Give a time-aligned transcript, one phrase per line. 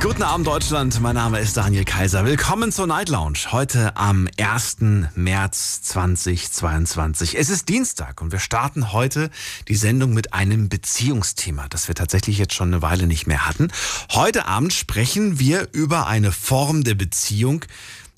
[0.00, 2.24] Guten Abend Deutschland, mein Name ist Daniel Kaiser.
[2.24, 3.38] Willkommen zur Night Lounge.
[3.50, 4.78] Heute am 1.
[5.14, 7.38] März 2022.
[7.38, 9.30] Es ist Dienstag und wir starten heute
[9.68, 13.68] die Sendung mit einem Beziehungsthema, das wir tatsächlich jetzt schon eine Weile nicht mehr hatten.
[14.10, 17.64] Heute Abend sprechen wir über eine Form der Beziehung,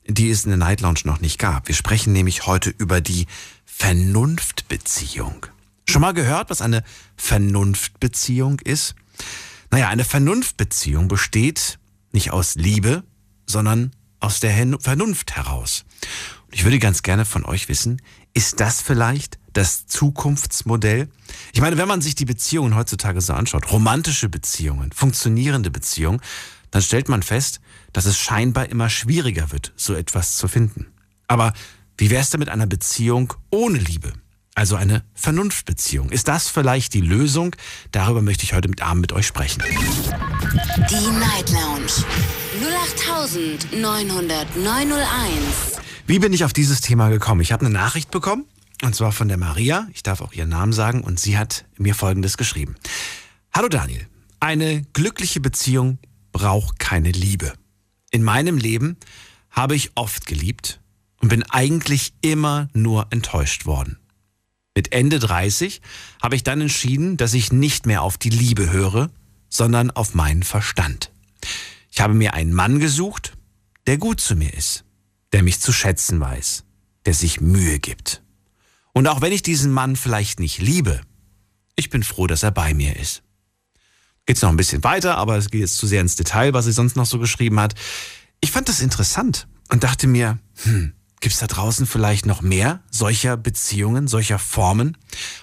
[0.07, 1.69] die es in der Night Lounge noch nicht gab.
[1.69, 3.27] Wir sprechen nämlich heute über die
[3.65, 5.47] Vernunftbeziehung.
[5.89, 6.83] Schon mal gehört, was eine
[7.17, 8.95] Vernunftbeziehung ist?
[9.75, 11.81] Naja, eine Vernunftbeziehung besteht
[12.13, 13.03] nicht aus Liebe,
[13.45, 15.85] sondern aus der Vernunft heraus.
[16.47, 18.01] Und ich würde ganz gerne von euch wissen,
[18.35, 21.09] ist das vielleicht das Zukunftsmodell?
[21.53, 26.21] Ich meine, wenn man sich die Beziehungen heutzutage so anschaut, romantische Beziehungen, funktionierende Beziehungen,
[26.71, 27.61] dann stellt man fest,
[27.93, 30.87] dass es scheinbar immer schwieriger wird, so etwas zu finden.
[31.27, 31.53] Aber
[31.99, 34.13] wie wäre es denn mit einer Beziehung ohne Liebe?
[34.55, 36.11] Also eine Vernunftbeziehung.
[36.11, 37.57] Ist das vielleicht die Lösung?
[37.91, 39.63] Darüber möchte ich heute mit Abend mit euch sprechen.
[40.91, 41.91] Die Night Lounge.
[43.73, 45.81] 0890901.
[46.07, 47.41] Wie bin ich auf dieses Thema gekommen?
[47.41, 48.45] Ich habe eine Nachricht bekommen,
[48.83, 49.89] und zwar von der Maria.
[49.93, 52.77] Ich darf auch ihren Namen sagen, und sie hat mir Folgendes geschrieben.
[53.53, 54.07] Hallo Daniel,
[54.39, 55.99] eine glückliche Beziehung
[56.33, 57.53] braucht keine Liebe.
[58.11, 58.97] In meinem Leben
[59.51, 60.81] habe ich oft geliebt
[61.21, 63.99] und bin eigentlich immer nur enttäuscht worden.
[64.75, 65.81] Mit Ende 30
[66.21, 69.11] habe ich dann entschieden, dass ich nicht mehr auf die Liebe höre,
[69.49, 71.13] sondern auf meinen Verstand.
[71.91, 73.35] Ich habe mir einen Mann gesucht,
[73.87, 74.85] der gut zu mir ist,
[75.33, 76.65] der mich zu schätzen weiß,
[77.07, 78.23] der sich Mühe gibt.
[78.93, 81.01] Und auch wenn ich diesen Mann vielleicht nicht liebe,
[81.77, 83.23] ich bin froh, dass er bei mir ist.
[84.27, 86.73] Geht's noch ein bisschen weiter, aber es geht jetzt zu sehr ins Detail, was sie
[86.73, 87.75] sonst noch so geschrieben hat.
[88.41, 90.95] Ich fand das interessant und dachte mir, hm,
[91.25, 94.99] Gibt es da draußen vielleicht noch mehr solcher Beziehungen, solcher Formen?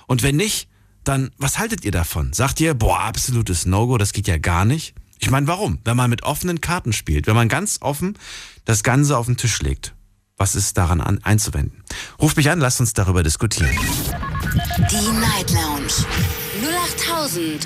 [0.06, 0.68] Und wenn nicht,
[1.04, 2.34] dann was haltet ihr davon?
[2.34, 4.94] Sagt ihr, boah, absolutes No-Go, das geht ja gar nicht?
[5.18, 5.80] Ich meine, warum?
[5.84, 8.16] Wenn man mit offenen Karten spielt, wenn man ganz offen
[8.64, 9.96] das Ganze auf den Tisch legt,
[10.38, 11.84] was ist daran an, einzuwenden?
[12.22, 13.76] Ruft mich an, lasst uns darüber diskutieren.
[14.92, 16.06] Die Night Lounge.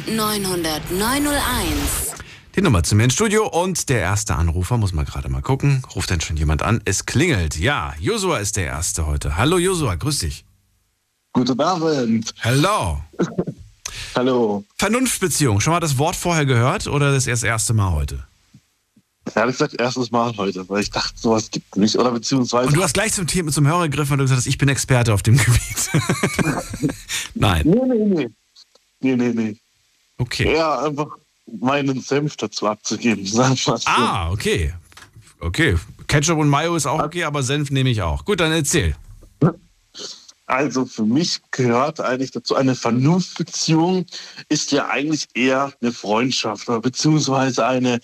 [0.07, 2.15] 0890901.
[2.55, 5.83] Die Nummer zu mir ins Studio und der erste Anrufer, muss man gerade mal gucken.
[5.93, 6.81] Ruft denn schon jemand an?
[6.85, 7.57] Es klingelt.
[7.57, 9.35] Ja, Josua ist der Erste heute.
[9.35, 10.45] Hallo Josua, grüß dich.
[11.33, 12.33] Guten Abend.
[12.39, 13.01] Hallo.
[14.15, 14.63] Hallo.
[14.77, 15.59] Vernunftbeziehung.
[15.59, 18.23] Schon mal das Wort vorher gehört oder das erst erste Mal heute?
[19.35, 21.97] Ehrlich gesagt, erstes Mal heute, weil ich dachte, sowas gibt es nicht.
[21.97, 22.69] Oder beziehungsweise.
[22.69, 24.69] Und du hast gleich zum, Thema, zum Hörer gegriffen und du gesagt hast, ich bin
[24.69, 25.89] Experte auf dem Gebiet.
[27.33, 27.63] Nein.
[27.65, 28.29] Nee, nee, nee.
[29.01, 29.57] Nee, nee, nee.
[30.17, 30.55] Okay.
[30.55, 33.25] Ja, einfach meinen Senf dazu abzugeben.
[33.85, 34.73] Ah, okay.
[35.39, 35.77] Okay.
[36.07, 38.25] Ketchup und Mayo ist auch okay, aber Senf nehme ich auch.
[38.25, 38.95] Gut, dann erzähl.
[40.47, 44.05] Also für mich gehört eigentlich dazu, eine Vernunftbeziehung
[44.47, 47.99] ist ja eigentlich eher eine Freundschaft oder beziehungsweise eine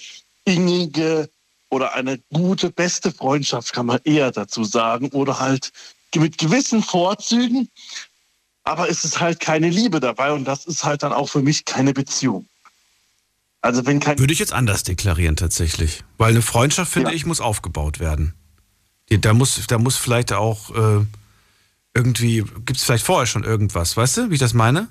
[0.46, 1.30] innige
[1.70, 5.72] oder eine gute, beste Freundschaft kann man eher dazu sagen oder halt
[6.16, 7.70] mit gewissen Vorzügen,
[8.64, 11.64] aber es ist halt keine Liebe dabei und das ist halt dann auch für mich
[11.66, 12.48] keine Beziehung.
[13.62, 16.04] Also wenn kein Würde ich jetzt anders deklarieren tatsächlich.
[16.18, 17.16] Weil eine Freundschaft, finde Ja.
[17.16, 18.34] ich, muss aufgebaut werden.
[19.10, 21.06] Da muss, da muss vielleicht auch äh,
[21.94, 24.88] irgendwie, gibt es vielleicht vorher schon irgendwas, weißt du, wie ich das meine?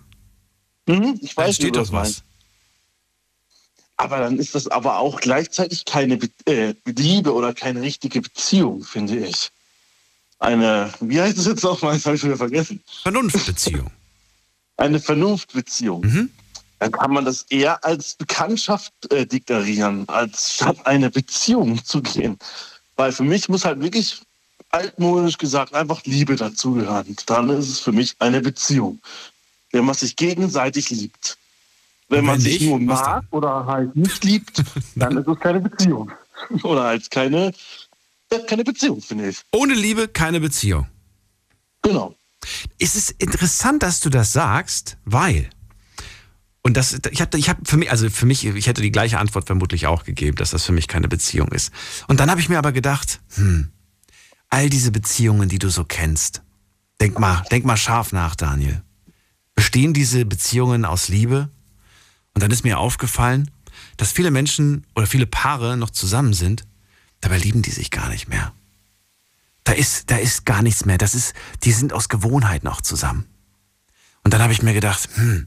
[0.87, 2.03] Mhm, ich Da weiß, wie du doch das was.
[2.09, 2.23] meinst.
[3.97, 8.83] Aber dann ist das aber auch gleichzeitig keine Be äh, Liebe oder keine richtige Beziehung,
[8.85, 9.51] finde ich.
[10.39, 11.95] Eine, wie heißt es jetzt nochmal?
[11.95, 12.83] Das habe ich schon wieder vergessen.
[13.03, 13.91] Vernunftbeziehung.
[14.79, 16.01] Eine Vernunftbeziehung.
[16.03, 16.31] Mhm.
[16.81, 22.39] Dann kann man das eher als Bekanntschaft äh, deklarieren, als statt eine Beziehung zu gehen.
[22.97, 24.23] Weil für mich muss halt wirklich
[24.71, 27.17] altmodisch gesagt einfach Liebe dazugehören.
[27.27, 28.99] Dann ist es für mich eine Beziehung.
[29.73, 31.37] Wenn man sich gegenseitig liebt.
[32.09, 34.65] Wenn Und man wenn sich nicht, nur mag oder halt nicht liebt,
[34.97, 36.11] dann ist es keine Beziehung.
[36.63, 37.53] Oder halt keine,
[38.47, 39.43] keine Beziehung, finde ich.
[39.53, 40.87] Ohne Liebe keine Beziehung.
[41.83, 42.15] Genau.
[42.79, 45.51] Es ist interessant, dass du das sagst, weil
[46.63, 49.19] und das ich habe ich habe für mich also für mich ich hätte die gleiche
[49.19, 51.73] Antwort vermutlich auch gegeben, dass das für mich keine Beziehung ist.
[52.07, 53.71] Und dann habe ich mir aber gedacht, hm,
[54.51, 56.43] all diese Beziehungen, die du so kennst.
[57.01, 58.83] Denk mal, denk mal scharf nach, Daniel.
[59.55, 61.49] Bestehen diese Beziehungen aus Liebe?
[62.35, 63.51] Und dann ist mir aufgefallen,
[63.97, 66.67] dass viele Menschen oder viele Paare noch zusammen sind,
[67.21, 68.53] dabei lieben die sich gar nicht mehr.
[69.65, 70.99] Da ist, da ist gar nichts mehr.
[70.99, 71.35] Das ist,
[71.65, 73.27] die sind aus Gewohnheit noch zusammen.
[74.25, 75.47] Und dann habe ich mir gedacht, hm,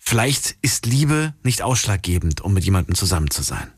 [0.00, 3.70] vielleicht ist Liebe nicht ausschlaggebend, um mit jemandem zusammen zu sein.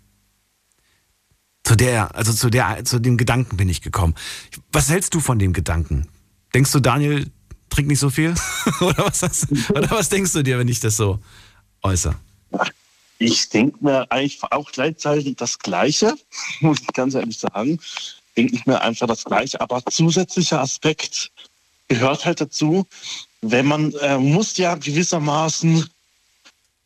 [1.64, 4.14] Zu der, also zu der, zu dem Gedanken bin ich gekommen.
[4.72, 6.08] Was hältst du von dem Gedanken?
[6.54, 7.30] Denkst du, Daniel
[7.70, 8.34] trinkt nicht so viel?
[8.80, 11.18] oder, was hast, oder was denkst du dir, wenn ich das so
[11.82, 12.16] äußere?
[13.18, 16.16] Ich denke mir eigentlich auch gleichzeitig das Gleiche,
[16.60, 17.78] muss ich ganz ehrlich sagen.
[18.36, 19.60] Denke ich mir einfach das Gleiche.
[19.60, 21.30] Aber zusätzlicher Aspekt
[21.88, 22.86] gehört halt dazu,
[23.42, 25.88] wenn man äh, muss ja gewissermaßen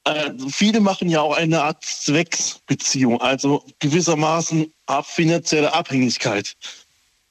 [0.06, 6.54] äh, viele machen ja auch eine Art Zwecksbeziehung, also gewissermaßen ab finanzielle Abhängigkeit.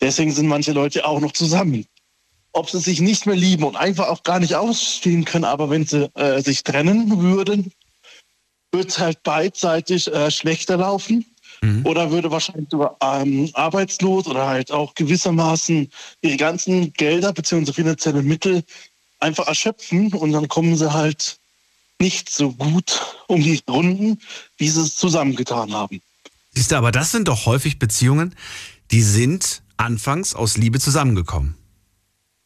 [0.01, 1.85] Deswegen sind manche Leute auch noch zusammen.
[2.51, 5.85] Ob sie sich nicht mehr lieben und einfach auch gar nicht ausstehen können, aber wenn
[5.85, 7.71] sie äh, sich trennen würden,
[8.73, 11.25] wird es halt beidseitig äh, schlechter laufen.
[11.61, 11.85] Mhm.
[11.85, 15.89] Oder würde wahrscheinlich sogar ähm, arbeitslos oder halt auch gewissermaßen
[16.21, 17.71] ihre ganzen Gelder bzw.
[17.71, 18.63] finanzielle Mittel
[19.19, 21.39] einfach erschöpfen und dann kommen sie halt
[22.01, 24.19] nicht so gut um die Runden,
[24.57, 26.01] wie sie es zusammengetan haben.
[26.53, 28.35] Siehst du, aber das sind doch häufig Beziehungen,
[28.91, 31.55] die sind anfangs aus Liebe zusammengekommen.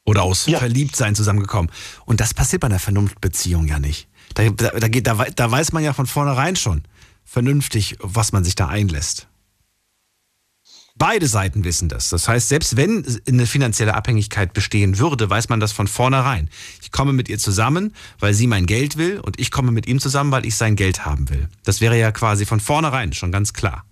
[0.05, 0.57] Oder aus ja.
[0.57, 1.71] Verliebtsein zusammengekommen.
[2.05, 4.07] Und das passiert bei einer Vernunftbeziehung ja nicht.
[4.33, 6.83] Da, da, da, da weiß man ja von vornherein schon
[7.25, 9.27] vernünftig, was man sich da einlässt.
[10.99, 12.09] Beide Seiten wissen das.
[12.09, 16.49] Das heißt, selbst wenn eine finanzielle Abhängigkeit bestehen würde, weiß man das von vornherein.
[16.81, 19.99] Ich komme mit ihr zusammen, weil sie mein Geld will und ich komme mit ihm
[19.99, 21.47] zusammen, weil ich sein Geld haben will.
[21.63, 23.85] Das wäre ja quasi von vornherein schon ganz klar.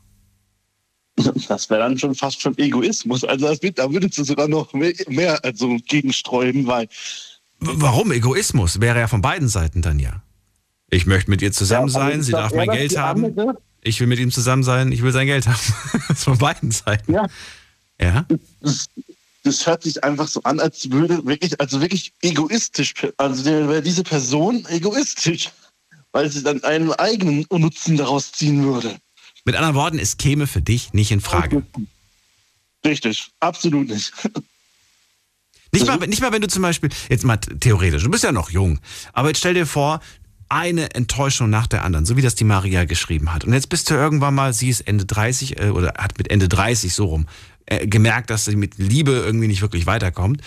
[1.47, 3.23] Das wäre dann schon fast schon Egoismus.
[3.23, 6.89] Also das, da würdest du sogar noch mehr, mehr also gegensträuben, weil.
[7.59, 8.81] Warum Egoismus?
[8.81, 10.21] Wäre ja von beiden Seiten dann ja.
[10.89, 13.25] Ich möchte mit ihr zusammen ja, sein, sie darf mein Geld haben.
[13.25, 13.57] Andere?
[13.87, 15.59] Ich will mit ihm zusammen sein, ich will sein Geld haben.
[16.07, 17.13] das von beiden Seiten.
[17.13, 17.27] Ja.
[17.99, 18.25] Ja.
[18.61, 18.89] Das,
[19.43, 24.03] das, hört sich einfach so an, als würde wirklich, also wirklich egoistisch, also wäre diese
[24.03, 25.49] Person egoistisch,
[26.11, 28.97] weil sie dann einen eigenen Nutzen daraus ziehen würde.
[29.45, 31.63] Mit anderen Worten, es käme für dich nicht in Frage.
[32.85, 34.13] Richtig, absolut nicht.
[35.71, 38.49] Nicht mal, nicht mal, wenn du zum Beispiel, jetzt mal theoretisch, du bist ja noch
[38.49, 38.79] jung,
[39.13, 40.01] aber jetzt stell dir vor,
[40.49, 43.45] eine Enttäuschung nach der anderen, so wie das die Maria geschrieben hat.
[43.45, 46.47] Und jetzt bist du irgendwann mal, sie ist Ende 30 äh, oder hat mit Ende
[46.47, 47.25] 30 so rum
[47.65, 50.41] äh, gemerkt, dass sie mit Liebe irgendwie nicht wirklich weiterkommt.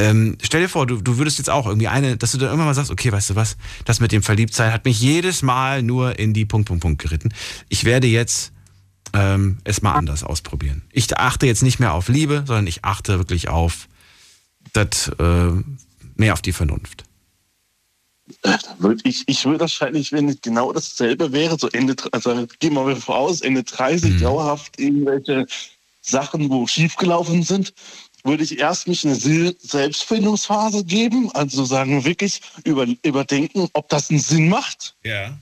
[0.00, 2.66] Ähm, stell dir vor, du, du würdest jetzt auch irgendwie eine, dass du dann irgendwann
[2.66, 6.18] mal sagst, okay, weißt du was, das mit dem Verliebtsein hat mich jedes Mal nur
[6.18, 7.34] in die Punkt, Punkt, Punkt geritten.
[7.68, 8.52] Ich werde jetzt
[9.12, 10.82] ähm, es mal anders ausprobieren.
[10.92, 13.88] Ich achte jetzt nicht mehr auf Liebe, sondern ich achte wirklich auf
[14.72, 15.50] das, äh,
[16.14, 17.07] mehr auf die Vernunft.
[19.04, 22.96] Ich, ich würde wahrscheinlich, wenn es genau dasselbe wäre, so Ende, also gehen wir mal
[22.96, 24.20] voraus, Ende 30 mhm.
[24.20, 25.46] dauerhaft irgendwelche
[26.00, 27.72] Sachen, wo schiefgelaufen sind,
[28.24, 34.20] würde ich erst mich eine Selbstfindungsphase geben, also sagen wirklich über, überdenken, ob das einen
[34.20, 34.96] Sinn macht.
[35.04, 35.38] Ja.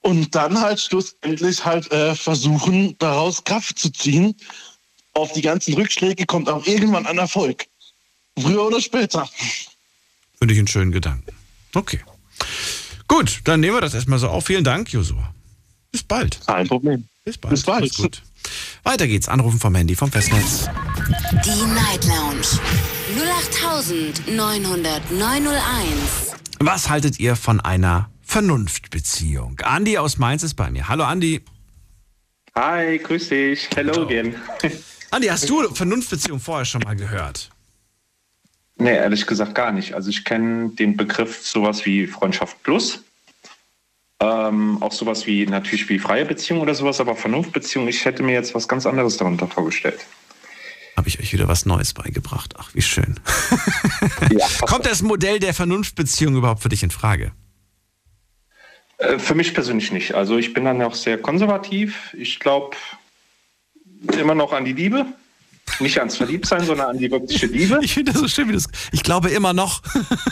[0.00, 4.34] Und dann halt schlussendlich halt äh, versuchen, daraus Kraft zu ziehen.
[5.14, 7.66] Auf die ganzen Rückschläge kommt auch irgendwann ein Erfolg.
[8.38, 9.28] Früher oder später.
[10.38, 11.43] Finde ich einen schönen Gedanken.
[11.74, 12.00] Okay.
[13.08, 14.46] Gut, dann nehmen wir das erstmal so auf.
[14.46, 15.32] Vielen Dank, Josua.
[15.92, 16.40] Bis bald.
[16.46, 17.06] Kein Problem.
[17.24, 17.54] Bis bald.
[17.54, 17.82] Bis bald.
[17.82, 18.22] Alles gut.
[18.82, 19.28] Weiter geht's.
[19.28, 20.68] Anrufen vom Handy vom Festnetz.
[21.44, 22.46] Die Night Lounge
[24.26, 26.34] 0890901.
[26.60, 29.60] Was haltet ihr von einer Vernunftbeziehung?
[29.62, 30.88] Andi aus Mainz ist bei mir.
[30.88, 31.44] Hallo Andi.
[32.56, 33.68] Hi, grüß dich.
[33.74, 34.34] Hello again.
[35.10, 37.50] Andi, hast du Vernunftbeziehung vorher schon mal gehört?
[38.76, 39.94] Nee, ehrlich gesagt gar nicht.
[39.94, 43.04] Also ich kenne den Begriff sowas wie Freundschaft plus.
[44.20, 48.32] Ähm, auch sowas wie natürlich wie freie Beziehung oder sowas, aber Vernunftbeziehung, ich hätte mir
[48.32, 50.00] jetzt was ganz anderes darunter vorgestellt.
[50.96, 52.54] Habe ich euch wieder was Neues beigebracht.
[52.56, 53.20] Ach, wie schön.
[54.30, 57.32] Ja, Kommt das Modell der Vernunftbeziehung überhaupt für dich in Frage?
[58.98, 60.14] Äh, für mich persönlich nicht.
[60.14, 62.14] Also ich bin dann auch sehr konservativ.
[62.16, 62.76] Ich glaube
[64.18, 65.06] immer noch an die Liebe.
[65.80, 67.80] Nicht ans Verliebtsein, sondern an die wirkliche Liebe.
[67.82, 68.66] Ich finde das so schön, wie das.
[68.92, 69.82] Ich glaube immer noch.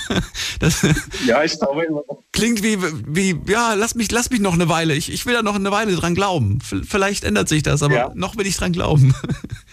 [0.61, 0.87] das
[1.27, 2.23] ja, ich glaube immer noch.
[2.33, 4.95] Klingt wie, wie, ja, lass mich, lass mich noch eine Weile.
[4.95, 6.61] Ich, ich will da noch eine Weile dran glauben.
[6.61, 8.13] Vielleicht ändert sich das, aber ja.
[8.15, 9.15] noch will ich dran glauben.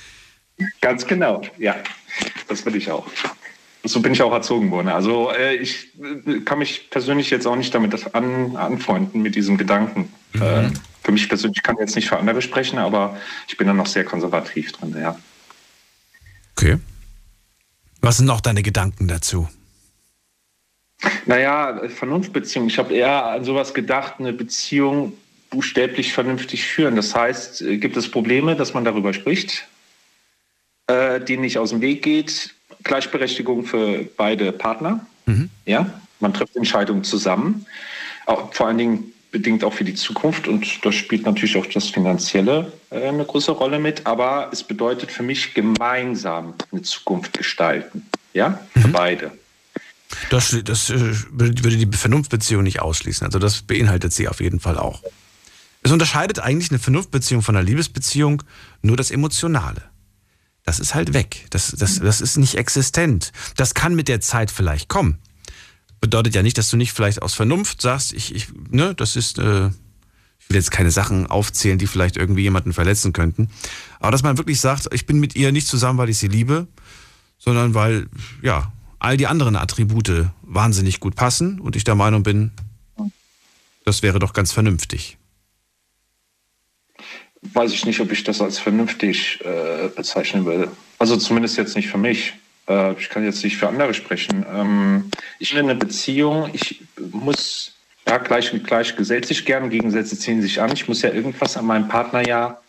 [0.82, 1.76] Ganz genau, ja.
[2.48, 3.06] Das will ich auch.
[3.84, 4.90] So bin ich auch erzogen worden.
[4.90, 9.58] Also äh, ich äh, kann mich persönlich jetzt auch nicht damit an, anfreunden mit diesem
[9.58, 10.12] Gedanken.
[10.34, 10.42] Mhm.
[10.42, 10.70] Äh,
[11.04, 13.88] für mich persönlich kann ich jetzt nicht für andere sprechen, aber ich bin da noch
[13.88, 15.18] sehr konservativ drin, ja.
[16.60, 16.78] Okay.
[18.02, 19.48] Was sind noch deine Gedanken dazu?
[21.26, 22.68] Naja, Vernunftbeziehung.
[22.68, 25.14] Ich habe eher an sowas gedacht, eine Beziehung
[25.50, 26.98] buchstäblich vernünftig führen.
[26.98, 29.70] Das heißt, äh, gibt es Probleme, dass man darüber spricht,
[30.88, 32.54] äh, denen nicht aus dem Weg geht.
[32.84, 35.06] Gleichberechtigung für beide Partner.
[35.28, 35.50] Mhm.
[35.66, 35.90] Ja,
[36.20, 37.66] man trifft Entscheidungen zusammen.
[38.26, 41.88] Auch vor allen Dingen bedingt auch für die Zukunft und da spielt natürlich auch das
[41.88, 48.08] Finanzielle äh, eine große Rolle mit, aber es bedeutet für mich gemeinsam eine Zukunft gestalten.
[48.34, 48.92] Ja, für mhm.
[48.92, 49.32] beide.
[50.30, 51.00] Das, das äh,
[51.32, 53.26] würde die Vernunftbeziehung nicht ausschließen.
[53.26, 55.04] Also das beinhaltet sie auf jeden Fall auch.
[55.82, 58.44] Es unterscheidet eigentlich eine Vernunftbeziehung von einer Liebesbeziehung
[58.82, 59.84] nur das Emotionale.
[60.66, 61.48] Das ist halt weg.
[61.52, 63.32] Das, das, das ist nicht existent.
[63.56, 65.20] Das kann mit der Zeit vielleicht kommen.
[66.02, 69.38] Bedeutet ja nicht, dass du nicht vielleicht aus Vernunft sagst, ich, ich ne, das ist,
[69.38, 69.68] äh,
[70.40, 73.50] ich will jetzt keine Sachen aufzählen, die vielleicht irgendwie jemanden verletzen könnten.
[74.00, 76.68] Aber dass man wirklich sagt, ich bin mit ihr nicht zusammen, weil ich sie liebe,
[77.38, 78.08] sondern weil,
[78.42, 82.52] ja, all die anderen Attribute wahnsinnig gut passen und ich der Meinung bin,
[83.86, 85.18] das wäre doch ganz vernünftig.
[87.42, 90.70] Weiß ich nicht, ob ich das als vernünftig äh, bezeichnen würde.
[90.98, 92.34] Also zumindest jetzt nicht für mich.
[92.70, 94.46] Äh, ich kann jetzt nicht für andere sprechen.
[94.54, 97.74] Ähm, ich bin in einer Beziehung, ich muss,
[98.08, 100.72] ja, gleich mit gleich gesellt sich gern, Gegensätze ziehen sich an.
[100.72, 102.62] Ich muss ja irgendwas an meinem Partner ja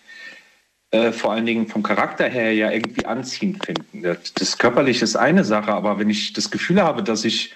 [0.90, 4.02] äh, vor allen Dingen vom Charakter her ja irgendwie anziehend finden.
[4.02, 7.54] Das, das Körperliche ist eine Sache, aber wenn ich das Gefühl habe, dass ich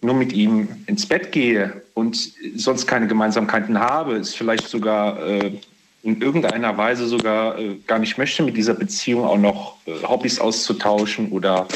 [0.00, 5.52] nur mit ihm ins Bett gehe und sonst keine Gemeinsamkeiten habe, ist vielleicht sogar äh,
[6.02, 10.40] in irgendeiner Weise sogar äh, gar nicht möchte, mit dieser Beziehung auch noch äh, Hobbys
[10.40, 11.68] auszutauschen oder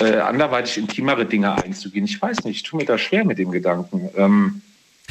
[0.00, 2.06] äh, anderweitig intimere Dinge einzugehen.
[2.06, 4.08] Ich weiß nicht, ich tue mir da schwer mit dem Gedanken.
[4.16, 4.62] Ähm,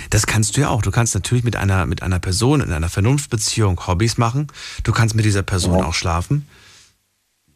[0.09, 0.81] das kannst du ja auch.
[0.81, 4.47] Du kannst natürlich mit einer, mit einer Person in einer Vernunftbeziehung Hobbys machen.
[4.83, 5.85] Du kannst mit dieser Person ja.
[5.85, 6.47] auch schlafen.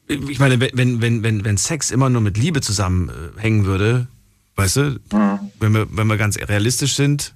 [0.07, 4.07] Ich meine, wenn, wenn, wenn, wenn Sex immer nur mit Liebe zusammenhängen würde,
[4.55, 5.39] weißt du, ja.
[5.60, 7.34] wenn, wir, wenn wir ganz realistisch sind,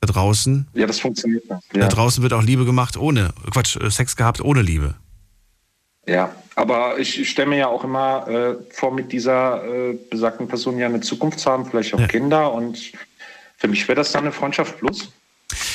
[0.00, 0.68] da draußen.
[0.74, 1.44] Ja, das funktioniert.
[1.48, 1.60] Ja.
[1.72, 4.94] Da draußen wird auch Liebe gemacht ohne, Quatsch, äh, Sex gehabt ohne Liebe.
[6.06, 10.78] Ja, aber ich stelle mir ja auch immer äh, vor, mit dieser äh, besagten Person
[10.78, 12.06] ja eine Zukunft zu haben, vielleicht auch ja.
[12.06, 12.52] Kinder.
[12.52, 12.92] Und
[13.56, 15.12] für mich wäre das dann eine Freundschaft plus.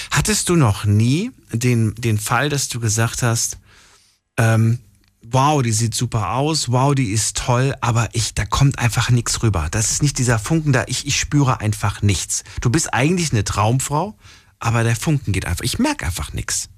[0.10, 3.58] Hattest du noch nie den, den Fall, dass du gesagt hast,
[4.38, 4.80] ähm,
[5.24, 9.44] wow, die sieht super aus, wow, die ist toll, aber ich, da kommt einfach nichts
[9.44, 9.68] rüber.
[9.72, 12.44] Das ist nicht dieser Funken da, ich, ich spüre einfach nichts.
[12.62, 14.18] Du bist eigentlich eine Traumfrau,
[14.60, 15.63] aber der Funken geht einfach.
[15.63, 16.70] Ich merke einfach nichts.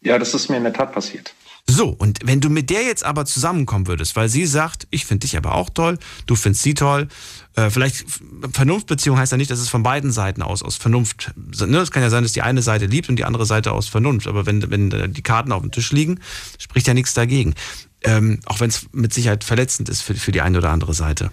[0.00, 1.34] Ja, das ist mir in der Tat passiert.
[1.70, 5.26] So, und wenn du mit der jetzt aber zusammenkommen würdest, weil sie sagt, ich finde
[5.26, 7.06] dich aber auch toll, du findest sie toll,
[7.54, 8.04] äh, vielleicht
[8.52, 11.78] Vernunftbeziehung heißt ja nicht, dass es von beiden Seiten aus, aus Vernunft, ne?
[11.78, 14.26] es kann ja sein, dass die eine Seite liebt und die andere Seite aus Vernunft,
[14.26, 16.18] aber wenn, wenn die Karten auf dem Tisch liegen,
[16.58, 17.54] spricht ja nichts dagegen.
[18.02, 21.30] Ähm, auch wenn es mit Sicherheit verletzend ist für, für die eine oder andere Seite.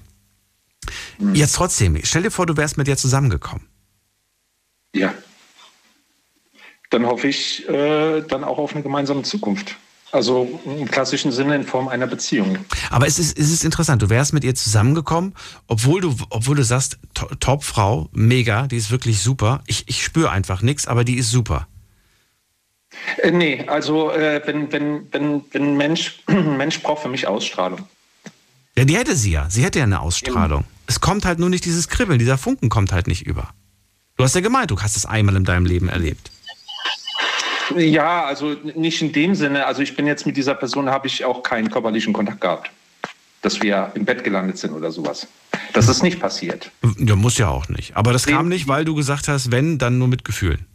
[1.18, 1.34] Mhm.
[1.34, 3.66] Jetzt trotzdem, stell dir vor, du wärst mit der zusammengekommen.
[4.94, 5.14] Ja.
[6.92, 9.78] Dann hoffe ich äh, dann auch auf eine gemeinsame Zukunft.
[10.12, 12.58] Also im klassischen Sinne in Form einer Beziehung.
[12.90, 15.34] Aber es ist, es ist interessant, du wärst mit ihr zusammengekommen,
[15.68, 19.64] obwohl du, obwohl du sagst, Top-Frau, mega, die ist wirklich super.
[19.68, 21.68] Ich, ich spüre einfach nichts, aber die ist super.
[23.22, 27.84] Äh, nee, also äh, wenn, wenn, wenn, wenn Mensch, Mensch braucht für mich Ausstrahlung.
[28.78, 29.50] Ja, die hätte sie ja.
[29.50, 30.62] Sie hätte ja eine Ausstrahlung.
[30.62, 30.72] Eben.
[30.86, 33.50] Es kommt halt nur nicht dieses Kribbeln, dieser Funken kommt halt nicht über.
[34.16, 36.32] Du hast ja gemeint, du hast es einmal in deinem Leben erlebt.
[37.76, 39.66] Ja, also nicht in dem Sinne.
[39.66, 42.72] Also ich bin jetzt mit dieser Person, habe ich auch keinen körperlichen Kontakt gehabt.
[43.42, 45.28] Dass wir im Bett gelandet sind oder sowas.
[45.74, 46.72] Das ist nicht passiert.
[46.98, 47.96] Ja, muss ja auch nicht.
[47.96, 50.66] Aber das kam nicht, weil du gesagt hast, wenn, dann nur mit Gefühlen.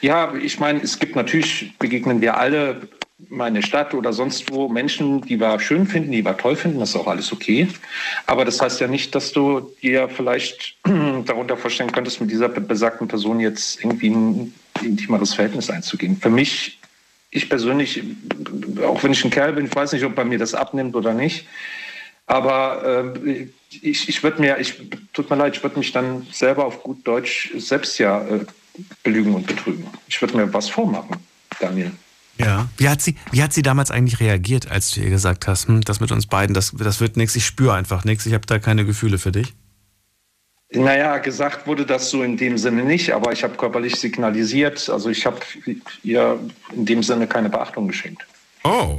[0.00, 2.88] Ja, ich meine, es gibt natürlich, begegnen wir alle
[3.28, 6.90] meine Stadt oder sonst wo Menschen, die wir schön finden, die wir toll finden, das
[6.90, 7.66] ist auch alles okay.
[8.26, 10.76] Aber das heißt ja nicht, dass du dir vielleicht
[11.24, 16.16] darunter vorstellen könntest, mit dieser besagten Person jetzt irgendwie ein intimeres Verhältnis einzugehen.
[16.16, 16.78] Für mich,
[17.30, 18.02] ich persönlich,
[18.84, 21.14] auch wenn ich ein Kerl bin, ich weiß nicht, ob bei mir das abnimmt oder
[21.14, 21.46] nicht,
[22.26, 23.48] aber äh,
[23.82, 24.74] ich, ich würde mir, ich,
[25.12, 28.44] tut mir leid, ich würde mich dann selber auf gut Deutsch selbst ja äh,
[29.02, 29.86] belügen und betrügen.
[30.06, 31.16] Ich würde mir was vormachen,
[31.58, 31.92] Daniel.
[32.38, 32.68] Ja.
[32.76, 35.80] Wie hat sie, wie hat sie damals eigentlich reagiert, als du ihr gesagt hast, hm,
[35.80, 38.58] das mit uns beiden, das, das wird nichts, ich spüre einfach nichts, ich habe da
[38.58, 39.54] keine Gefühle für dich?
[40.70, 45.08] Naja, gesagt wurde das so in dem Sinne nicht, aber ich habe körperlich signalisiert, also
[45.08, 45.38] ich habe
[46.02, 46.38] ihr
[46.72, 48.26] in dem Sinne keine Beachtung geschenkt.
[48.64, 48.98] Oh.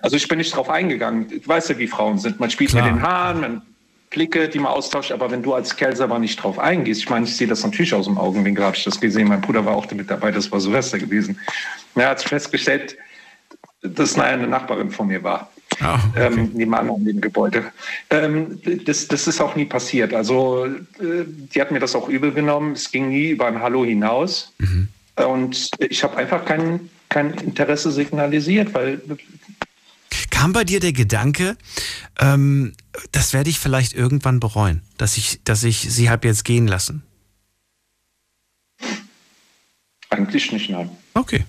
[0.00, 1.26] Also ich bin nicht drauf eingegangen.
[1.30, 2.40] Ich weiß ja, wie Frauen sind.
[2.40, 2.84] Man spielt Klar.
[2.84, 3.62] mit den Haaren, man
[4.10, 7.26] Blicke, die man austauscht, aber wenn du als Kerl selber nicht drauf eingehst, ich meine,
[7.26, 9.28] ich sehe das natürlich aus dem Augenwinkel, habe ich das gesehen.
[9.28, 11.38] Mein Bruder war auch mit dabei, das war Silvester gewesen.
[11.94, 12.96] Er hat festgestellt,
[13.82, 15.50] dass eine Nachbarin von mir war.
[15.82, 16.26] Oh, okay.
[16.26, 17.64] ähm, nebenan in dem Gebäude.
[18.10, 20.14] Ähm, das, das ist auch nie passiert.
[20.14, 22.72] Also, äh, die hat mir das auch übel genommen.
[22.72, 24.52] Es ging nie über ein Hallo hinaus.
[24.58, 24.88] Mhm.
[25.16, 29.00] Und ich habe einfach kein, kein Interesse signalisiert, weil.
[30.30, 31.56] Kam bei dir der Gedanke,
[32.20, 32.74] ähm,
[33.12, 37.02] das werde ich vielleicht irgendwann bereuen, dass ich, dass ich sie habe jetzt gehen lassen?
[40.10, 40.90] Eigentlich nicht, nein.
[41.14, 41.44] Okay.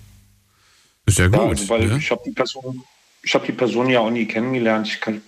[1.06, 1.36] Ist ja gut.
[1.36, 1.98] Ja, also, weil ne?
[1.98, 2.82] ich habe die Person,
[3.28, 5.02] ich habe die Person ja auch nie kennengelernt.
[5.02, 5.20] Kann,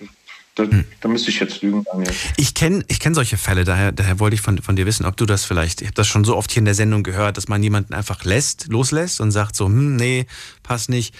[0.54, 0.86] da, Hm.
[1.02, 1.84] da müsste ich jetzt lügen.
[1.84, 2.10] Daniel.
[2.38, 5.18] Ich kenne ich kenn solche Fälle, daher, daher wollte ich von, von dir wissen, ob
[5.18, 7.48] du das vielleicht, ich habe das schon so oft hier in der Sendung gehört, dass
[7.48, 10.24] man jemanden einfach lässt, loslässt und sagt so, hm, nee,
[10.62, 11.14] passt nicht.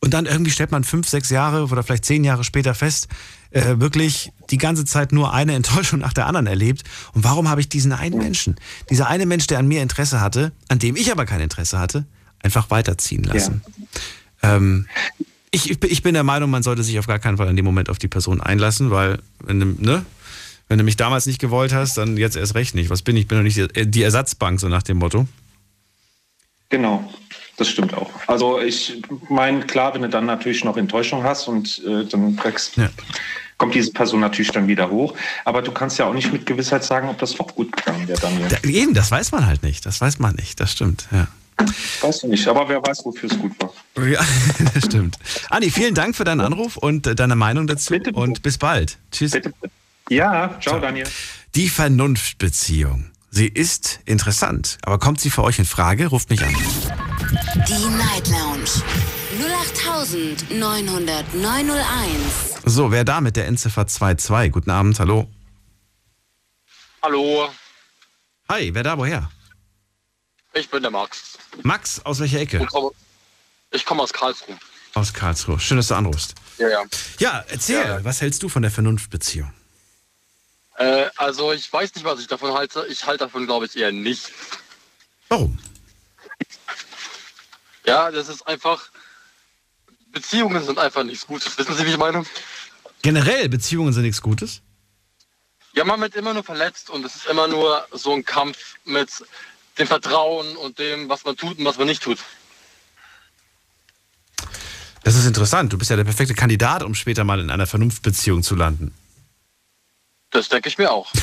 [0.00, 3.06] Und dann irgendwie stellt man fünf, sechs Jahre oder vielleicht zehn Jahre später fest,
[3.52, 6.82] äh, wirklich die ganze Zeit nur eine Enttäuschung nach der anderen erlebt.
[7.12, 8.56] Und warum habe ich diesen einen Menschen,
[8.90, 12.06] dieser eine Mensch, der an mir Interesse hatte, an dem ich aber kein Interesse hatte,
[12.42, 13.62] einfach weiterziehen lassen?
[14.42, 14.88] Ähm,
[15.54, 17.88] ich, ich bin- der Meinung, man sollte sich auf gar keinen Fall in dem Moment
[17.90, 20.04] auf die Person einlassen, weil, wenn du, ne,
[20.68, 22.90] wenn du mich damals nicht gewollt hast, dann jetzt erst recht nicht.
[22.90, 23.22] Was bin ich?
[23.22, 25.26] Ich bin doch nicht die, die Ersatzbank, so nach dem Motto.
[26.70, 27.08] Genau,
[27.56, 28.10] das stimmt auch.
[28.26, 32.76] Also ich meine, klar, wenn du dann natürlich noch Enttäuschung hast und äh, dann kriegst,
[32.76, 32.88] Ja.
[33.58, 35.14] kommt diese Person natürlich dann wieder hoch.
[35.44, 38.18] Aber du kannst ja auch nicht mit Gewissheit sagen, ob das auch gut gegangen wäre,
[38.18, 38.48] Daniel.
[38.48, 39.86] Da, eben, das weiß man halt nicht.
[39.86, 40.58] Das weiß man nicht.
[40.58, 41.28] Das stimmt, ja.
[42.00, 43.72] Weißt du nicht, aber wer weiß, wofür es gut war.
[44.04, 44.20] Ja,
[44.74, 45.16] das stimmt.
[45.50, 47.92] Anni, vielen Dank für deinen Anruf und äh, deine Meinung dazu.
[47.92, 48.20] Bitte, bitte.
[48.20, 48.98] Und bis bald.
[49.12, 49.32] Tschüss.
[49.32, 49.72] Bitte, bitte.
[50.10, 51.06] Ja, ciao, Daniel.
[51.54, 53.10] Die Vernunftbeziehung.
[53.30, 56.06] Sie ist interessant, aber kommt sie für euch in Frage?
[56.06, 56.54] Ruft mich an.
[57.68, 58.70] Die Night Lounge
[60.50, 62.60] 0890901.
[62.64, 64.52] So, wer da mit der Endziffer 22?
[64.52, 65.28] Guten Abend, hallo.
[67.02, 67.48] Hallo,
[68.48, 69.30] Hi, wer da, woher?
[70.52, 71.33] ich bin der Max.
[71.62, 72.58] Max, aus welcher Ecke?
[72.62, 72.90] Ich komme,
[73.70, 74.58] ich komme aus Karlsruhe.
[74.94, 75.58] Aus Karlsruhe.
[75.58, 76.34] Schön, dass du anrufst.
[76.58, 76.84] Ja, ja.
[77.18, 78.04] Ja, erzähl, Ja.
[78.04, 79.52] was hältst du von der Vernunftbeziehung?
[80.76, 82.86] Äh, also ich weiß nicht, was ich davon halte.
[82.88, 84.30] Ich halte davon, glaube ich, eher nicht.
[85.28, 85.58] Warum?
[87.86, 88.88] Ja, das ist einfach.
[90.12, 91.58] Beziehungen sind einfach nichts Gutes.
[91.58, 92.24] Wissen Sie, wie ich meine?
[93.02, 94.62] Generell, Beziehungen sind nichts Gutes?
[95.72, 99.10] Ja, man wird immer nur verletzt und es ist immer nur so ein Kampf mit
[99.78, 102.18] dem Vertrauen und dem, was man tut und was man nicht tut.
[105.02, 105.72] Das ist interessant.
[105.72, 108.94] Du bist ja der perfekte Kandidat, um später mal in einer Vernunftbeziehung zu landen.
[110.30, 111.12] Das denke ich mir auch.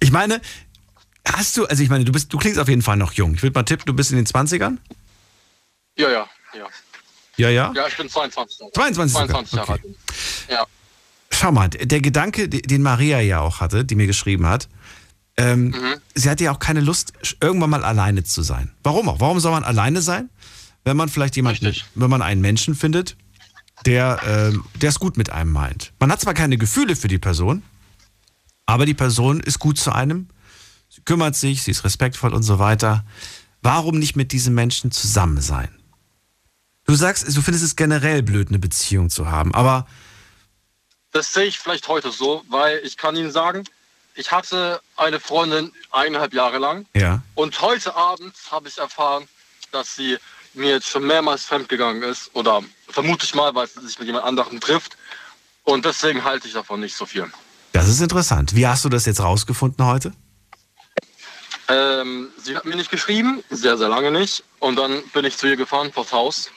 [0.00, 0.40] Ich meine,
[1.24, 3.34] hast du, also ich meine, du bist, du klingst auf jeden Fall noch jung.
[3.34, 4.78] Ich würde mal tippen, du bist in den 20ern?
[5.96, 6.66] Ja, ja, ja.
[7.36, 7.72] Ja, ja?
[7.74, 8.58] Ja, ich bin 22.
[8.58, 8.74] Jahre alt.
[8.74, 9.28] 22 sogar.
[9.28, 9.82] 22 Jahre alt.
[10.48, 10.66] Ja.
[11.30, 14.68] Schau mal, der Gedanke, den Maria ja auch hatte, die mir geschrieben hat,
[15.36, 15.94] ähm, Mhm.
[16.14, 18.72] sie hatte ja auch keine Lust, irgendwann mal alleine zu sein.
[18.82, 19.20] Warum auch?
[19.20, 20.30] Warum soll man alleine sein,
[20.84, 21.84] wenn man vielleicht jemanden, Richtig.
[21.94, 23.16] wenn man einen Menschen findet,
[23.84, 25.92] der der es gut mit einem meint?
[26.00, 27.62] Man hat zwar keine Gefühle für die Person,
[28.64, 30.28] aber die Person ist gut zu einem,
[30.88, 33.04] sie kümmert sich, sie ist respektvoll und so weiter.
[33.62, 35.68] Warum nicht mit diesem Menschen zusammen sein?
[36.84, 39.86] Du sagst, du findest es generell blöd, eine Beziehung zu haben, aber
[41.12, 43.64] Das sehe ich vielleicht heute so, weil ich kann Ihnen sagen,
[44.16, 47.22] ich hatte eine Freundin eineinhalb Jahre lang ja.
[47.34, 49.28] und heute Abend habe ich erfahren,
[49.72, 50.16] dass sie
[50.54, 54.24] mir jetzt schon mehrmals fremdgegangen ist oder vermute ich mal, weil sie sich mit jemand
[54.24, 54.96] anderem trifft
[55.64, 57.30] und deswegen halte ich davon nicht so viel.
[57.72, 58.54] Das ist interessant.
[58.54, 60.12] Wie hast du das jetzt rausgefunden heute?
[61.68, 65.46] Ähm, sie hat mir nicht geschrieben, sehr, sehr lange nicht und dann bin ich zu
[65.46, 66.50] ihr gefahren vors Haus,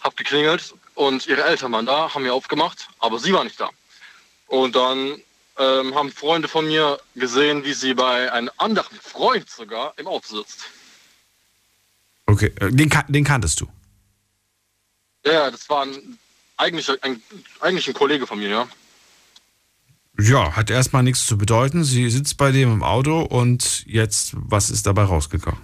[0.00, 3.68] habe geklingelt und ihre Eltern waren da, haben mir aufgemacht, aber sie war nicht da.
[4.46, 5.20] Und dann
[5.58, 10.38] ähm, haben Freunde von mir gesehen, wie sie bei einem anderen Freund sogar im Auto
[10.38, 10.64] sitzt.
[12.26, 13.68] Okay, äh, den, den kanntest du.
[15.24, 16.18] Ja, das war ein,
[16.56, 17.22] eigentlich, ein,
[17.60, 18.68] eigentlich ein Kollege von mir, ja.
[20.18, 21.82] Ja, hat erstmal nichts zu bedeuten.
[21.82, 25.60] Sie sitzt bei dem im Auto und jetzt, was ist dabei rausgekommen?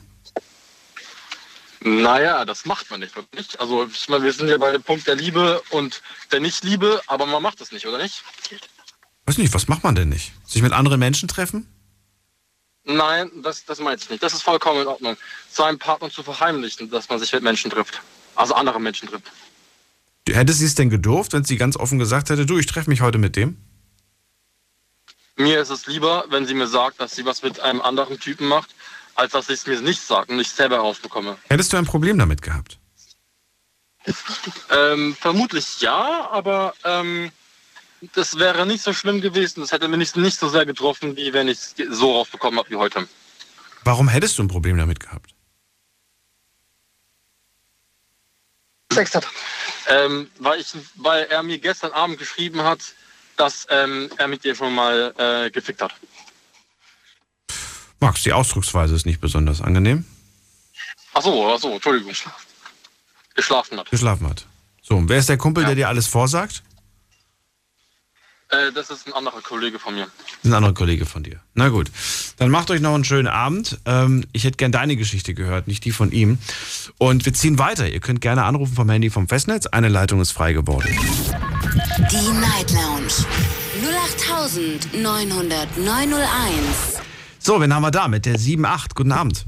[1.83, 3.59] Naja, das macht man nicht, wirklich.
[3.59, 7.25] Also ich meine, wir sind ja bei dem Punkt der Liebe und der Nicht-Liebe, aber
[7.27, 8.23] man macht das nicht, oder nicht?
[9.27, 10.33] Weiß nicht, was macht man denn nicht?
[10.47, 11.67] Sich mit anderen Menschen treffen?
[12.85, 14.23] Nein, das, das meine ich nicht.
[14.23, 15.17] Das ist vollkommen in Ordnung.
[15.51, 18.01] Seinem Partner zu verheimlichen, dass man sich mit Menschen trifft.
[18.35, 19.31] Also andere Menschen trifft.
[20.29, 23.01] Hätte sie es denn gedurft, wenn sie ganz offen gesagt hätte, du, ich treffe mich
[23.01, 23.57] heute mit dem?
[25.37, 28.47] Mir ist es lieber, wenn sie mir sagt, dass sie was mit einem anderen Typen
[28.47, 28.75] macht,
[29.15, 31.37] als dass sie es mir nicht sagt und ich selber herausbekomme.
[31.49, 32.79] Hättest du ein Problem damit gehabt?
[34.71, 37.31] Ähm, vermutlich ja, aber ähm,
[38.15, 39.61] das wäre nicht so schlimm gewesen.
[39.61, 42.71] Das hätte mich nicht, nicht so sehr getroffen, wie wenn ich es so rausbekommen habe
[42.71, 43.09] wie heute.
[43.85, 45.35] Warum hättest du ein Problem damit gehabt?
[48.93, 49.27] Sex hat.
[49.89, 52.81] Ähm, weil, ich, weil er mir gestern Abend geschrieben hat,
[53.37, 55.93] dass ähm, er mit dir schon mal äh, gefickt hat.
[58.01, 60.05] Max, die Ausdrucksweise ist nicht besonders angenehm.
[61.15, 62.13] Ach so, ach so, Entschuldigung.
[63.35, 63.91] Geschlafen hat.
[63.91, 64.47] Geschlafen hat.
[64.83, 65.69] So, und wer ist der Kumpel, Ja.
[65.69, 66.63] der dir alles vorsagt?
[68.51, 70.07] Äh, das ist ein anderer Kollege von mir.
[70.07, 71.41] Das ist ein anderer Kollege von dir.
[71.55, 71.91] Na gut.
[72.37, 73.79] Dann macht euch noch einen schönen Abend.
[73.85, 76.39] Ähm, ich hätte gern deine Geschichte gehört, nicht die von ihm.
[76.99, 77.89] Und wir ziehen weiter.
[77.89, 79.67] Ihr könnt gerne anrufen vom Handy vom Festnetz.
[79.67, 80.89] Eine Leitung ist frei geworden.
[82.11, 83.13] Die Night Lounge
[84.93, 87.01] 0890901.
[87.39, 88.95] So, wen haben wir da mit der 78?
[88.95, 89.47] Guten Abend.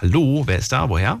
[0.00, 0.88] Hallo, wer ist da?
[0.88, 1.20] Woher?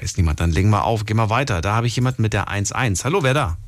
[0.00, 0.40] Da ist niemand.
[0.40, 1.60] Dann legen wir auf, gehen wir weiter.
[1.60, 2.70] Da habe ich jemanden mit der 11.
[3.04, 3.58] Hallo, wer da?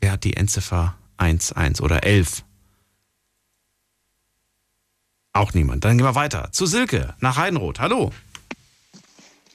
[0.00, 2.44] Wer hat die Endziffer 11 oder 11?
[5.32, 5.84] Auch niemand.
[5.84, 6.52] Dann gehen wir weiter.
[6.52, 7.80] Zu Silke nach Heidenroth.
[7.80, 8.12] Hallo.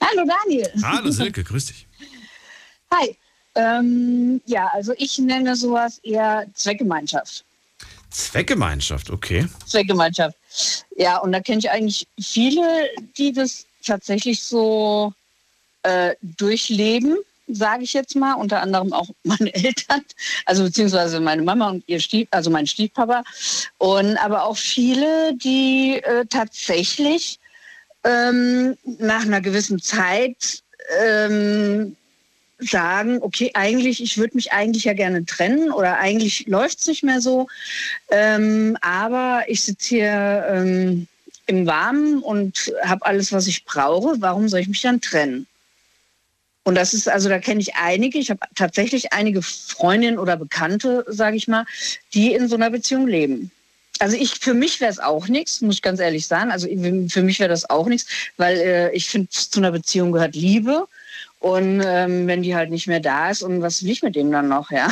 [0.02, 0.70] Hallo Daniel.
[0.84, 1.88] Hallo Silke, grüß dich.
[2.94, 3.18] Hi.
[3.56, 7.46] Ähm, ja, also ich nenne sowas eher Zweckgemeinschaft.
[8.10, 9.48] Zweckgemeinschaft, okay.
[9.66, 10.38] Zweckgemeinschaft.
[10.98, 15.14] Ja, und da kenne ich eigentlich viele, die das tatsächlich so
[15.84, 17.18] äh, durchleben,
[17.48, 20.02] sage ich jetzt mal, unter anderem auch meine Eltern,
[20.46, 23.24] also beziehungsweise meine Mama und ihr Stief, also mein Stiefpapa.
[23.78, 27.40] Und aber auch viele, die äh, tatsächlich
[28.04, 30.64] ähm, nach einer gewissen Zeit
[31.02, 31.96] ähm,
[32.60, 37.04] sagen, okay, eigentlich, ich würde mich eigentlich ja gerne trennen oder eigentlich läuft es nicht
[37.04, 37.48] mehr so,
[38.10, 41.08] ähm, aber ich sitze hier ähm,
[41.46, 44.16] im Warmen und habe alles, was ich brauche.
[44.20, 45.48] Warum soll ich mich dann trennen?
[46.64, 51.04] Und das ist, also da kenne ich einige, ich habe tatsächlich einige Freundinnen oder Bekannte,
[51.08, 51.66] sage ich mal,
[52.14, 53.52] die in so einer Beziehung leben.
[54.00, 56.52] Also ich, für mich wäre es auch nichts, muss ich ganz ehrlich sagen.
[56.52, 60.36] Also für mich wäre das auch nichts, weil äh, ich finde, zu einer Beziehung gehört
[60.36, 60.88] Liebe.
[61.40, 64.32] Und ähm, wenn die halt nicht mehr da ist, und was will ich mit dem
[64.32, 64.90] dann noch, ja?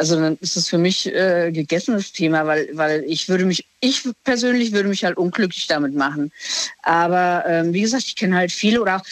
[0.00, 4.08] Also dann ist das für mich äh, gegessenes Thema, weil, weil ich würde mich, ich
[4.24, 6.32] persönlich würde mich halt unglücklich damit machen.
[6.82, 9.02] Aber ähm, wie gesagt, ich kenne halt viele oder auch,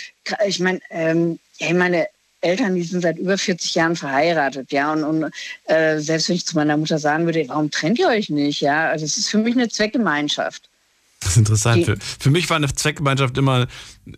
[0.47, 2.07] ich meine, ähm, ja, meine
[2.41, 5.31] Eltern, die sind seit über 40 Jahren verheiratet, ja, und, und
[5.67, 8.89] äh, selbst wenn ich zu meiner Mutter sagen würde, warum trennt ihr euch nicht, ja,
[8.89, 10.68] also es ist für mich eine Zweckgemeinschaft.
[11.21, 11.85] Das ist interessant.
[11.85, 13.67] Für, für, mich war eine Zweckgemeinschaft immer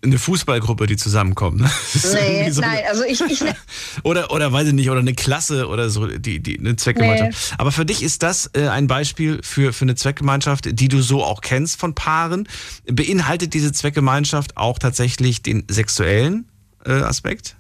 [0.03, 1.61] eine Fußballgruppe, die zusammenkommt.
[1.61, 1.71] Ne?
[2.13, 3.43] Nee, so nein, also ich, ich
[4.03, 7.33] oder oder weiß ich nicht oder eine Klasse oder so die die eine Zweckgemeinschaft.
[7.33, 7.57] Nee.
[7.57, 11.25] Aber für dich ist das äh, ein Beispiel für für eine Zweckgemeinschaft, die du so
[11.25, 12.47] auch kennst von Paaren.
[12.85, 16.51] Beinhaltet diese Zweckgemeinschaft auch tatsächlich den sexuellen
[16.85, 17.57] äh, Aspekt?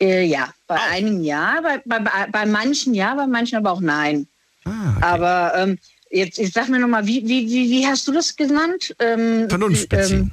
[0.00, 4.26] Äh, ja, bei einigen ja, bei, bei, bei manchen ja, bei manchen aber auch nein.
[4.64, 5.04] Ah, okay.
[5.04, 5.78] Aber ähm,
[6.12, 8.94] Jetzt, jetzt sag mir nochmal, wie, wie, wie, wie hast du das genannt?
[8.98, 10.20] Ähm, Vernunftbeziehung.
[10.20, 10.30] Ähm,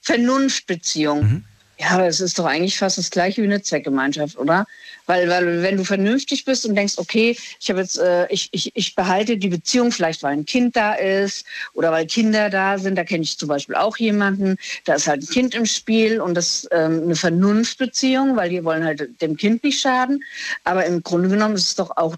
[0.00, 1.20] Vernunftbeziehung.
[1.22, 1.44] Mhm.
[1.80, 4.66] Ja, aber es ist doch eigentlich fast das gleiche wie eine Zweckgemeinschaft, oder?
[5.06, 8.72] Weil, weil wenn du vernünftig bist und denkst, okay, ich habe jetzt, äh, ich, ich,
[8.74, 12.96] ich behalte die Beziehung vielleicht, weil ein Kind da ist oder weil Kinder da sind,
[12.96, 16.34] da kenne ich zum Beispiel auch jemanden, da ist halt ein Kind im Spiel und
[16.34, 20.24] das ist ähm, eine Vernunftbeziehung, weil die wollen halt dem Kind nicht schaden.
[20.64, 22.16] Aber im Grunde genommen ist es doch auch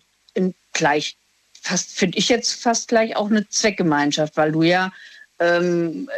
[0.72, 1.16] gleich
[1.60, 4.92] fast, finde ich jetzt fast gleich auch eine Zweckgemeinschaft, weil du ja
[5.38, 6.08] ähm,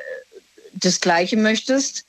[0.72, 2.05] das Gleiche möchtest,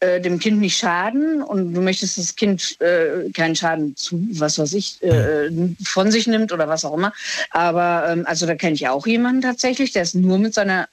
[0.00, 4.58] äh, dem Kind nicht schaden und du möchtest das Kind äh, keinen Schaden zu, was
[4.58, 5.50] weiß ich, äh,
[5.84, 7.12] von sich nimmt oder was auch immer.
[7.50, 10.88] Aber ähm, also da kenne ich auch jemanden tatsächlich, der ist nur mit seiner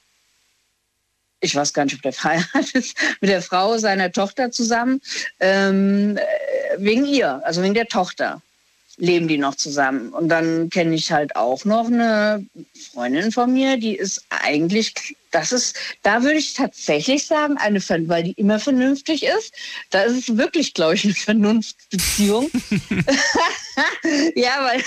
[1.42, 5.00] ich weiß gar nicht, ob der verheiratet ist, mit der Frau seiner Tochter zusammen,
[5.40, 6.22] ähm, äh,
[6.76, 8.42] wegen ihr, also wegen der Tochter
[9.00, 10.10] leben die noch zusammen.
[10.10, 12.46] Und dann kenne ich halt auch noch eine
[12.92, 18.24] Freundin von mir, die ist eigentlich das ist, da würde ich tatsächlich sagen, eine, weil
[18.24, 19.54] die immer vernünftig ist,
[19.90, 22.50] da ist es wirklich, glaube ich, eine Vernunftbeziehung.
[24.34, 24.82] ja, weil,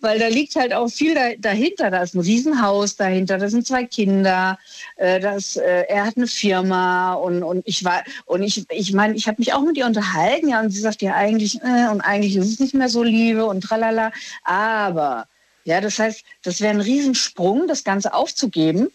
[0.00, 1.90] weil da liegt halt auch viel da, dahinter.
[1.90, 4.58] Da ist ein Riesenhaus dahinter, da sind zwei Kinder,
[4.96, 9.14] äh, das, äh, er hat eine Firma und, und ich war, und ich, ich meine,
[9.14, 12.00] ich habe mich auch mit ihr unterhalten, ja, und sie sagt ja eigentlich, äh, und
[12.00, 14.12] eigentlich ist es nicht mehr so Liebe und tralala,
[14.44, 15.26] aber,
[15.64, 18.88] ja, das heißt, das wäre ein Riesensprung, das Ganze aufzugeben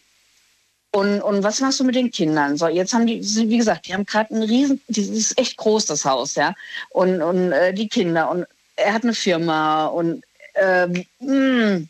[0.91, 2.57] und, und was machst du mit den Kindern?
[2.57, 5.85] So, jetzt haben die, wie gesagt, die haben gerade ein riesen, das ist echt groß,
[5.85, 6.53] das Haus, ja.
[6.89, 10.23] Und, und äh, die Kinder und er hat eine Firma und
[10.55, 11.89] ähm, mh, hm,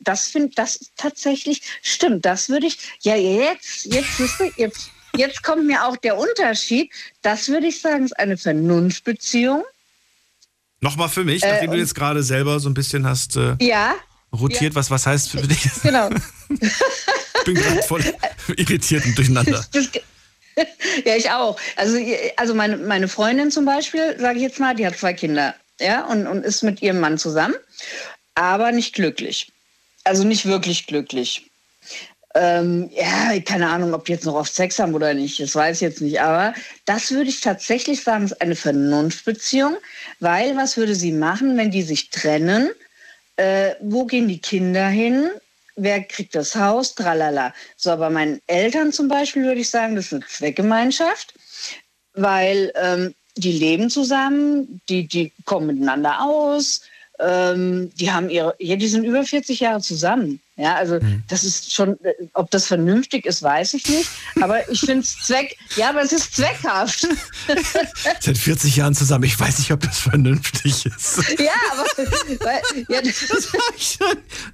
[0.00, 2.24] das finde das tatsächlich stimmt.
[2.24, 4.18] Das würde ich, ja, jetzt, jetzt,
[4.56, 6.90] jetzt, jetzt kommt mir auch der Unterschied.
[7.20, 9.62] Das würde ich sagen, ist eine Vernunftbeziehung.
[10.80, 13.94] Nochmal für mich, nachdem äh, du jetzt gerade selber so ein bisschen hast äh, ja,
[14.32, 14.74] rotiert, ja.
[14.74, 15.70] Was, was heißt für dich?
[15.82, 16.08] Genau.
[17.42, 18.04] Ich bin gerade voll
[18.56, 19.64] irritiert und durcheinander.
[21.04, 21.58] ja, ich auch.
[21.76, 21.98] Also,
[22.36, 26.04] also meine, meine Freundin zum Beispiel, sage ich jetzt mal, die hat zwei Kinder ja,
[26.06, 27.54] und, und ist mit ihrem Mann zusammen,
[28.34, 29.50] aber nicht glücklich.
[30.04, 31.50] Also nicht wirklich glücklich.
[32.34, 35.76] ähm, ja, keine Ahnung, ob die jetzt noch oft Sex haben oder nicht, das weiß
[35.76, 36.20] ich jetzt nicht.
[36.20, 39.76] Aber das würde ich tatsächlich sagen, ist eine Vernunftbeziehung,
[40.20, 42.70] weil was würde sie machen, wenn die sich trennen?
[43.36, 45.30] Äh, wo gehen die Kinder hin?
[45.76, 46.94] Wer kriegt das Haus?
[46.94, 47.54] Tralala.
[47.76, 51.34] So, bei meinen Eltern zum Beispiel würde ich sagen, das ist eine Zweckgemeinschaft,
[52.14, 56.82] weil ähm, die leben zusammen, die, die kommen miteinander aus,
[57.20, 60.40] ähm, die haben ihre, ja, die sind über 40 Jahre zusammen.
[60.56, 61.22] Ja, also mhm.
[61.28, 64.08] das ist schon, äh, ob das vernünftig ist, weiß ich nicht.
[64.42, 67.08] Aber ich finde es zweck, ja, aber es ist zweckhaft.
[68.20, 69.24] Seit 40 Jahren zusammen.
[69.24, 71.16] Ich weiß nicht, ob das vernünftig ist.
[71.38, 71.84] Ja, aber
[72.44, 73.98] weil, ja, das, das habe ich,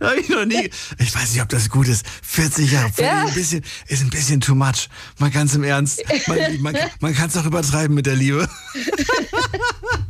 [0.00, 0.70] hab ich, noch nie.
[0.98, 2.06] Ich weiß nicht, ob das gut ist.
[2.22, 3.26] 40 Jahre ja.
[3.26, 4.88] ein bisschen, ist ein bisschen too much.
[5.18, 6.02] Mal ganz im Ernst.
[6.28, 8.48] Man, man, man kann es auch übertreiben mit der Liebe.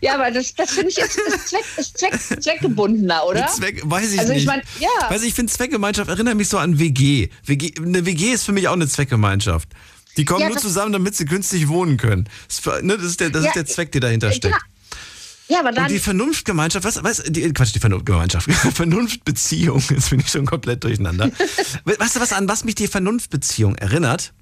[0.00, 3.46] Ja, aber das, das finde ich ist, ist, Zweck, ist Zweck, zweckgebundener, oder?
[3.48, 4.42] Zweck, weiß ich also nicht.
[4.42, 4.88] Ich mein, ja.
[5.10, 7.28] Weiß ich finde Zweckgemeinschaft erinnert mich so an WG.
[7.44, 7.72] WG.
[7.78, 9.68] Eine WG ist für mich auch eine Zweckgemeinschaft.
[10.16, 12.28] Die kommen ja, nur zusammen, damit sie günstig wohnen können.
[12.48, 14.54] Das, ne, das, ist, der, das ja, ist der Zweck, der dahinter steckt.
[14.54, 14.64] Genau.
[15.48, 15.84] Ja, aber dann.
[15.84, 20.82] Und die Vernunftgemeinschaft, was, was, die, Quatsch, die Vernunftgemeinschaft, Vernunftbeziehung, jetzt bin ich schon komplett
[20.82, 21.30] durcheinander.
[21.84, 24.32] weißt du, was, an was mich die Vernunftbeziehung erinnert?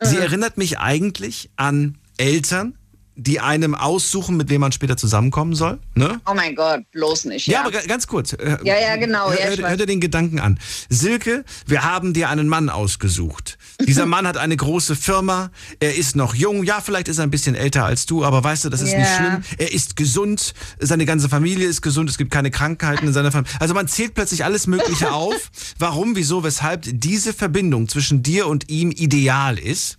[0.00, 0.22] Sie mhm.
[0.22, 2.76] erinnert mich eigentlich an Eltern,
[3.16, 5.78] die einem aussuchen, mit wem man später zusammenkommen soll.
[5.94, 6.20] Ne?
[6.26, 7.46] Oh mein Gott, bloß nicht.
[7.46, 8.32] Ja, ja aber ganz kurz.
[8.32, 9.30] Äh, ja, ja, genau.
[9.30, 10.58] Hör, ja, hör dir den Gedanken an.
[10.88, 13.56] Silke, wir haben dir einen Mann ausgesucht.
[13.86, 17.30] Dieser Mann hat eine große Firma, er ist noch jung, ja, vielleicht ist er ein
[17.30, 18.98] bisschen älter als du, aber weißt du, das ist ja.
[18.98, 19.44] nicht schlimm.
[19.58, 23.52] Er ist gesund, seine ganze Familie ist gesund, es gibt keine Krankheiten in seiner Familie.
[23.60, 28.68] Also man zählt plötzlich alles Mögliche auf, warum, wieso, weshalb diese Verbindung zwischen dir und
[28.70, 29.98] ihm ideal ist.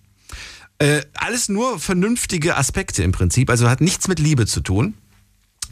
[0.78, 4.96] Äh, alles nur vernünftige Aspekte im Prinzip, also hat nichts mit Liebe zu tun.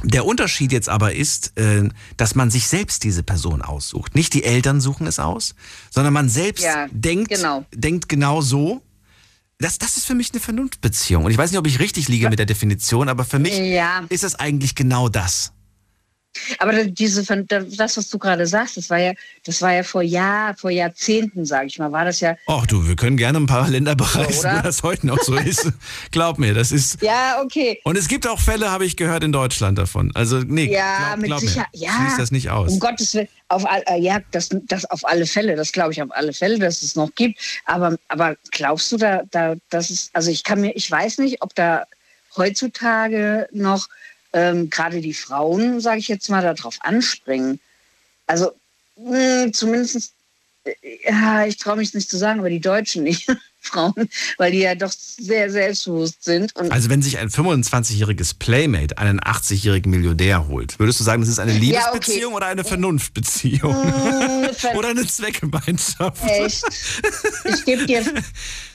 [0.03, 4.15] Der Unterschied jetzt aber ist, äh, dass man sich selbst diese Person aussucht.
[4.15, 5.55] Nicht die Eltern suchen es aus,
[5.89, 7.65] sondern man selbst ja, denkt, genau.
[7.73, 8.81] denkt genau so.
[9.59, 11.25] Das, das ist für mich eine Vernunftbeziehung.
[11.25, 14.03] Und ich weiß nicht, ob ich richtig liege mit der Definition, aber für mich ja.
[14.09, 15.53] ist das eigentlich genau das.
[16.59, 19.13] Aber diese, das, was du gerade sagst, das war ja,
[19.45, 22.35] das war ja vor Jahr, vor Jahrzehnten, sage ich mal, war das ja.
[22.47, 25.71] Ach du, wir können gerne ein paar Länder bereisen, wo das heute noch so ist.
[26.11, 27.01] Glaub mir, das ist.
[27.01, 27.79] Ja, okay.
[27.83, 30.11] Und es gibt auch Fälle, habe ich gehört, in Deutschland davon.
[30.15, 31.67] Also nee, ja, glaub, mit glaub Sicherheit.
[31.73, 32.71] Ja, schließt das nicht aus.
[32.71, 36.01] Um Gottes Willen, auf all, äh, ja, das, das auf alle Fälle, das glaube ich
[36.01, 37.39] auf alle Fälle, dass es noch gibt.
[37.65, 41.41] Aber, aber glaubst du da, da, dass es, also ich kann mir, ich weiß nicht,
[41.41, 41.85] ob da
[42.35, 43.87] heutzutage noch
[44.33, 47.59] ähm, gerade die Frauen, sage ich jetzt mal, darauf anspringen.
[48.27, 48.51] Also
[48.97, 50.13] mh, hm, zumindest,
[50.65, 50.73] äh,
[51.05, 53.27] ja, ich traue mich nicht zu sagen, aber die Deutschen nicht.
[53.63, 56.55] Frauen, weil die ja doch sehr selbstbewusst sind.
[56.57, 61.39] also wenn sich ein 25-jähriges Playmate einen 80-jährigen Millionär holt, würdest du sagen, das ist
[61.39, 62.35] eine Liebesbeziehung ja, okay.
[62.35, 63.73] oder eine Vernunftbeziehung?
[64.43, 66.23] Mmh, oder eine Zweckgemeinschaft?
[66.25, 66.63] Echt?
[67.45, 68.03] Ich gebe dir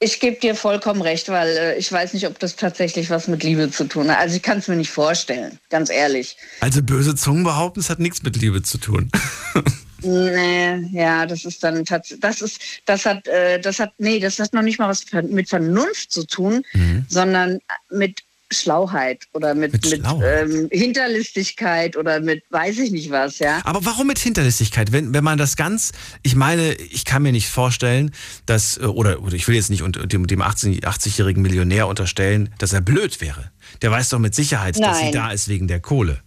[0.00, 3.42] ich gebe dir vollkommen recht, weil äh, ich weiß nicht, ob das tatsächlich was mit
[3.42, 4.18] Liebe zu tun hat.
[4.18, 6.36] Also ich kann es mir nicht vorstellen, ganz ehrlich.
[6.60, 9.10] Also böse Zungen behaupten, es hat nichts mit Liebe zu tun.
[10.02, 14.38] nee, ja, das ist dann tatsächlich, das ist, das hat, äh, das hat, nee, das
[14.38, 17.04] hat noch nicht mal was mit Vernunft zu tun, mhm.
[17.08, 17.58] sondern
[17.90, 23.60] mit Schlauheit oder mit, mit, mit ähm, Hinterlistigkeit oder mit weiß ich nicht was, ja.
[23.64, 24.92] Aber warum mit Hinterlistigkeit?
[24.92, 28.12] Wenn, wenn man das ganz, ich meine, ich kann mir nicht vorstellen,
[28.46, 29.82] dass, äh, oder, oder ich will jetzt nicht
[30.12, 33.50] dem, dem 80-jährigen Millionär unterstellen, dass er blöd wäre.
[33.82, 34.90] Der weiß doch mit Sicherheit, Nein.
[34.90, 36.22] dass sie da ist wegen der Kohle.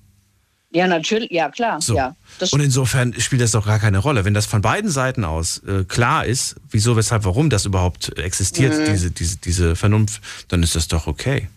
[0.73, 1.81] Ja, natürlich, ja klar.
[1.81, 1.95] So.
[1.95, 2.15] Ja,
[2.51, 4.23] und insofern spielt das doch gar keine Rolle.
[4.23, 8.77] Wenn das von beiden Seiten aus äh, klar ist, wieso, weshalb, warum das überhaupt existiert,
[8.77, 8.86] mhm.
[8.86, 11.49] diese, diese, diese Vernunft, dann ist das doch okay.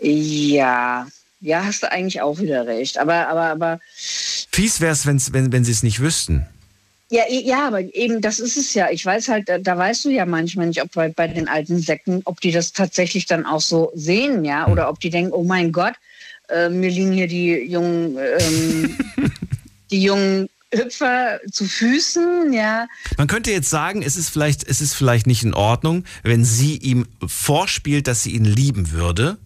[0.00, 1.06] Ja,
[1.40, 2.98] ja, hast du eigentlich auch wieder recht.
[2.98, 3.80] Aber, aber, aber.
[3.94, 6.46] Fies wäre es, wenn, wenn sie es nicht wüssten.
[7.08, 8.90] Ja, ja, aber eben, das ist es ja.
[8.90, 11.78] Ich weiß halt, da, da weißt du ja manchmal nicht, ob bei, bei den alten
[11.78, 14.72] Säcken, ob die das tatsächlich dann auch so sehen, ja, hm.
[14.72, 15.94] oder ob die denken, oh mein Gott,
[16.48, 18.98] äh, mir liegen hier die jungen, ähm,
[19.90, 22.86] die jungen Hüpfer zu Füßen, ja.
[23.16, 26.76] Man könnte jetzt sagen, es ist vielleicht, es ist vielleicht nicht in Ordnung, wenn sie
[26.76, 29.38] ihm vorspielt, dass sie ihn lieben würde,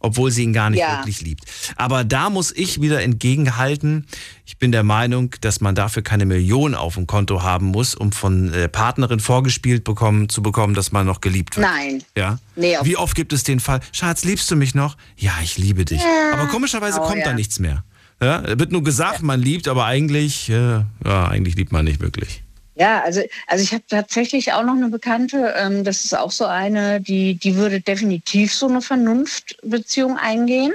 [0.00, 0.98] obwohl sie ihn gar nicht ja.
[0.98, 1.44] wirklich liebt.
[1.76, 4.06] Aber da muss ich wieder entgegenhalten.
[4.44, 8.10] Ich bin der Meinung, dass man dafür keine Million auf dem Konto haben muss, um
[8.10, 11.66] von der Partnerin vorgespielt bekommen, zu bekommen, dass man noch geliebt wird.
[11.66, 12.02] Nein.
[12.16, 12.38] Ja.
[12.56, 14.96] Nee, Wie oft gibt es den Fall, Schatz, liebst du mich noch?
[15.16, 16.02] Ja, ich liebe dich.
[16.02, 16.32] Ja.
[16.32, 17.26] Aber komischerweise oh, kommt ja.
[17.26, 17.84] da nichts mehr.
[18.20, 22.42] Ja, wird nur gesagt, man liebt, aber eigentlich, äh, ja, eigentlich liebt man nicht wirklich.
[22.76, 26.46] Ja, also, also ich habe tatsächlich auch noch eine Bekannte, ähm, das ist auch so
[26.46, 30.72] eine, die, die würde definitiv so eine Vernunftbeziehung eingehen,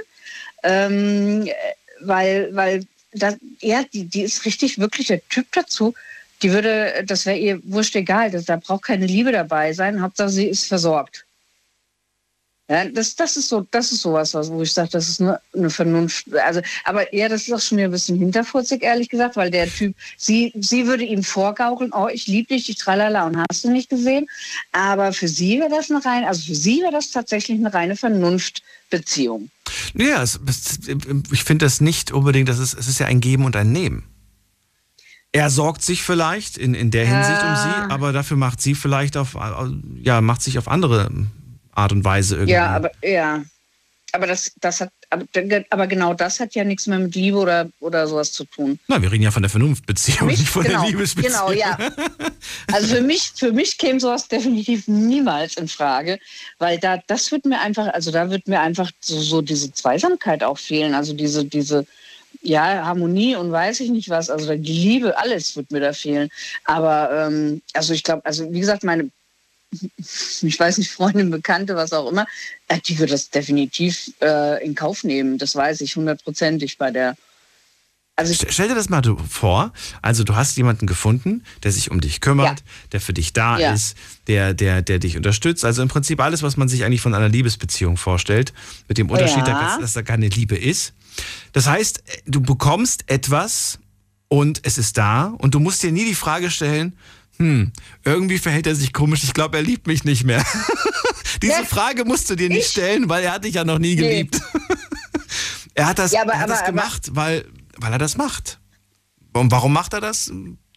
[0.62, 1.48] ähm,
[2.00, 5.94] weil, weil das, ja, die, die ist richtig wirklich der Typ dazu,
[6.42, 10.30] die würde, das wäre ihr wurscht egal, das, da braucht keine Liebe dabei sein, Hauptsache
[10.30, 11.26] sie ist versorgt.
[12.70, 15.70] Ja, das, das ist so, das ist sowas, wo ich sage, das ist eine, eine
[15.70, 16.32] Vernunft.
[16.36, 19.96] Also, aber ja, das ist auch schon ein bisschen hinterfurzig, ehrlich gesagt, weil der Typ,
[20.16, 23.90] sie, sie würde ihm vorgaukeln, oh, ich liebe dich, ich tralala und hast du nicht
[23.90, 24.28] gesehen.
[24.70, 27.96] Aber für sie wäre das eine reine, also für sie wäre das tatsächlich eine reine
[27.96, 29.50] Vernunftbeziehung.
[29.94, 30.38] Ja, es,
[31.32, 34.04] ich finde das nicht unbedingt, das ist, es ist ja ein Geben und ein Nehmen.
[35.32, 37.50] Er sorgt sich vielleicht in, in der Hinsicht ja.
[37.50, 39.36] um sie, aber dafür macht sie vielleicht auf,
[40.00, 41.10] ja, macht sich auf andere
[41.74, 42.52] Art und Weise irgendwie.
[42.52, 43.42] Ja, aber ja.
[44.12, 44.90] Aber das, das hat,
[45.70, 48.78] aber, genau das hat ja nichts mehr mit Liebe oder, oder sowas zu tun.
[48.88, 51.32] Na, wir reden ja von der Vernunftbeziehung, nicht von genau, der Liebesbeziehung.
[51.32, 51.78] Genau, ja.
[52.72, 56.18] Also für mich, für mich käme sowas definitiv niemals in Frage,
[56.58, 60.42] weil da, das wird mir einfach, also da wird mir einfach so, so diese Zweisamkeit
[60.42, 61.86] auch fehlen, also diese, diese,
[62.42, 66.30] ja, Harmonie und weiß ich nicht was, also die Liebe, alles wird mir da fehlen.
[66.64, 69.10] Aber ähm, also ich glaube, also wie gesagt, meine
[69.70, 72.26] ich weiß nicht, Freundin, Bekannte, was auch immer,
[72.68, 75.38] äh, die wird das definitiv äh, in Kauf nehmen.
[75.38, 77.16] Das weiß ich hundertprozentig bei der.
[78.16, 82.20] Also Stell dir das mal vor, also du hast jemanden gefunden, der sich um dich
[82.20, 82.64] kümmert, ja.
[82.92, 83.72] der für dich da ja.
[83.72, 85.64] ist, der, der, der dich unterstützt.
[85.64, 88.52] Also im Prinzip alles, was man sich eigentlich von einer Liebesbeziehung vorstellt,
[88.88, 89.58] mit dem Unterschied, ja.
[89.58, 90.92] dass, dass da keine Liebe ist.
[91.52, 93.78] Das heißt, du bekommst etwas
[94.28, 96.96] und es ist da und du musst dir nie die Frage stellen,
[97.40, 97.72] hm,
[98.04, 100.44] irgendwie verhält er sich komisch, ich glaube, er liebt mich nicht mehr.
[101.42, 102.66] Diese ja, Frage musst du dir nicht ich?
[102.66, 104.38] stellen, weil er hat dich ja noch nie geliebt.
[104.52, 104.76] Nee.
[105.74, 107.44] er hat das, ja, aber, er hat aber, das gemacht, aber, weil,
[107.78, 108.60] weil er das macht.
[109.32, 110.30] Und warum macht er das?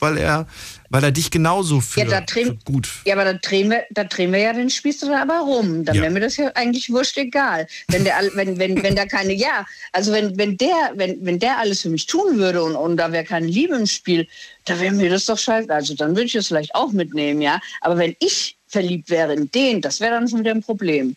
[0.03, 0.47] Weil er,
[0.89, 2.89] weil er dich genauso für, ja, drehen, für gut.
[3.05, 5.85] Ja, aber da drehen wir, da drehen wir ja den Spieß dann aber rum.
[5.85, 6.01] Dann ja.
[6.01, 7.67] wäre mir das ja eigentlich wurscht egal.
[7.87, 11.57] Wenn der, wenn, wenn, wenn da keine, ja, also wenn, wenn der, wenn, wenn der
[11.57, 14.27] alles für mich tun würde und, und da wäre keine Liebe im Spiel,
[14.65, 15.69] da wäre mir das doch scheiße.
[15.73, 17.59] Also dann würde ich es vielleicht auch mitnehmen, ja.
[17.81, 21.15] Aber wenn ich verliebt wäre in den, das wäre dann schon wieder ein Problem.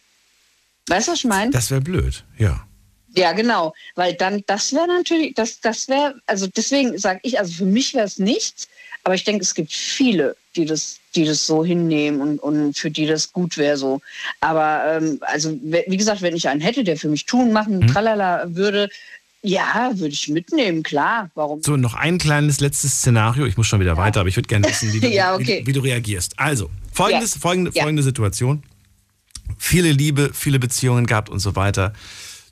[0.89, 1.51] Weißt du, was ich meine?
[1.51, 2.67] Das wäre blöd, ja.
[3.17, 7.51] Ja, genau, weil dann, das wäre natürlich, das, das wäre, also deswegen sage ich, also
[7.51, 8.69] für mich wäre es nichts,
[9.07, 12.91] aber ich denke, es gibt viele, die das, die das so hinnehmen und, und für
[12.91, 14.01] die das gut wäre so.
[14.41, 17.87] Aber ähm, also wie gesagt, wenn ich einen hätte, der für mich tun, machen, mhm.
[17.87, 18.89] tralala würde,
[19.43, 21.31] ja, würde ich mitnehmen, klar.
[21.37, 21.63] Warum?
[21.63, 23.47] So, noch ein kleines letztes Szenario.
[23.47, 23.97] Ich muss schon wieder ja.
[23.97, 25.61] weiter, aber ich würde gerne wissen, wie du, ja, okay.
[25.63, 26.37] wie, wie, du reagierst.
[26.37, 27.41] Also, folgendes, ja.
[27.43, 28.65] folgende, folgende Situation.
[29.57, 31.93] Viele Liebe, viele Beziehungen gehabt und so weiter.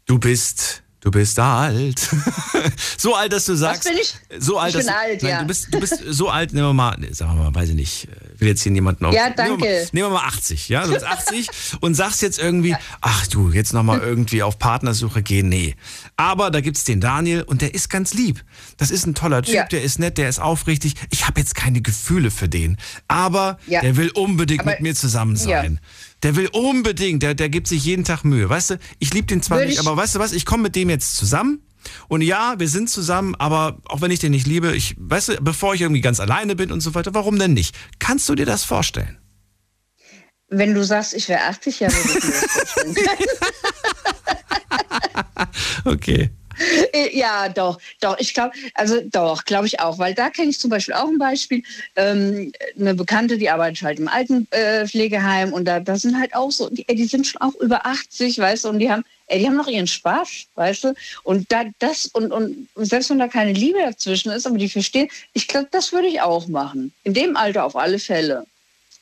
[0.06, 2.00] Du bist Du bist alt.
[2.96, 3.84] so alt, dass du sagst.
[3.84, 4.42] Was bin ich?
[4.42, 5.40] So alt, ich bin dass, alt, nein, ja.
[5.42, 8.08] Du bist, du bist so alt, nehmen wir mal, sagen wir mal, weiß ich nicht,
[8.38, 9.12] will jetzt hier niemanden auf.
[9.14, 9.42] Ja, danke.
[9.50, 10.86] Nehmen wir, mal, nehmen wir mal 80, ja?
[10.86, 11.48] Du bist 80
[11.80, 15.50] und sagst jetzt irgendwie, ach du, jetzt nochmal irgendwie auf Partnersuche gehen.
[15.50, 15.76] Nee.
[16.16, 18.42] Aber da gibt's den Daniel und der ist ganz lieb.
[18.78, 19.64] Das ist ein toller Typ, ja.
[19.66, 20.94] der ist nett, der ist aufrichtig.
[21.10, 22.78] Ich habe jetzt keine Gefühle für den.
[23.08, 23.82] Aber ja.
[23.82, 25.80] der will unbedingt aber, mit mir zusammen sein.
[25.82, 25.88] Ja.
[26.24, 28.48] Der will unbedingt, der, der gibt sich jeden Tag Mühe.
[28.48, 30.88] Weißt du, ich liebe den zwar nicht, aber weißt du was, ich komme mit dem
[30.88, 31.62] jetzt zusammen.
[32.08, 35.36] Und ja, wir sind zusammen, aber auch wenn ich den nicht liebe, ich, weißt du,
[35.42, 37.76] bevor ich irgendwie ganz alleine bin und so weiter, warum denn nicht?
[37.98, 39.18] Kannst du dir das vorstellen?
[40.48, 43.28] Wenn du sagst, ich wäre 80 Jahre, würde ich mir das vorstellen.
[45.84, 46.30] okay.
[46.92, 48.18] Äh, ja, doch, doch.
[48.18, 51.18] Ich glaube, also doch, glaube ich auch, weil da kenne ich zum Beispiel auch ein
[51.18, 51.62] Beispiel.
[51.96, 56.50] Ähm, eine Bekannte, die arbeitet halt im Altenpflegeheim äh, und da, da sind halt auch
[56.50, 59.46] so, die, die sind schon auch über 80, weißt du, und die haben, ey, die
[59.46, 63.52] haben noch ihren Spaß, weißt du, und da das und, und selbst wenn da keine
[63.52, 66.92] Liebe dazwischen ist, aber die verstehen, ich glaube, das würde ich auch machen.
[67.04, 68.46] In dem Alter auf alle Fälle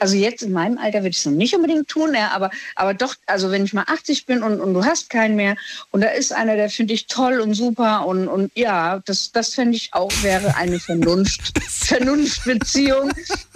[0.02, 2.92] also jetzt in meinem Alter würde ich es noch nicht unbedingt tun, ja, aber, aber
[2.92, 5.54] doch, also wenn ich mal 80 bin und, und du hast keinen mehr
[5.92, 9.54] und da ist einer, der finde ich toll und super und, und ja, das, das
[9.54, 13.12] fände ich auch, wäre eine Vernunft, Vernunftbeziehung.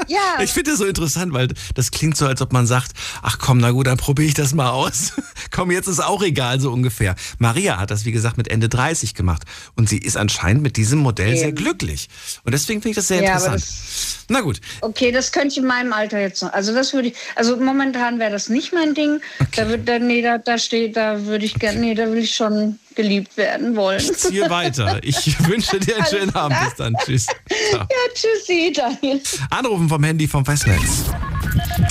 [0.07, 0.39] Ja.
[0.41, 3.59] Ich finde das so interessant, weil das klingt so, als ob man sagt, ach komm,
[3.59, 5.15] na gut, dann probiere ich das mal aus.
[5.51, 7.17] komm, jetzt ist auch egal, so ungefähr.
[7.39, 9.43] Maria hat das, wie gesagt, mit Ende 30 gemacht
[9.75, 11.39] und sie ist anscheinend mit diesem Modell Eben.
[11.39, 12.09] sehr glücklich.
[12.45, 13.57] Und deswegen finde ich das sehr ja, interessant.
[13.57, 14.61] Das, na gut.
[14.81, 16.53] Okay, das könnte ich in meinem Alter jetzt noch.
[16.53, 19.21] Also das würde ich, also momentan wäre das nicht mein Ding.
[19.41, 19.49] Okay.
[19.57, 22.35] Da, wird, da, nee, da, da steht, da würde ich gerne, nee, da will ich
[22.35, 24.01] schon geliebt werden wollen.
[24.01, 24.99] Ich ziehe weiter.
[25.03, 26.59] Ich wünsche dir einen schönen Abend.
[26.65, 26.95] Bis dann.
[27.05, 27.27] Tschüss.
[27.71, 27.81] Ciao.
[27.81, 29.21] Ja, tschüssi, Daniel.
[29.51, 31.05] Anrufen vom Handy vom Festnetz.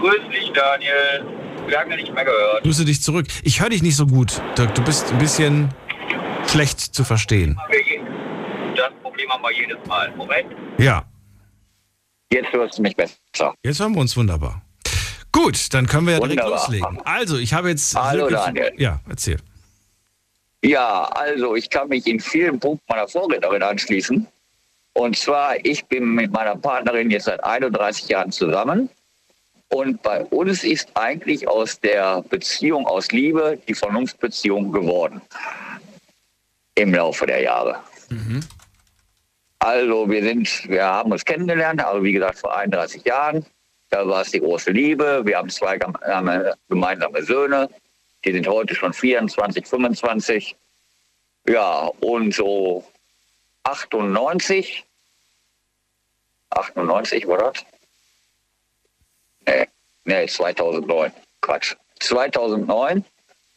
[0.00, 1.24] Grüß dich, Daniel.
[1.68, 2.62] Lange nicht mehr gehört.
[2.62, 3.26] Grüße dich zurück.
[3.42, 4.74] Ich höre dich nicht so gut, Dirk.
[4.74, 5.68] Du bist ein bisschen
[6.46, 7.58] schlecht zu verstehen.
[8.76, 10.10] Das Problem haben wir jedes Mal.
[10.16, 10.46] Moment.
[10.78, 11.04] Ja.
[12.32, 13.54] Jetzt hörst du mich besser.
[13.64, 14.62] Jetzt hören wir uns wunderbar.
[15.32, 16.58] Gut, dann können wir ja direkt Wunderbar.
[16.68, 17.00] loslegen.
[17.04, 17.94] Also, ich habe jetzt.
[17.94, 18.72] Hallo, wirklich- Daniel.
[18.78, 19.38] Ja, erzähl.
[20.62, 24.26] Ja, also ich kann mich in vielen Punkten meiner Vorrednerin anschließen.
[24.94, 28.88] Und zwar, ich bin mit meiner Partnerin jetzt seit 31 Jahren zusammen.
[29.68, 35.20] Und bei uns ist eigentlich aus der Beziehung aus Liebe die Vernunftbeziehung geworden.
[36.76, 37.82] Im Laufe der Jahre.
[39.58, 43.44] Also wir sind, wir haben uns kennengelernt, also wie gesagt vor 31 Jahren.
[43.90, 45.22] Da war es die große Liebe.
[45.24, 47.68] Wir haben zwei äh, gemeinsame Söhne.
[48.24, 50.56] Die sind heute schon 24, 25.
[51.48, 52.84] Ja, und so
[53.64, 54.84] 98,
[56.50, 57.64] 98 war das?
[59.46, 59.66] Nee,
[60.04, 61.12] nee, 2009.
[61.40, 61.76] Quatsch.
[62.00, 63.04] 2009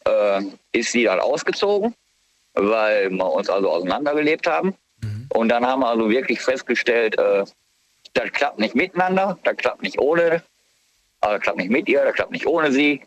[0.06, 1.94] äh, ist sie dann ausgezogen,
[2.54, 4.74] weil wir uns also auseinandergelebt haben.
[5.32, 7.44] Und dann haben wir also wirklich festgestellt, äh,
[8.14, 10.42] das klappt nicht miteinander, das klappt nicht ohne,
[11.20, 13.02] also das klappt nicht mit ihr, das klappt nicht ohne sie.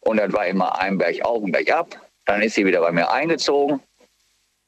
[0.00, 1.88] Und das war immer ein Berg auf und Berg ab.
[2.26, 3.80] Dann ist sie wieder bei mir eingezogen.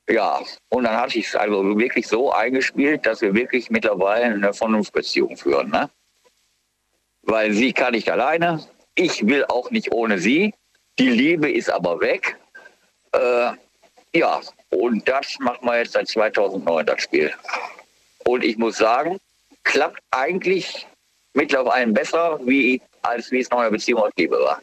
[0.08, 0.40] Ja,
[0.70, 5.36] und dann hatte ich es also wirklich so eingespielt, dass wir wirklich mittlerweile eine Vernunftbeziehung
[5.36, 5.70] führen.
[5.70, 5.88] Ne?
[7.28, 10.54] Weil sie kann nicht alleine, ich will auch nicht ohne sie.
[10.98, 12.36] Die Liebe ist aber weg.
[13.12, 13.52] Äh,
[14.14, 17.30] ja, und das machen wir jetzt seit 2009, das Spiel.
[18.24, 19.18] Und ich muss sagen,
[19.62, 20.86] klappt eigentlich
[21.34, 24.62] mittlerweile besser, wie, als wie es noch eine Beziehung aus Liebe war.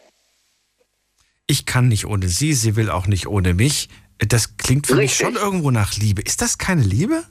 [1.46, 3.90] Ich kann nicht ohne sie, sie will auch nicht ohne mich.
[4.18, 5.28] Das klingt für mich Richtig.
[5.28, 6.24] schon irgendwo nach Liebe.
[6.24, 7.26] Ist das keine Liebe?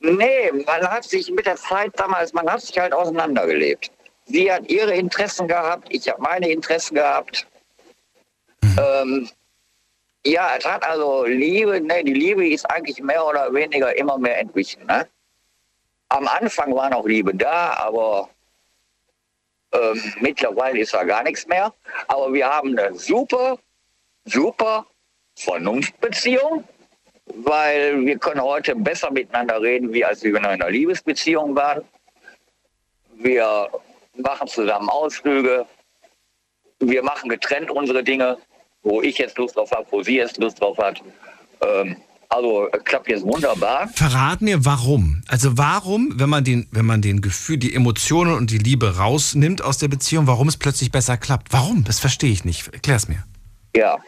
[0.00, 3.90] Nee, man hat sich mit der Zeit damals, man hat sich halt auseinandergelebt.
[4.26, 7.46] Sie hat ihre Interessen gehabt, ich habe meine Interessen gehabt.
[8.62, 9.28] Ähm,
[10.24, 14.38] ja, es hat also Liebe, ne, die Liebe ist eigentlich mehr oder weniger immer mehr
[14.38, 14.84] entwichen.
[14.86, 15.06] Ne?
[16.10, 18.28] Am Anfang war noch Liebe da, aber
[19.72, 21.72] ähm, mittlerweile ist da gar nichts mehr.
[22.08, 23.58] Aber wir haben eine super,
[24.24, 24.86] super
[25.36, 26.64] Vernunftbeziehung
[27.36, 31.82] weil wir können heute besser miteinander reden, wie als wir in einer Liebesbeziehung waren.
[33.16, 33.68] Wir
[34.16, 35.66] machen zusammen Ausflüge.
[36.80, 38.38] Wir machen getrennt unsere Dinge,
[38.82, 41.02] wo ich jetzt Lust drauf habe, wo sie jetzt Lust drauf hat.
[41.60, 41.96] Ähm,
[42.30, 43.88] also klappt jetzt wunderbar.
[43.88, 45.22] Verrat mir warum.
[45.28, 49.62] Also warum, wenn man den, wenn man den Gefühl, die Emotionen und die Liebe rausnimmt
[49.62, 51.52] aus der Beziehung, warum es plötzlich besser klappt?
[51.52, 51.84] Warum?
[51.84, 52.68] Das verstehe ich nicht.
[52.68, 53.24] Erklär's mir.
[53.74, 53.98] Ja,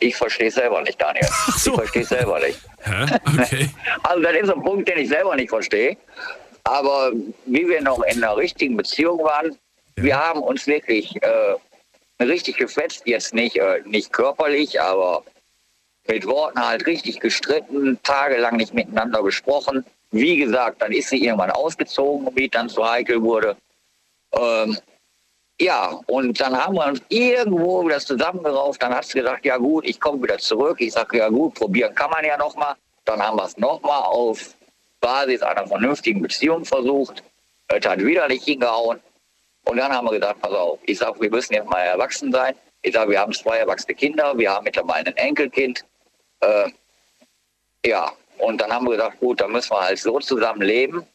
[0.00, 1.26] ich verstehe es selber nicht, Daniel.
[1.56, 1.72] so.
[1.72, 2.58] Ich verstehe es selber nicht.
[2.82, 3.06] Hä?
[3.26, 3.68] Okay.
[4.02, 5.96] Also das ist ein Punkt, den ich selber nicht verstehe.
[6.64, 7.12] Aber
[7.46, 9.56] wie wir noch in einer richtigen Beziehung waren,
[9.96, 11.56] wir haben uns wirklich äh,
[12.22, 13.02] richtig gefetzt.
[13.06, 15.22] Jetzt nicht, äh, nicht körperlich, aber
[16.08, 19.84] mit Worten halt richtig gestritten, tagelang nicht miteinander gesprochen.
[20.10, 23.56] Wie gesagt, dann ist sie irgendwann ausgezogen, wie es dann zu heikel wurde.
[24.32, 24.78] Ähm,
[25.60, 28.82] ja, und dann haben wir uns irgendwo wieder zusammengerauft.
[28.82, 30.80] Dann hat sie gesagt, ja gut, ich komme wieder zurück.
[30.80, 32.74] Ich sage, ja gut, probieren kann man ja nochmal.
[33.04, 34.54] Dann haben wir es nochmal auf
[35.00, 37.22] Basis einer vernünftigen Beziehung versucht.
[37.68, 38.98] Es hat wieder nicht hingehauen.
[39.66, 42.54] Und dann haben wir gesagt, pass auf, ich sage, wir müssen jetzt mal erwachsen sein.
[42.82, 45.84] Ich sage, wir haben zwei erwachsene Kinder, wir haben mittlerweile ein Enkelkind.
[46.40, 46.70] Äh,
[47.86, 51.06] ja, und dann haben wir gesagt, gut, dann müssen wir halt so zusammen leben,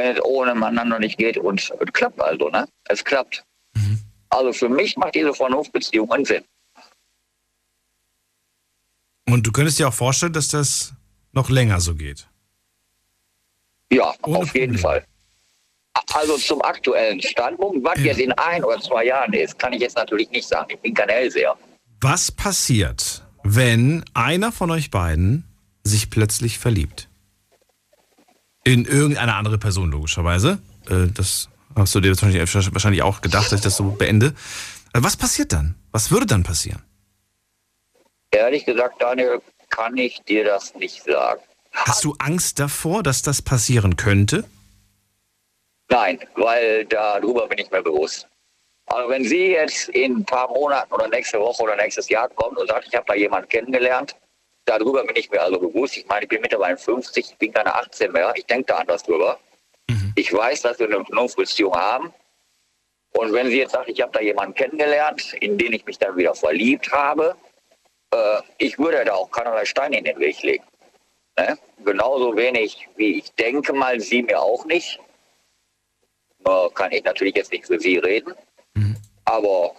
[0.00, 1.36] wenn es ohne miteinander nicht geht.
[1.36, 2.66] Und es klappt also, ne?
[2.84, 3.44] Es klappt.
[4.30, 6.44] Also für mich macht diese Vernunftbeziehung einen Sinn.
[9.28, 10.92] Und du könntest dir auch vorstellen, dass das
[11.32, 12.26] noch länger so geht.
[13.92, 14.78] Ja, Ohne auf jeden.
[14.78, 15.04] Fall.
[16.14, 18.06] Also zum aktuellen Standpunkt, was Ja.
[18.06, 20.68] jetzt in ein oder zwei Jahren ist, kann ich jetzt natürlich nicht sagen.
[20.70, 21.56] Ich bin kein Hellseher.
[22.00, 25.44] Was passiert, wenn einer von euch beiden
[25.84, 27.08] sich plötzlich verliebt?
[28.70, 30.60] In irgendeine andere Person, logischerweise.
[30.88, 34.26] Äh, Das hast du dir wahrscheinlich wahrscheinlich auch gedacht, dass ich das so beende.
[34.94, 35.74] Äh, Was passiert dann?
[35.90, 36.80] Was würde dann passieren?
[38.30, 41.40] Ehrlich gesagt, Daniel, kann ich dir das nicht sagen.
[41.72, 44.44] Hast du Angst davor, dass das passieren könnte?
[45.88, 48.28] Nein, weil darüber bin ich mir bewusst.
[48.86, 52.56] Also wenn sie jetzt in ein paar Monaten oder nächste Woche oder nächstes Jahr kommt
[52.56, 54.14] und sagt, ich habe da jemanden kennengelernt,
[54.64, 55.96] darüber bin ich mir also bewusst.
[55.96, 58.32] Ich meine, ich bin mittlerweile 50, ich bin keine 18 mehr.
[58.36, 59.38] Ich denke da anders drüber.
[60.14, 62.12] Ich weiß, dass wir eine Vernunftbeziehung haben.
[63.12, 66.16] Und wenn sie jetzt sagt, ich habe da jemanden kennengelernt, in den ich mich dann
[66.16, 67.34] wieder verliebt habe,
[68.12, 70.64] äh, ich würde da auch keinerlei Steine in den Weg legen.
[71.38, 71.58] Ne?
[71.84, 75.00] Genauso wenig wie ich denke mal, sie mir auch nicht.
[76.44, 78.34] Nur kann ich natürlich jetzt nicht für sie reden.
[79.24, 79.74] Aber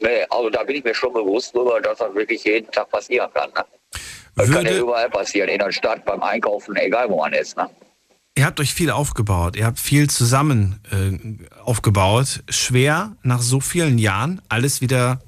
[0.00, 3.32] nee, also da bin ich mir schon bewusst drüber, dass das wirklich jeden Tag passieren
[3.32, 3.50] kann.
[3.54, 3.64] Ne?
[4.36, 7.56] Das kann ja Würde, überall passieren, in der Stadt, beim Einkaufen, egal wo man ist.
[7.56, 7.68] Ne?
[8.36, 12.42] Ihr habt euch viel aufgebaut, ihr habt viel zusammen äh, aufgebaut.
[12.50, 15.20] Schwer nach so vielen Jahren alles wieder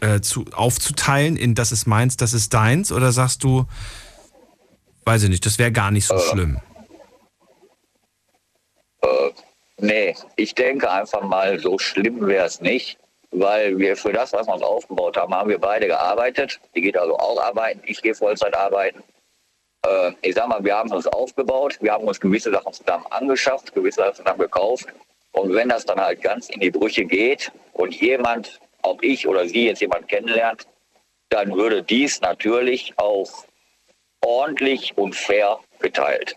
[0.00, 2.90] äh, zu, aufzuteilen in das ist meins, das ist deins?
[2.90, 3.66] Oder sagst du,
[5.04, 6.58] weiß ich nicht, das wäre gar nicht so äh, schlimm?
[9.02, 9.08] Äh,
[9.76, 12.98] nee, ich denke einfach mal, so schlimm wäre es nicht,
[13.30, 16.60] weil wir für das, was wir uns aufgebaut haben, haben wir beide gearbeitet.
[16.74, 19.02] Die geht also auch arbeiten, ich gehe Vollzeit arbeiten
[19.86, 23.74] äh, ich sag mal, wir haben uns aufgebaut, wir haben uns gewisse Sachen zusammen angeschafft,
[23.74, 24.86] gewisse Sachen zusammen gekauft.
[25.32, 29.46] Und wenn das dann halt ganz in die Brüche geht und jemand, ob ich oder
[29.46, 30.66] Sie jetzt jemand kennenlernt,
[31.28, 33.28] dann würde dies natürlich auch
[34.24, 36.36] ordentlich und fair geteilt.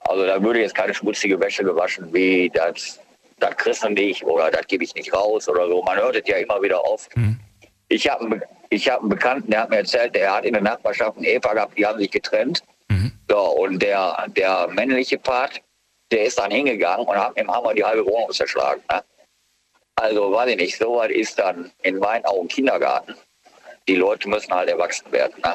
[0.00, 3.00] Also da würde jetzt keine schmutzige Wäsche gewaschen, wie das,
[3.42, 5.82] das kriegst du nicht oder das gebe ich nicht raus oder so.
[5.82, 7.14] Man hört es ja immer wieder oft.
[7.16, 7.38] Mhm.
[7.88, 8.40] Ich habe
[8.70, 11.54] ich hab einen Bekannten, der hat mir erzählt, der hat in der Nachbarschaft einen Ehepaar
[11.54, 12.62] gehabt, die haben sich getrennt.
[12.88, 13.12] Mhm.
[13.28, 15.60] So, und der, der männliche Part,
[16.10, 18.82] der ist dann hingegangen und hat mit dem Hammer die halbe Wohnung zerschlagen.
[18.90, 19.02] Ne?
[19.96, 23.14] Also, weiß ich nicht, so was ist dann in meinen Augen Kindergarten.
[23.88, 25.34] Die Leute müssen halt erwachsen werden.
[25.44, 25.54] Ne?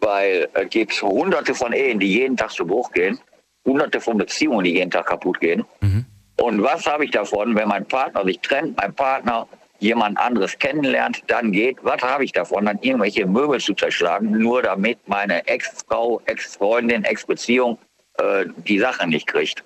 [0.00, 3.18] Weil es gibt hunderte von Ehen, die jeden Tag zu Bruch gehen,
[3.64, 5.64] hunderte von Beziehungen, die jeden Tag kaputt gehen.
[5.80, 6.04] Mhm.
[6.38, 11.22] Und was habe ich davon, wenn mein Partner sich trennt, mein Partner jemand anderes kennenlernt,
[11.26, 16.20] dann geht, was habe ich davon, dann irgendwelche Möbel zu zerschlagen, nur damit meine Ex-Frau,
[16.26, 17.78] Ex-Freundin, Ex-Beziehung
[18.18, 19.62] äh, die Sache nicht kriegt.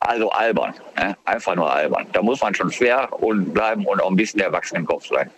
[0.00, 1.16] Also albern, ne?
[1.24, 2.06] einfach nur albern.
[2.12, 5.30] Da muss man schon fair und bleiben und auch ein bisschen erwachsen im Kopf sein.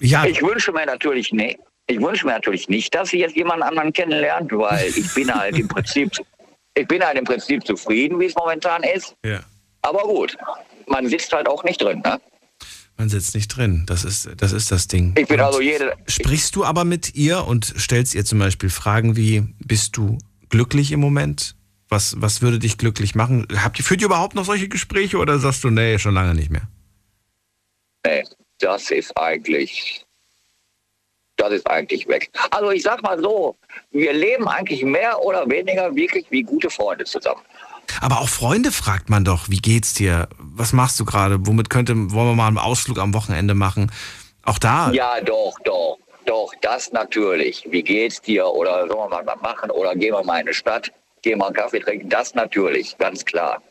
[0.00, 0.24] Ja.
[0.24, 3.92] Ich wünsche mir natürlich nicht, ich wünsche mir natürlich nicht, dass sie jetzt jemand anderen
[3.92, 6.10] kennenlernt, weil ich bin halt im Prinzip,
[6.78, 9.16] ich bin halt im Prinzip zufrieden, wie es momentan ist.
[9.24, 9.40] Ja.
[9.82, 10.36] Aber gut,
[10.86, 12.00] man sitzt halt auch nicht drin.
[12.04, 12.20] Ne?
[12.96, 13.84] Man sitzt nicht drin.
[13.86, 15.14] Das ist das, ist das Ding.
[15.16, 15.94] Ich bin und also jede.
[16.06, 20.18] Sprichst du aber mit ihr und stellst ihr zum Beispiel Fragen wie: Bist du
[20.48, 21.54] glücklich im Moment?
[21.88, 23.46] Was, was würde dich glücklich machen?
[23.56, 26.50] Habt ihr, führt ihr überhaupt noch solche Gespräche oder sagst du, nee, schon lange nicht
[26.50, 26.68] mehr?
[28.04, 28.24] Nee,
[28.58, 30.04] das ist eigentlich,
[31.38, 32.30] das ist eigentlich weg.
[32.50, 33.56] Also ich sag mal so,
[33.90, 37.40] wir leben eigentlich mehr oder weniger wirklich wie gute Freunde zusammen.
[38.00, 40.28] Aber auch Freunde fragt man doch, wie geht's dir?
[40.38, 41.46] Was machst du gerade?
[41.46, 43.90] Womit könnte, wollen wir mal einen Ausflug am Wochenende machen?
[44.44, 44.90] Auch da.
[44.92, 47.66] Ja, doch, doch, doch, das natürlich.
[47.70, 48.46] Wie geht's dir?
[48.46, 49.70] Oder sollen wir mal was machen?
[49.70, 52.08] Oder gehen wir mal in eine Stadt, gehen wir einen Kaffee trinken?
[52.08, 53.62] Das natürlich, ganz klar.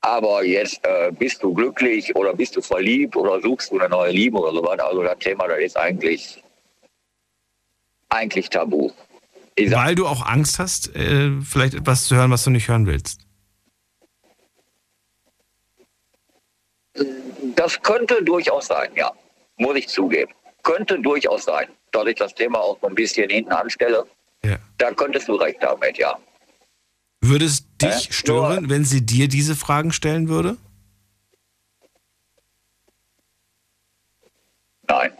[0.00, 4.12] Aber jetzt äh, bist du glücklich oder bist du verliebt oder suchst du eine neue
[4.12, 4.86] Liebe oder so weiter.
[4.86, 6.42] Also das Thema, das ist eigentlich,
[8.08, 8.90] eigentlich tabu.
[9.58, 13.26] Weil du auch Angst hast, äh, vielleicht etwas zu hören, was du nicht hören willst.
[17.56, 19.12] Das könnte durchaus sein, ja.
[19.56, 20.32] Muss ich zugeben.
[20.62, 21.68] Könnte durchaus sein.
[21.90, 24.06] Da ich das Thema auch so ein bisschen hinten anstelle,
[24.44, 24.58] ja.
[24.76, 26.16] da könntest du recht damit, ja.
[27.20, 28.12] Würde es dich äh?
[28.12, 30.56] stören, Nur, wenn sie dir diese Fragen stellen würde?
[34.86, 35.12] Nein.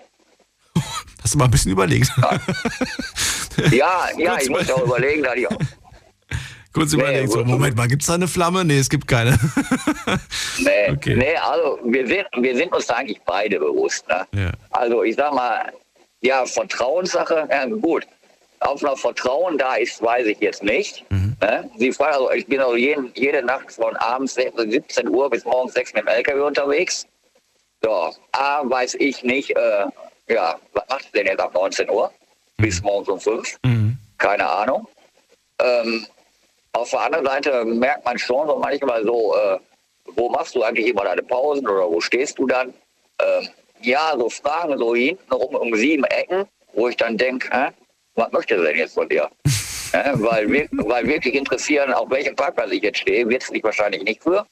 [1.29, 2.11] Hast du mal ein bisschen überlegt?
[3.71, 5.59] ja, ja, ich muss auch überlegen, da die auch.
[6.73, 8.65] Kurz nee, überlegen, so, Moment mal, gibt es da eine Flamme?
[8.65, 9.33] Nee, es gibt keine.
[10.59, 11.17] nee, okay.
[11.17, 14.09] nee, also wir sind, wir sind uns da eigentlich beide bewusst.
[14.09, 14.27] Ne?
[14.33, 14.53] Ja.
[14.71, 15.71] Also ich sag mal,
[16.23, 18.07] ja, Vertrauenssache, ja, gut.
[18.61, 21.05] Auf noch Vertrauen da ist, weiß ich jetzt nicht.
[21.11, 21.37] Mhm.
[21.43, 21.71] Ne?
[21.77, 25.75] Sie fragen, also ich bin also jeden, jede Nacht von abends 17 Uhr bis morgens
[25.75, 27.07] 6 mit dem LKW unterwegs.
[27.83, 29.85] So, A, weiß ich nicht, äh,
[30.29, 32.13] ja, was macht ihr denn jetzt ab 19 Uhr?
[32.59, 32.63] Mhm.
[32.63, 33.59] Bis morgens um 5?
[33.65, 33.97] Mhm.
[34.19, 34.87] Keine Ahnung.
[35.61, 36.07] Ähm,
[36.73, 39.59] auf der anderen Seite merkt man schon so manchmal so, äh,
[40.15, 42.73] wo machst du eigentlich immer deine Pausen oder wo stehst du dann?
[43.21, 43.49] Ähm,
[43.81, 47.73] ja, so Fragen so hinten rum um sieben Ecken, wo ich dann denke,
[48.15, 49.29] was möchte er denn jetzt von dir?
[49.93, 54.03] äh, weil, weil wirklich interessieren, auf welchem Parkplatz ich jetzt stehe, wird es dich wahrscheinlich
[54.03, 54.47] nicht für.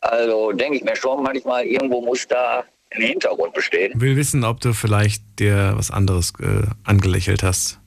[0.00, 2.64] Also denke ich mir schon manchmal, irgendwo muss da
[2.96, 3.92] ein Hintergrund bestehen.
[4.00, 7.78] Will wissen, ob du vielleicht dir was anderes äh, angelächelt hast.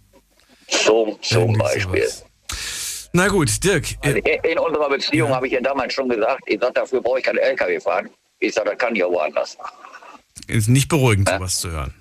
[0.67, 2.07] Zum, zum Beispiel.
[2.07, 2.25] Sowas.
[3.13, 3.85] Na gut, Dirk.
[4.03, 5.35] Also in unserer Beziehung ja.
[5.35, 8.09] habe ich ja damals schon gesagt, ich sage, dafür brauche ich keinen LKW fahren.
[8.39, 9.57] Ich sage, das kann ich auch woanders.
[10.47, 11.37] Ist nicht beruhigend, ja?
[11.37, 11.93] sowas zu hören.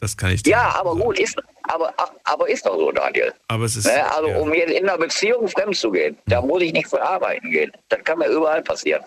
[0.00, 1.92] Das kann ich dir Ja, aber gut, ist, aber,
[2.24, 3.32] aber ist doch so, Daniel.
[3.48, 3.86] Aber es ist.
[3.86, 4.12] Ne?
[4.14, 4.38] Also, ja.
[4.38, 7.72] um jetzt in einer Beziehung fremd zu gehen, da muss ich nicht für arbeiten gehen.
[7.88, 9.02] Das kann mir überall passieren.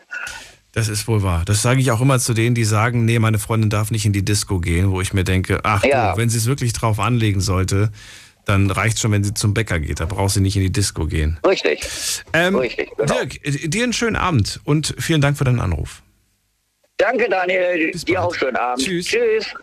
[0.77, 1.41] Das ist wohl wahr.
[1.43, 4.13] Das sage ich auch immer zu denen, die sagen, nee, meine Freundin darf nicht in
[4.13, 6.11] die Disco gehen, wo ich mir denke, ach ja.
[6.11, 7.91] du, wenn sie es wirklich drauf anlegen sollte,
[8.45, 10.01] dann reicht schon, wenn sie zum Bäcker geht.
[10.01, 11.39] Da braucht sie nicht in die Disco gehen.
[11.43, 11.81] Richtig.
[12.31, 13.11] Ähm, Richtig genau.
[13.11, 16.03] Dirk, dir einen schönen Abend und vielen Dank für deinen Anruf.
[16.97, 17.89] Danke, Daniel.
[17.93, 18.85] Dir auch schönen Abend.
[18.85, 19.07] Tschüss.
[19.07, 19.55] Tschüss.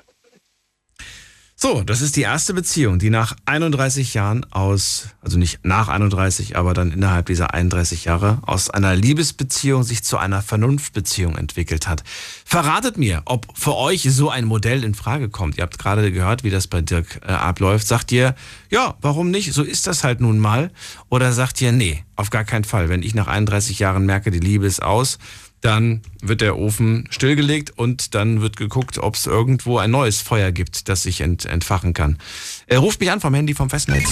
[1.65, 6.59] So, das ist die erste Beziehung, die nach 31 Jahren aus, also nicht nach 31,
[6.59, 12.05] aber dann innerhalb dieser 31 Jahre aus einer Liebesbeziehung sich zu einer Vernunftbeziehung entwickelt hat.
[12.45, 15.57] Verratet mir, ob für euch so ein Modell in Frage kommt.
[15.57, 17.87] Ihr habt gerade gehört, wie das bei Dirk äh, abläuft.
[17.87, 18.35] Sagt ihr,
[18.69, 19.55] ja, warum nicht?
[19.55, 20.71] So ist das halt nun mal.
[21.09, 22.91] Oder sagt ihr, nee, auf gar keinen Fall.
[22.91, 25.19] Wenn ich nach 31 Jahren merke, die Liebe ist aus,
[25.65, 30.53] dann wird der Ofen stillgelegt und dann wird geguckt, ob es irgendwo ein neues Feuer
[30.53, 32.19] gibt, das sich ent entfachen kann.
[32.67, 34.05] Er ruft mich an vom Handy vom Festnetz.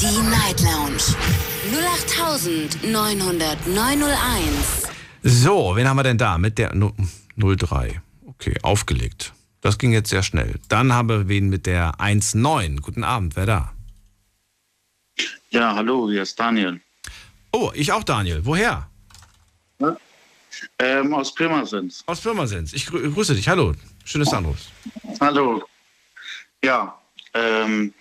[0.00, 1.02] Die Night Lounge
[2.82, 4.88] 0890901.
[5.24, 6.72] So, wen haben wir denn da mit der
[7.36, 8.00] 03?
[8.26, 9.32] Okay, aufgelegt.
[9.62, 10.60] Das ging jetzt sehr schnell.
[10.68, 12.80] Dann haben wir wen mit der 19.
[12.82, 13.72] Guten Abend, wer da?
[15.50, 16.80] Ja, hallo, hier ist Daniel.
[17.50, 18.42] Oh, ich auch Daniel.
[18.44, 18.88] Woher?
[19.80, 19.96] Ja?
[20.78, 22.02] Ähm, aus Pirmasens.
[22.06, 22.72] Aus Pirmasens.
[22.72, 23.48] Ich grü grüße dich.
[23.48, 23.74] Hallo.
[24.04, 24.58] Schönes Anruf.
[25.20, 25.64] Hallo.
[26.62, 26.98] Ja,
[27.34, 27.94] ähm,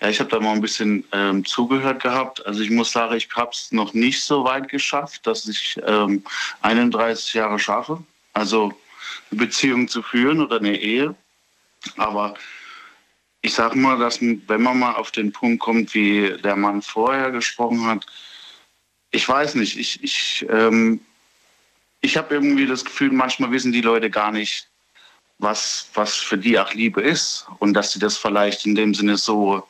[0.00, 2.44] ja ich habe da mal ein bisschen ähm, zugehört gehabt.
[2.46, 6.22] Also ich muss sagen, ich habe es noch nicht so weit geschafft, dass ich ähm,
[6.62, 8.02] 31 Jahre schaffe.
[8.32, 8.72] Also
[9.30, 11.14] eine Beziehung zu führen oder eine Ehe.
[11.96, 12.34] Aber
[13.40, 17.30] ich sage mal, dass wenn man mal auf den Punkt kommt, wie der Mann vorher
[17.30, 18.06] gesprochen hat,
[19.10, 21.00] ich weiß nicht, ich, ich ähm,
[22.00, 24.68] ich habe irgendwie das Gefühl, manchmal wissen die Leute gar nicht,
[25.38, 29.16] was, was für die auch Liebe ist und dass sie das vielleicht in dem Sinne
[29.16, 29.66] so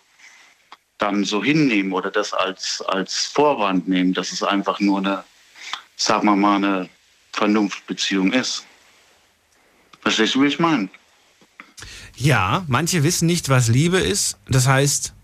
[0.98, 5.24] dann so hinnehmen oder das als, als Vorwand nehmen, dass es einfach nur eine,
[5.96, 6.88] sagen wir mal, eine
[7.32, 8.64] Vernunftbeziehung ist.
[10.00, 10.88] Verstehst du, wie ich meine?
[12.16, 14.38] Ja, manche wissen nicht, was Liebe ist.
[14.48, 15.14] Das heißt,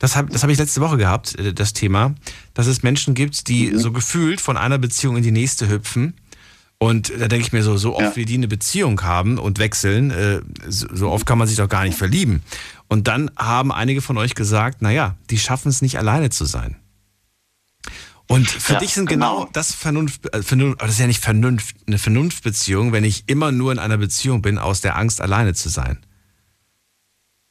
[0.00, 2.14] das habe das hab ich letzte Woche gehabt, äh, das Thema,
[2.54, 3.78] dass es Menschen gibt, die mhm.
[3.78, 6.14] so gefühlt von einer Beziehung in die nächste hüpfen.
[6.78, 8.16] Und da denke ich mir so, so oft ja.
[8.16, 11.84] wie die eine Beziehung haben und wechseln, äh, so, oft kann man sich doch gar
[11.84, 12.42] nicht verlieben.
[12.88, 16.76] Und dann haben einige von euch gesagt, naja, die schaffen es nicht alleine zu sein.
[18.26, 21.22] Und für ja, dich sind genau, genau das Vernunft, äh, Vernunft, das ist ja nicht
[21.22, 25.52] Vernunft, eine Vernunftbeziehung, wenn ich immer nur in einer Beziehung bin aus der Angst, alleine
[25.52, 25.98] zu sein.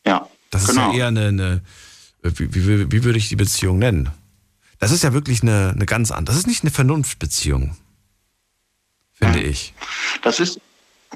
[0.07, 0.27] Ja.
[0.49, 0.71] Das genau.
[0.71, 0.97] ist ja genau.
[0.97, 1.61] eher eine, eine
[2.21, 4.09] wie, wie, wie würde ich die Beziehung nennen?
[4.79, 6.33] Das ist ja wirklich eine, eine ganz andere.
[6.33, 7.75] Das ist nicht eine Vernunftbeziehung,
[9.13, 9.73] finde ich.
[10.21, 10.59] Das ist,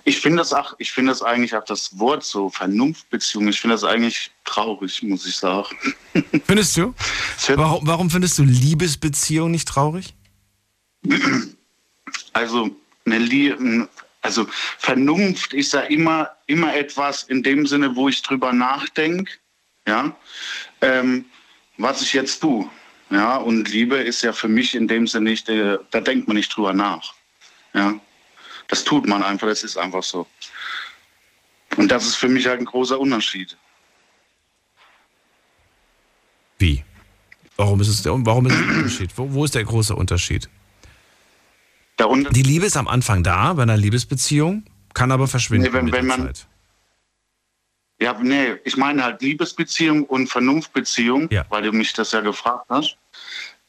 [0.04, 3.47] ich finde das auch, ich finde das eigentlich auch das Wort so Vernunftbeziehung.
[3.47, 5.76] Ich finde das eigentlich traurig, muss ich sagen.
[6.45, 6.93] Findest du?
[7.56, 10.14] Warum, warum findest du Liebesbeziehung nicht traurig?
[12.34, 12.70] Also
[13.06, 13.88] eine Liebe,
[14.22, 14.47] also
[14.78, 19.32] Vernunft ist ja immer, immer etwas in dem Sinne, wo ich drüber nachdenke.
[19.88, 20.16] Ja,
[20.82, 21.26] ähm,
[21.78, 22.70] was ich jetzt tue.
[23.10, 26.38] Ja, und Liebe ist ja für mich in dem Sinne nicht, äh, da denkt man
[26.38, 27.14] nicht drüber nach.
[27.74, 27.94] Ja,
[28.68, 30.26] das tut man einfach, das ist einfach so.
[31.78, 33.58] Und das ist für mich halt ein großer Unterschied.
[36.60, 36.84] Wie?
[37.56, 39.12] Warum ist es der, warum ist es der Unterschied?
[39.16, 40.50] Wo, wo ist der große Unterschied?
[42.00, 45.68] Der Unter Die Liebe ist am Anfang da bei einer Liebesbeziehung, kann aber verschwinden.
[45.68, 46.48] Nee, wenn, wenn man, Zeit.
[48.04, 51.45] Ja, nee, ich meine halt Liebesbeziehung und Vernunftbeziehung, ja.
[51.47, 52.97] weil du mich das ja gefragt hast.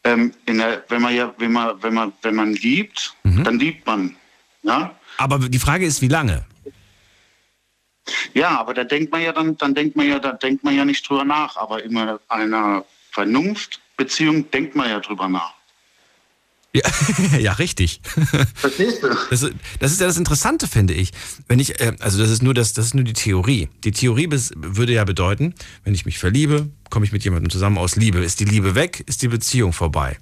[0.02, 3.44] Ähm, der, wenn man ja, wenn man, wenn man, wenn man liebt, mhm.
[3.44, 4.16] dann liebt man.
[4.64, 4.92] Ja?
[5.18, 6.44] Aber die Frage ist, wie lange?
[8.32, 10.84] Ja, aber da denkt man ja dann, dann denkt man ja, da denkt man ja
[10.84, 11.56] nicht drüber nach.
[11.56, 11.96] Aber in
[12.28, 15.54] einer Vernunftbeziehung denkt man ja drüber nach.
[16.74, 16.82] Ja,
[17.38, 18.00] ja richtig.
[18.54, 19.08] Verstehst du?
[19.30, 19.46] Das,
[19.78, 21.12] das, ist ja das Interessante, finde ich.
[21.46, 23.68] Wenn ich, äh, also das ist nur das, das ist nur die Theorie.
[23.84, 25.54] Die Theorie würde ja bedeuten,
[25.84, 28.18] wenn ich mich verliebe, komme ich mit jemandem zusammen aus Liebe.
[28.18, 30.18] Ist die Liebe weg, ist die Beziehung vorbei.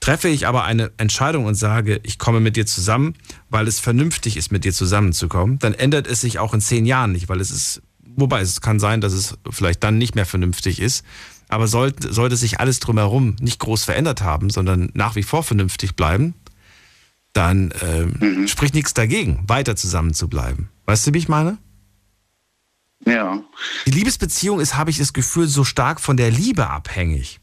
[0.00, 3.14] Treffe ich aber eine Entscheidung und sage, ich komme mit dir zusammen,
[3.48, 7.12] weil es vernünftig ist, mit dir zusammenzukommen, dann ändert es sich auch in zehn Jahren
[7.12, 7.80] nicht, weil es ist,
[8.14, 11.06] wobei es kann sein, dass es vielleicht dann nicht mehr vernünftig ist,
[11.54, 15.94] aber sollte, sollte sich alles drumherum nicht groß verändert haben, sondern nach wie vor vernünftig
[15.94, 16.34] bleiben,
[17.32, 18.48] dann ähm, mhm.
[18.48, 20.68] spricht nichts dagegen, weiter zusammen zu bleiben.
[20.86, 21.58] Weißt du, wie ich meine?
[23.06, 23.42] Ja.
[23.86, 27.40] Die Liebesbeziehung ist, habe ich das Gefühl, so stark von der Liebe abhängig.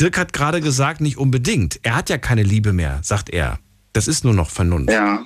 [0.00, 1.80] Dirk hat gerade gesagt, nicht unbedingt.
[1.82, 3.58] Er hat ja keine Liebe mehr, sagt er.
[3.92, 4.90] Das ist nur noch Vernunft.
[4.90, 5.24] Ja.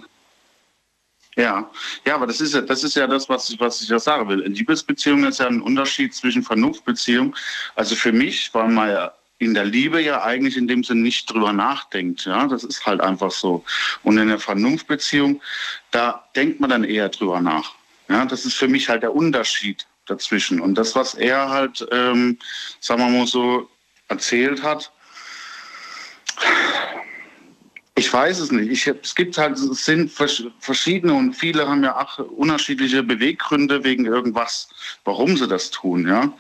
[1.39, 1.71] Ja,
[2.05, 4.29] ja, aber das ist ja, das ist ja das, was ich, was ich ja sagen
[4.29, 4.41] will.
[4.41, 7.37] In Liebesbeziehungen ist ja ein Unterschied zwischen Vernunftbeziehung.
[7.77, 11.33] Also für mich, weil man ja in der Liebe ja eigentlich in dem Sinne nicht
[11.33, 12.25] drüber nachdenkt.
[12.25, 13.65] Ja, das ist halt einfach so.
[14.03, 15.41] Und in der Vernunftbeziehung,
[15.93, 17.73] da denkt man dann eher drüber nach.
[18.09, 20.59] Ja, das ist für mich halt der Unterschied dazwischen.
[20.61, 22.37] Und das, was er halt, ähm,
[22.81, 23.71] sagen wir mal so,
[24.09, 24.91] erzählt hat,
[27.99, 28.71] Ich weiß es nicht.
[28.71, 34.07] Ich, es gibt halt, es sind verschiedene und viele haben ja auch unterschiedliche Beweggründe wegen
[34.07, 34.69] irgendwas,
[35.03, 36.33] warum sie das tun, ja.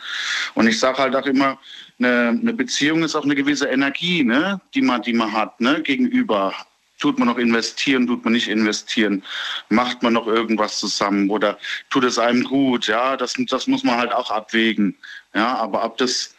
[0.54, 1.58] Und ich sage halt auch immer,
[1.98, 5.82] eine, eine, Beziehung ist auch eine gewisse Energie, ne, die man, die man hat, ne,
[5.82, 6.54] gegenüber.
[7.00, 9.24] Tut man noch investieren, tut man nicht investieren?
[9.68, 11.58] Macht man noch irgendwas zusammen oder
[11.90, 12.86] tut es einem gut?
[12.86, 14.96] Ja, das, das muss man halt auch abwägen.
[15.34, 16.36] Ja, aber ob das,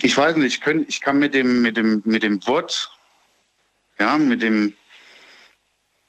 [0.00, 2.90] ich weiß nicht, ich, könnt, ich kann mit dem, mit dem, mit dem Wort
[3.98, 4.74] ja, mit dem,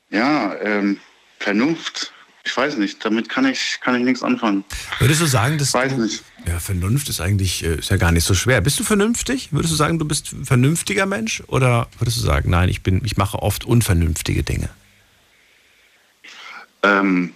[0.10, 1.00] ja, ähm,
[1.40, 2.14] Vernunft.
[2.44, 4.64] Ich weiß nicht, damit kann ich, kann ich nichts anfangen.
[5.00, 6.24] Würdest du sagen, dass weiß du, nicht.
[6.46, 8.62] Ja, Vernunft ist eigentlich äh, ist ja gar nicht so schwer.
[8.62, 9.52] Bist du vernünftig?
[9.52, 11.44] Würdest du sagen, du bist ein vernünftiger Mensch?
[11.48, 14.70] Oder würdest du sagen, nein, ich bin, ich mache oft unvernünftige Dinge?
[16.84, 17.34] Ähm,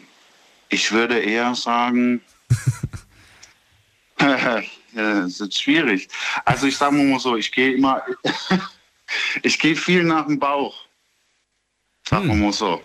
[0.70, 2.22] ich würde eher sagen,
[4.22, 4.62] ja,
[4.94, 6.08] das ist schwierig.
[6.46, 8.02] Also ich sage mal so, ich gehe immer,
[9.44, 10.76] Ich gehe viel nach dem Bauch.
[12.08, 12.42] Sagen wir hm.
[12.42, 12.82] mal so.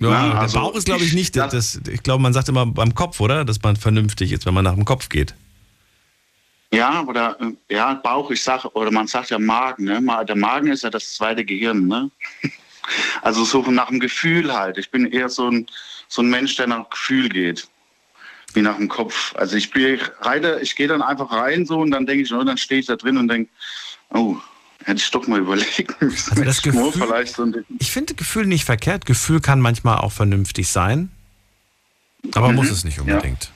[0.00, 1.36] Ja, ja, der also Bauch ist, glaube ich, nicht.
[1.36, 3.44] Das, das, ich glaube, man sagt immer beim Kopf, oder?
[3.44, 5.34] Dass man vernünftig ist, wenn man nach dem Kopf geht.
[6.72, 10.24] Ja, oder äh, ja, Bauch, ich sage, oder man sagt ja Magen, ne?
[10.26, 12.10] Der Magen ist ja das zweite Gehirn, ne?
[13.22, 14.76] Also so nach dem Gefühl halt.
[14.76, 15.66] Ich bin eher so ein,
[16.08, 17.68] so ein Mensch, der nach Gefühl geht.
[18.52, 19.32] Wie nach dem Kopf.
[19.36, 22.42] Also ich, bin, reite, ich gehe dann einfach rein so und dann denke ich, oh,
[22.42, 23.48] dann stehe ich da drin und denke,
[24.12, 24.38] oh,
[24.84, 26.30] Hätte ich doch mal überlegen müssen.
[26.30, 27.46] Also das Gefühl, vielleicht so
[27.78, 29.06] ich finde Gefühl nicht verkehrt.
[29.06, 31.10] Gefühl kann manchmal auch vernünftig sein,
[32.34, 32.56] aber mhm.
[32.56, 33.50] muss es nicht unbedingt.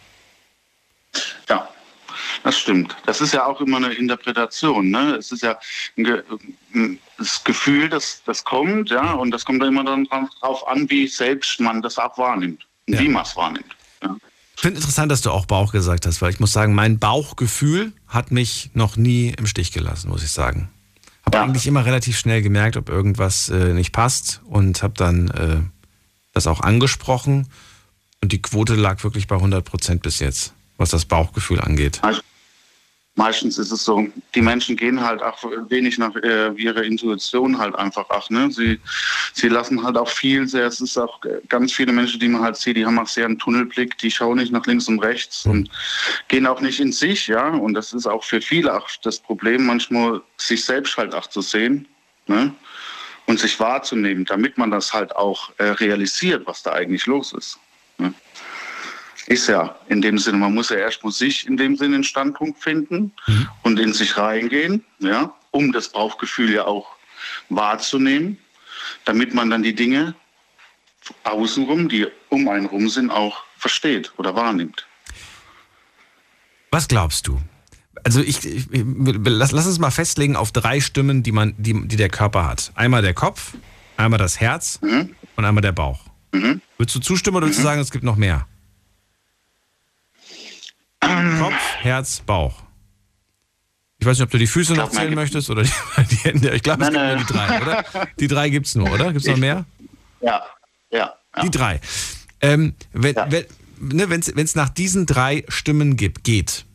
[1.48, 1.56] Ja.
[1.56, 1.68] ja.
[2.42, 2.96] das stimmt.
[3.06, 4.90] Das ist ja auch immer eine Interpretation.
[4.90, 5.16] Ne?
[5.16, 5.58] Es ist ja
[5.96, 10.06] ein das Gefühl, das, das kommt, ja, und das kommt immer dann
[10.40, 13.00] darauf an, wie selbst man das auch wahrnimmt und ja.
[13.00, 13.76] wie man es wahrnimmt.
[14.02, 14.16] Ja.
[14.56, 17.92] Ich finde interessant, dass du auch Bauch gesagt hast, weil ich muss sagen, mein Bauchgefühl
[18.08, 20.70] hat mich noch nie im Stich gelassen, muss ich sagen.
[21.24, 21.44] Habe ja.
[21.44, 25.56] eigentlich immer relativ schnell gemerkt, ob irgendwas äh, nicht passt und habe dann äh,
[26.32, 27.48] das auch angesprochen.
[28.22, 32.00] Und die Quote lag wirklich bei 100 Prozent bis jetzt, was das Bauchgefühl angeht.
[33.16, 37.76] Meistens ist es so, die Menschen gehen halt auch wenig nach äh, ihrer Intuition halt
[37.76, 38.50] einfach ach, ne?
[38.50, 38.80] Sie,
[39.32, 42.56] sie lassen halt auch viel sehr, es ist auch ganz viele Menschen, die man halt
[42.56, 45.70] sieht, die haben auch sehr einen Tunnelblick, die schauen nicht nach links und rechts und
[46.26, 47.50] gehen auch nicht in sich, ja.
[47.50, 51.40] Und das ist auch für viele auch das Problem, manchmal sich selbst halt auch zu
[51.40, 51.86] sehen,
[52.26, 52.52] ne?
[53.26, 57.58] Und sich wahrzunehmen, damit man das halt auch äh, realisiert, was da eigentlich los ist.
[57.96, 58.12] Ne?
[59.26, 62.04] Ist ja in dem Sinne, man muss ja erst mal sich in dem Sinne einen
[62.04, 63.48] Standpunkt finden mhm.
[63.62, 66.88] und in sich reingehen, ja, um das Bauchgefühl ja auch
[67.48, 68.38] wahrzunehmen,
[69.04, 70.14] damit man dann die Dinge
[71.24, 74.86] außenrum, die um einen rum sind, auch versteht oder wahrnimmt.
[76.70, 77.40] Was glaubst du?
[78.02, 81.96] Also ich, ich lass, lass, uns mal festlegen auf drei Stimmen, die man, die, die
[81.96, 82.72] der Körper hat.
[82.74, 83.54] Einmal der Kopf,
[83.96, 85.14] einmal das Herz mhm.
[85.36, 86.00] und einmal der Bauch.
[86.32, 86.60] Mhm.
[86.76, 87.68] Würdest du zustimmen oder würdest du mhm.
[87.68, 88.46] sagen, es gibt noch mehr?
[91.38, 92.62] Kopf, Herz, Bauch.
[93.98, 95.70] Ich weiß nicht, ob du die Füße noch zählen möchtest oder die,
[96.10, 96.54] die Hände.
[96.54, 97.84] Ich glaube, es gibt nur die drei, oder?
[98.18, 99.12] Die drei gibt es nur, oder?
[99.12, 99.64] Gibt es noch mehr?
[100.20, 100.42] Ja,
[100.90, 101.14] ja.
[101.36, 101.42] ja.
[101.42, 101.80] Die drei.
[102.40, 103.26] Ähm, wenn ja.
[103.26, 106.66] es ne, nach diesen drei Stimmen gibt, geht,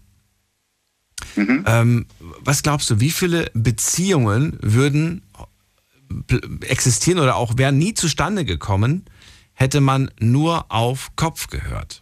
[1.36, 1.64] mhm.
[1.68, 2.06] ähm,
[2.40, 5.22] was glaubst du, wie viele Beziehungen würden
[6.62, 9.06] existieren oder auch wären nie zustande gekommen,
[9.54, 12.02] hätte man nur auf Kopf gehört?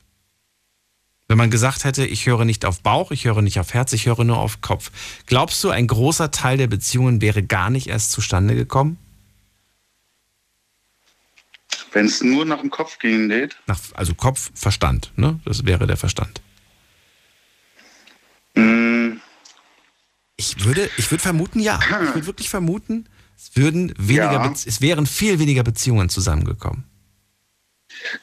[1.28, 4.06] Wenn man gesagt hätte, ich höre nicht auf Bauch, ich höre nicht auf Herz, ich
[4.06, 4.92] höre nur auf Kopf.
[5.26, 8.98] Glaubst du, ein großer Teil der Beziehungen wäre gar nicht erst zustande gekommen?
[11.92, 13.58] Wenn es nur nach dem Kopf gehen geht?
[13.68, 15.40] Nach, also Kopf, Verstand, ne?
[15.44, 16.42] Das wäre der Verstand.
[18.56, 19.18] Mm.
[20.38, 21.80] Ich würde, ich würde vermuten, ja.
[21.82, 24.52] Ich würde wirklich vermuten, es würden weniger, ja.
[24.52, 26.86] es wären viel weniger Beziehungen zusammengekommen.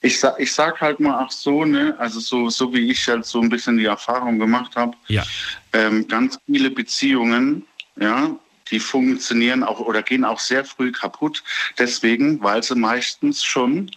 [0.00, 3.24] Ich sag, ich sag halt mal auch so, ne, also so, so wie ich halt
[3.26, 5.24] so ein bisschen die Erfahrung gemacht habe, ja.
[5.72, 7.66] ähm, ganz viele Beziehungen,
[8.00, 8.36] ja,
[8.70, 11.42] die funktionieren auch oder gehen auch sehr früh kaputt.
[11.78, 13.90] Deswegen, weil sie meistens schon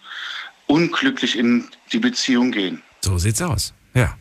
[0.66, 2.82] unglücklich in die Beziehung gehen.
[3.00, 4.16] So sieht's aus, ja.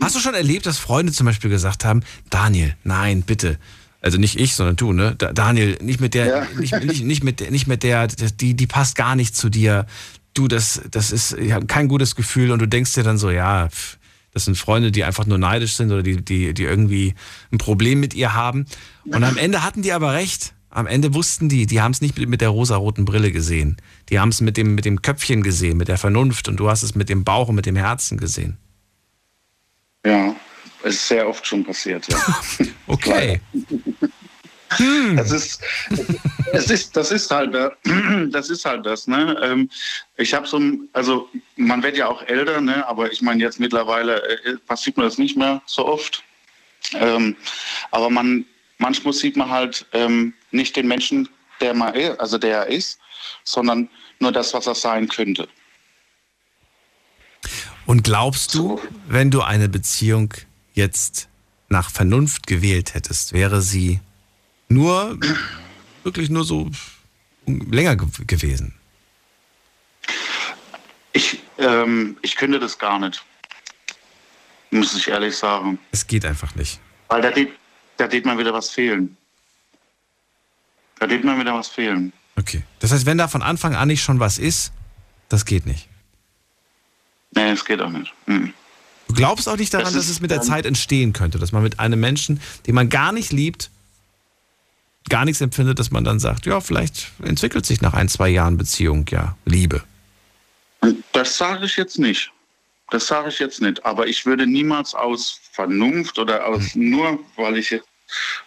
[0.00, 3.58] Hast du schon erlebt, dass Freunde zum Beispiel gesagt haben, Daniel, nein, bitte,
[4.00, 5.14] also nicht ich, sondern du, ne?
[5.14, 6.46] Daniel, nicht mit der, ja.
[6.58, 9.86] nicht, nicht, nicht, mit, nicht mit der, die, die passt gar nicht zu dir
[10.34, 13.30] du, das, das ist, ich habe kein gutes Gefühl und du denkst dir dann so,
[13.30, 13.68] ja,
[14.32, 17.14] das sind Freunde, die einfach nur neidisch sind oder die, die, die irgendwie
[17.52, 18.66] ein Problem mit ihr haben.
[19.04, 20.54] Und am Ende hatten die aber recht.
[20.70, 23.76] Am Ende wussten die, die haben es nicht mit der rosaroten Brille gesehen.
[24.08, 26.82] Die haben es mit dem, mit dem Köpfchen gesehen, mit der Vernunft und du hast
[26.82, 28.56] es mit dem Bauch und mit dem Herzen gesehen.
[30.04, 30.34] Ja,
[30.82, 32.18] es ist sehr oft schon passiert, ja.
[32.86, 33.40] okay.
[34.76, 35.16] Hm.
[35.16, 35.60] Das ist,
[36.52, 37.70] es ist, das ist halt, äh,
[38.30, 39.06] das ist halt das.
[39.06, 39.36] Ne?
[39.42, 39.70] Ähm,
[40.16, 40.60] ich habe so,
[40.92, 42.86] also man wird ja auch älter, ne?
[42.86, 46.22] aber ich meine jetzt mittlerweile äh, passiert mir das nicht mehr so oft.
[46.94, 47.36] Ähm,
[47.90, 48.44] aber man,
[48.78, 51.28] manchmal sieht man halt ähm, nicht den Menschen,
[51.60, 52.98] der man also der er ist,
[53.44, 55.48] sondern nur das, was er sein könnte.
[57.86, 60.34] Und glaubst du, wenn du eine Beziehung
[60.74, 61.28] jetzt
[61.68, 64.00] nach Vernunft gewählt hättest, wäre sie
[64.72, 65.18] nur,
[66.02, 66.70] wirklich nur so
[67.46, 68.74] länger gewesen?
[71.12, 73.22] Ich, ähm, ich könnte das gar nicht.
[74.70, 75.78] Muss ich ehrlich sagen.
[75.90, 76.80] Es geht einfach nicht.
[77.08, 77.52] Weil da geht,
[77.98, 79.16] da geht mal wieder was fehlen.
[80.98, 82.12] Da geht mal wieder was fehlen.
[82.38, 82.62] Okay.
[82.78, 84.72] Das heißt, wenn da von Anfang an nicht schon was ist,
[85.28, 85.88] das geht nicht.
[87.34, 88.12] Nee, es geht auch nicht.
[88.26, 88.54] Mhm.
[89.08, 91.62] Du glaubst auch nicht daran, das dass es mit der Zeit entstehen könnte, dass man
[91.62, 93.70] mit einem Menschen, den man gar nicht liebt,
[95.08, 98.56] gar nichts empfindet, dass man dann sagt, ja, vielleicht entwickelt sich nach ein, zwei Jahren
[98.56, 99.82] Beziehung ja Liebe.
[101.12, 102.32] Das sage ich jetzt nicht.
[102.90, 103.84] Das sage ich jetzt nicht.
[103.84, 106.90] Aber ich würde niemals aus Vernunft oder aus mhm.
[106.90, 107.86] nur, weil ich jetzt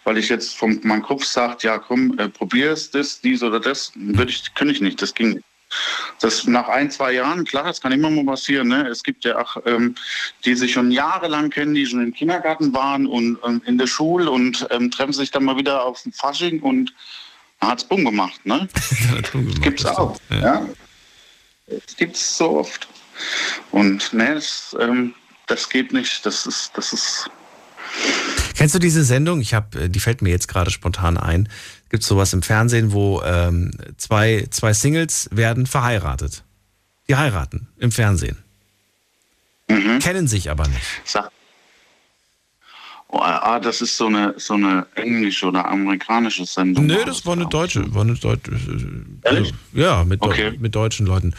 [0.04, 3.90] weil ich jetzt von meinem Kopf sagt, ja komm, äh, probier's das, dies oder das,
[3.96, 5.02] würde ich, könnte ich nicht.
[5.02, 5.44] Das ging nicht.
[6.20, 8.68] Das nach ein, zwei Jahren, klar, das kann immer mal passieren.
[8.68, 8.86] Ne?
[8.88, 9.94] Es gibt ja auch, ähm,
[10.44, 14.30] die sich schon jahrelang kennen, die schon im Kindergarten waren und ähm, in der Schule
[14.30, 16.94] und ähm, treffen sich dann mal wieder auf dem Fasching und
[17.60, 18.44] hat es bumm gemacht.
[18.44, 18.68] Ne?
[19.60, 20.18] Gibt es auch.
[20.30, 20.36] Ja.
[20.36, 20.66] ja.
[21.66, 22.86] Das gibt es so oft.
[23.72, 25.14] Und ne, das, ähm,
[25.46, 26.24] das geht nicht.
[26.24, 27.30] Das ist, das ist.
[28.54, 29.40] Kennst du diese Sendung?
[29.40, 31.48] Ich habe, äh, die fällt mir jetzt gerade spontan ein
[31.88, 36.42] gibt es sowas im Fernsehen, wo ähm, zwei, zwei Singles werden verheiratet.
[37.08, 38.38] Die heiraten im Fernsehen.
[39.68, 39.98] Mhm.
[40.00, 40.86] Kennen sich aber nicht.
[41.04, 41.30] Sag.
[43.08, 46.86] Oh, ah, das ist so eine, so eine englische oder amerikanische Sendung.
[46.86, 47.94] Nö, das war eine deutsche.
[47.94, 50.56] War eine deutsche äh, also, ja, mit, okay.
[50.58, 51.32] mit deutschen Leuten.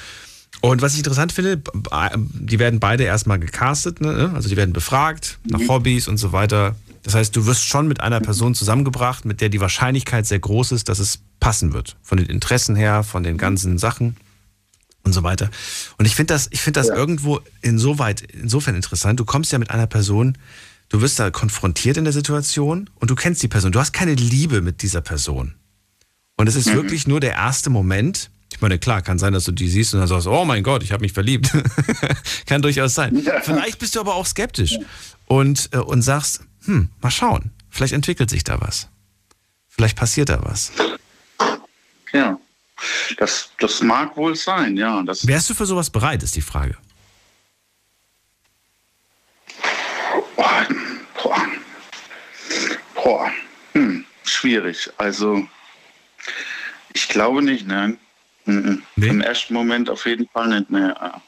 [0.62, 1.62] Und was ich interessant finde,
[2.14, 4.32] die werden beide erstmal gecastet, ne?
[4.34, 5.70] also die werden befragt nach mhm.
[5.70, 6.76] Hobbys und so weiter.
[7.04, 10.74] Das heißt, du wirst schon mit einer Person zusammengebracht, mit der die Wahrscheinlichkeit sehr groß
[10.74, 11.96] ist, dass es passen wird.
[12.02, 14.18] Von den Interessen her, von den ganzen Sachen
[15.04, 15.50] und so weiter.
[15.98, 16.96] Und ich finde das, ich finde das ja.
[16.96, 19.20] irgendwo insoweit, insofern interessant.
[19.20, 20.38] Du kommst ja mit einer Person,
[20.90, 23.72] du wirst da konfrontiert in der Situation und du kennst die Person.
[23.72, 25.54] Du hast keine Liebe mit dieser Person.
[26.36, 26.74] Und es ist mhm.
[26.74, 28.30] wirklich nur der erste Moment.
[28.52, 30.82] Ich meine, klar, kann sein, dass du die siehst und dann sagst, oh mein Gott,
[30.84, 31.52] ich habe mich verliebt.
[32.46, 33.24] kann durchaus sein.
[33.44, 34.78] Vielleicht bist du aber auch skeptisch
[35.28, 37.52] und, äh, und sagst, hm, mal schauen.
[37.70, 38.90] Vielleicht entwickelt sich da was.
[39.68, 40.72] Vielleicht passiert da was.
[42.14, 42.40] Ja,
[43.18, 45.04] das, das mag wohl sein, ja.
[45.04, 46.78] Das Wärst du für sowas bereit, ist die Frage.
[50.36, 50.68] Boah,
[51.22, 51.48] boah,
[52.96, 53.32] boah.
[53.74, 54.90] Hm, schwierig.
[54.98, 55.48] Also,
[56.94, 58.00] ich glaube nicht, nein.
[58.48, 58.82] Mhm.
[58.96, 59.08] Nee.
[59.08, 61.22] Im ersten Moment auf jeden Fall nicht mehr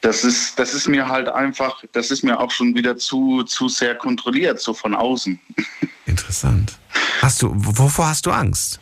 [0.00, 3.68] das ist, das ist mir halt einfach, das ist mir auch schon wieder zu, zu
[3.68, 5.38] sehr kontrolliert, so von außen.
[6.06, 6.78] Interessant.
[7.20, 8.80] Hast du, wovor hast du Angst?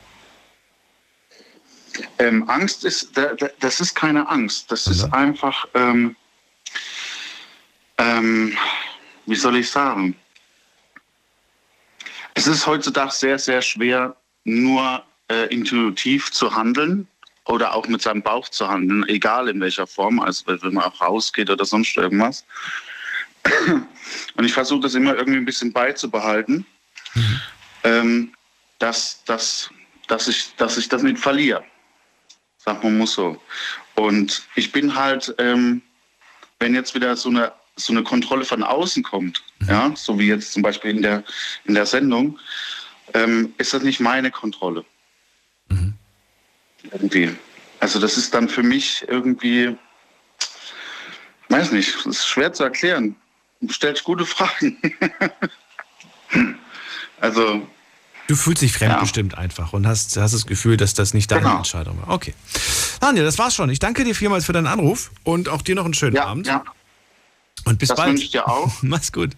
[2.21, 3.11] Ähm, Angst ist,
[3.59, 4.71] das ist keine Angst.
[4.71, 6.15] Das ist einfach, ähm,
[7.97, 8.57] ähm,
[9.27, 10.15] wie soll ich sagen?
[12.35, 17.07] Es ist heutzutage sehr, sehr schwer, nur äh, intuitiv zu handeln
[17.45, 21.01] oder auch mit seinem Bauch zu handeln, egal in welcher Form, also wenn man auch
[21.01, 22.45] rausgeht oder sonst irgendwas.
[24.37, 26.67] Und ich versuche das immer irgendwie ein bisschen beizubehalten,
[27.15, 27.41] mhm.
[27.85, 28.33] ähm,
[28.79, 29.71] dass, dass,
[30.07, 31.65] dass, ich, dass ich das nicht verliere.
[32.59, 33.41] Sagt man muss so.
[33.95, 35.83] Und ich bin halt, ähm,
[36.59, 39.69] wenn jetzt wieder so eine, so eine Kontrolle von außen kommt, mhm.
[39.69, 41.25] ja, so wie jetzt zum Beispiel in der,
[41.65, 42.39] in der Sendung,
[43.15, 44.85] ähm, ist das nicht meine Kontrolle.
[45.69, 45.95] Mhm.
[46.91, 47.37] Irgendwie.
[47.81, 49.77] Also das ist dann für mich irgendwie,
[51.49, 53.15] weiß nicht, es ist schwer zu erklären.
[53.61, 54.79] Du stellst gute Fragen.
[57.21, 57.67] also.
[58.27, 59.39] Du fühlst dich fremdbestimmt ja.
[59.39, 61.57] einfach und hast, hast das Gefühl, dass das nicht deine genau.
[61.59, 62.11] Entscheidung war.
[62.11, 62.35] Okay.
[63.01, 63.71] Daniel, das war's schon.
[63.71, 66.47] Ich danke dir vielmals für deinen Anruf und auch dir noch einen schönen ja, Abend.
[66.47, 66.65] Ja.
[67.65, 68.09] Und bis das bald.
[68.09, 68.73] Das wünsche ich dir auch.
[68.83, 69.31] Mach's gut.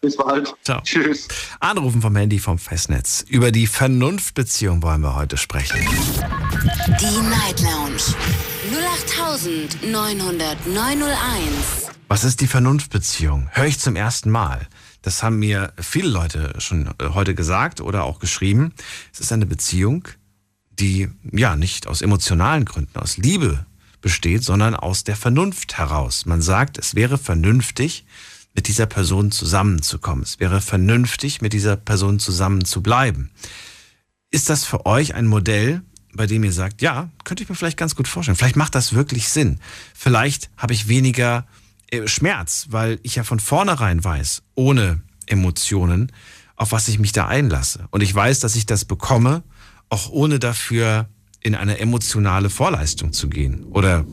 [0.00, 0.54] Bis bald.
[0.64, 0.80] Ciao.
[0.82, 1.28] Tschüss.
[1.60, 3.22] Anrufen vom Handy vom Festnetz.
[3.28, 5.78] Über die Vernunftbeziehung wollen wir heute sprechen.
[5.78, 8.00] Die Night Lounge
[9.82, 11.90] 0890901.
[12.08, 13.50] Was ist die Vernunftbeziehung?
[13.52, 14.66] Höre ich zum ersten Mal.
[15.02, 18.72] Das haben mir viele Leute schon äh, heute gesagt oder auch geschrieben.
[19.12, 20.08] Es ist eine Beziehung,
[20.70, 23.66] die ja nicht aus emotionalen Gründen, aus Liebe
[24.00, 26.24] besteht, sondern aus der Vernunft heraus.
[26.24, 28.06] Man sagt, es wäre vernünftig,
[28.54, 30.24] mit dieser Person zusammenzukommen.
[30.24, 33.30] Es wäre vernünftig, mit dieser Person zusammen zu bleiben.
[34.30, 35.82] Ist das für euch ein Modell,
[36.12, 38.36] bei dem ihr sagt, ja, könnte ich mir vielleicht ganz gut vorstellen.
[38.36, 39.60] Vielleicht macht das wirklich Sinn.
[39.94, 41.46] Vielleicht habe ich weniger
[41.90, 46.12] äh, Schmerz, weil ich ja von vornherein weiß, ohne Emotionen,
[46.56, 47.86] auf was ich mich da einlasse.
[47.90, 49.42] Und ich weiß, dass ich das bekomme,
[49.88, 51.08] auch ohne dafür
[51.40, 53.64] in eine emotionale Vorleistung zu gehen.
[53.64, 54.04] Oder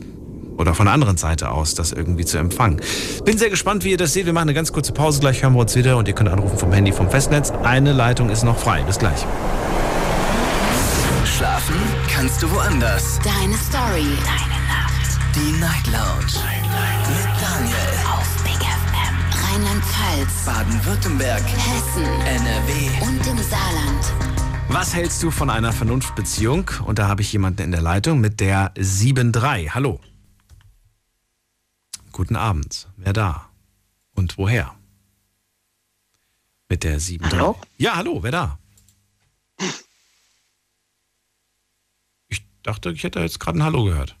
[0.58, 2.80] oder von der anderen Seite aus das irgendwie zu empfangen.
[3.24, 4.26] Bin sehr gespannt, wie ihr das seht.
[4.26, 6.58] Wir machen eine ganz kurze Pause, gleich hören wir uns wieder und ihr könnt anrufen
[6.58, 7.50] vom Handy vom Festnetz.
[7.62, 8.82] Eine Leitung ist noch frei.
[8.82, 9.24] Bis gleich.
[11.24, 11.76] Schlafen
[12.12, 13.20] kannst du woanders.
[13.22, 14.08] Deine Story.
[14.24, 15.18] Deine Nacht.
[15.34, 16.32] Die Night Lounge.
[16.44, 17.08] Night, Night.
[17.08, 17.76] Mit Daniel.
[18.12, 19.54] Auf Big FM.
[19.54, 20.44] Rheinland-Pfalz.
[20.44, 21.42] Baden-Württemberg.
[21.42, 22.04] Hessen.
[22.04, 23.06] NRW.
[23.06, 24.12] Und im Saarland.
[24.68, 26.70] Was hältst du von einer Vernunftbeziehung?
[26.84, 29.70] Und da habe ich jemanden in der Leitung mit der 7.3.
[29.70, 30.00] Hallo.
[32.18, 32.88] Guten Abend.
[32.96, 33.48] Wer da?
[34.12, 34.74] Und woher?
[36.68, 37.30] Mit der 7.
[37.30, 37.56] Hallo?
[37.76, 38.58] Ja, hallo, wer da?
[42.26, 44.16] Ich dachte, ich hätte jetzt gerade ein Hallo gehört.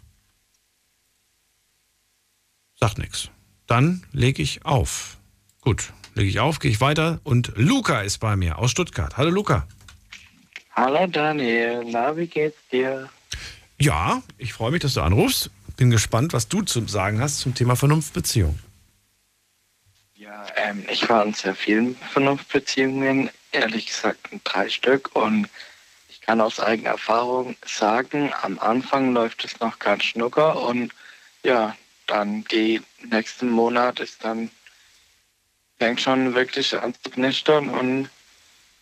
[2.76, 3.30] Sagt nichts.
[3.66, 5.16] Dann lege ich auf.
[5.60, 9.16] Gut, lege ich auf, gehe ich weiter und Luca ist bei mir aus Stuttgart.
[9.16, 9.66] Hallo Luca.
[10.70, 13.10] Hallo Daniel, na, wie geht's dir?
[13.76, 15.50] Ja, ich freue mich, dass du anrufst.
[15.78, 18.58] Bin gespannt, was du zu sagen hast zum Thema Vernunftbeziehung.
[20.16, 25.48] Ja, ähm, ich war in sehr vielen Vernunftbeziehungen, ehrlich gesagt drei Stück und
[26.08, 30.92] ich kann aus eigener Erfahrung sagen, am Anfang läuft es noch ganz schnucker und
[31.44, 31.76] ja,
[32.08, 34.50] dann die nächsten Monate ist dann
[35.78, 38.10] fängt schon wirklich an zu knistern und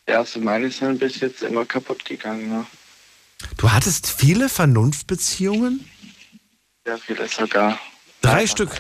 [0.09, 2.49] ja, so meine sind bis jetzt immer kaputt gegangen.
[2.49, 2.67] Ne?
[3.59, 5.85] Du hattest viele Vernunftbeziehungen?
[6.87, 7.79] Sehr viele sogar.
[8.23, 8.71] Drei Stück?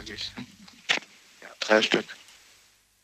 [1.43, 2.05] Ja, drei Stück.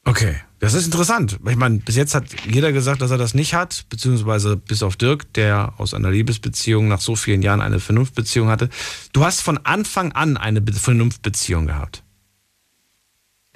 [0.04, 1.38] Okay, das ist interessant.
[1.48, 4.96] Ich meine, bis jetzt hat jeder gesagt, dass er das nicht hat, beziehungsweise bis auf
[4.96, 8.68] Dirk, der aus einer Liebesbeziehung nach so vielen Jahren eine Vernunftbeziehung hatte.
[9.12, 12.02] Du hast von Anfang an eine Be- Vernunftbeziehung gehabt.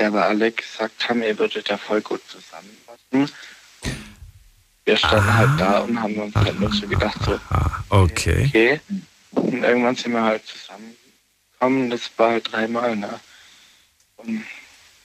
[0.01, 3.34] Ja, weil alle gesagt haben, ihr würdet ja voll gut zusammenpassen.
[4.84, 7.38] Wir standen halt da und haben uns halt nur so gedacht, so,
[7.88, 8.47] Okay.
[8.49, 8.80] okay.
[9.32, 10.42] Und irgendwann sind wir halt
[11.59, 11.90] zusammengekommen.
[11.90, 13.20] Das war halt dreimal, ne?
[14.16, 14.44] Und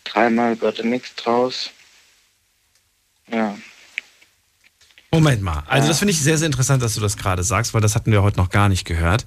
[0.04, 1.72] dreimal wurde nichts draus.
[3.32, 3.58] Ja.
[5.12, 5.64] Moment mal.
[5.68, 8.12] Also das finde ich sehr, sehr interessant, dass du das gerade sagst, weil das hatten
[8.12, 9.26] wir heute noch gar nicht gehört.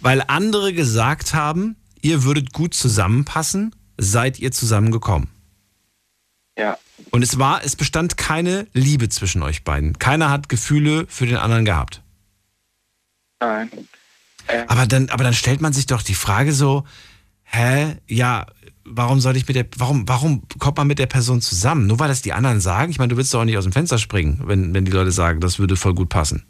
[0.00, 5.28] Weil andere gesagt haben, ihr würdet gut zusammenpassen, seid ihr zusammengekommen.
[6.58, 6.78] Ja.
[7.10, 9.98] Und es war, es bestand keine Liebe zwischen euch beiden.
[9.98, 12.02] Keiner hat Gefühle für den anderen gehabt.
[13.40, 13.70] Nein.
[14.68, 16.84] Aber dann, aber dann stellt man sich doch die Frage so,
[17.44, 18.46] hä, ja,
[18.84, 21.86] warum soll ich mit der, warum, warum kommt man mit der Person zusammen?
[21.86, 22.90] Nur weil das die anderen sagen?
[22.90, 25.10] Ich meine, du willst doch auch nicht aus dem Fenster springen, wenn, wenn die Leute
[25.10, 26.46] sagen, das würde voll gut passen.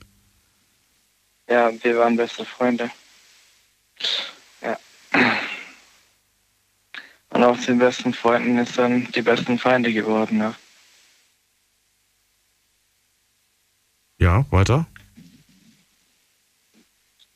[1.49, 2.91] Ja, wir waren beste Freunde.
[4.61, 4.79] Ja.
[7.31, 10.55] Und aus den besten Freunden ist dann die besten Feinde geworden, ne?
[14.19, 14.87] Ja, weiter.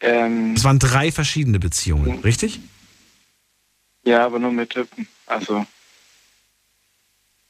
[0.01, 2.61] Ähm, Es waren drei verschiedene Beziehungen, richtig?
[4.03, 5.07] ja, aber nur mit Typen.
[5.27, 5.67] Also,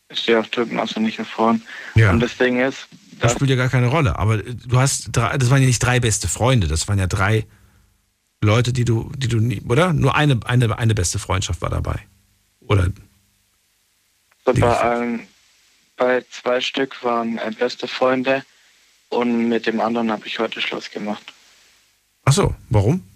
[0.09, 1.63] ich stehe auf Typen, also nicht auf Frauen.
[1.95, 2.11] Ja.
[2.11, 2.89] Und das Ding ist,
[3.21, 4.19] Das spielt ja gar keine Rolle.
[4.19, 7.47] Aber du hast drei, das waren ja nicht drei beste Freunde, das waren ja drei
[8.43, 9.93] Leute, die du, die du nie, oder?
[9.93, 12.01] Nur eine, eine, eine beste Freundschaft war dabei.
[12.61, 12.89] Oder
[14.45, 15.27] so bei, allen,
[15.97, 18.45] bei zwei Stück waren äh, beste Freunde
[19.11, 21.33] und mit dem anderen habe ich heute Schluss gemacht.
[22.25, 23.07] Ach so, warum?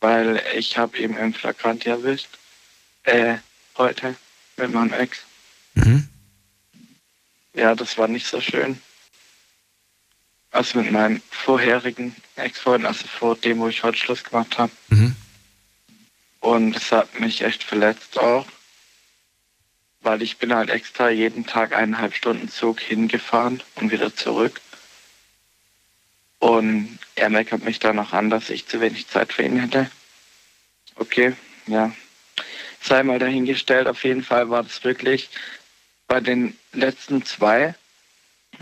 [0.00, 2.28] Weil ich habe ihn im Flagranti erwischt.
[3.02, 3.38] Äh,
[3.76, 4.14] heute
[4.56, 5.20] mit meinem Ex.
[5.74, 6.08] Mhm.
[7.54, 8.80] Ja, das war nicht so schön.
[10.52, 14.72] Also mit meinem vorherigen Ex-Freund, also vor dem, wo ich heute Schluss gemacht habe.
[14.88, 15.14] Mhm.
[16.40, 18.46] Und es hat mich echt verletzt auch.
[20.02, 24.60] Weil ich bin halt extra jeden Tag eineinhalb Stunden Zug hingefahren und wieder zurück.
[26.60, 29.90] Und er meckert mich dann noch an, dass ich zu wenig Zeit für ihn hätte.
[30.96, 31.32] Okay,
[31.66, 31.90] ja.
[32.82, 35.30] Sei mal dahingestellt, auf jeden Fall war das wirklich
[36.06, 37.74] bei den letzten zwei,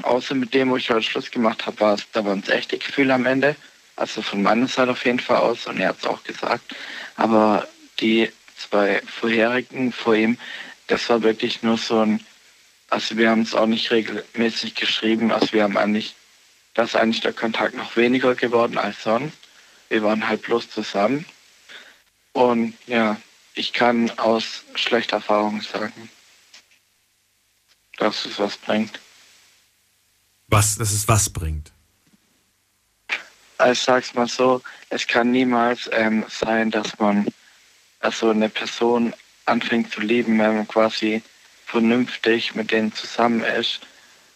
[0.03, 2.79] außer mit dem, wo ich heute Schluss gemacht habe, war es, da waren es echte
[2.79, 3.57] Gefühle am Ende.
[3.97, 6.75] Also von meiner Seite auf jeden Fall aus und er hat es auch gesagt.
[7.17, 7.67] Aber
[7.99, 10.39] die zwei vorherigen vor ihm,
[10.87, 12.25] das war wirklich nur so ein,
[12.91, 16.15] also wir haben es auch nicht regelmäßig geschrieben, also wir haben eigentlich,
[16.79, 19.37] da ist eigentlich der Kontakt noch weniger geworden als sonst.
[19.89, 21.27] Wir waren halt bloß zusammen.
[22.33, 23.17] Und ja,
[23.55, 26.09] ich kann aus schlechter Erfahrung sagen.
[27.97, 29.01] dass es was bringt.
[30.47, 31.73] Was, dass es was bringt?
[33.57, 37.27] Also ich sag's mal so, es kann niemals ähm, sein, dass man
[37.99, 39.15] also eine Person
[39.47, 41.25] anfängt zu lieben, wenn man quasi
[41.67, 43.81] vernünftig mit denen zusammen ist.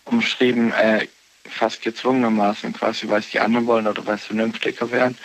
[0.06, 1.06] Umschrieben, äh,
[1.52, 5.16] fast gezwungenermaßen, quasi weil es die anderen wollen oder weil es vernünftiger wären.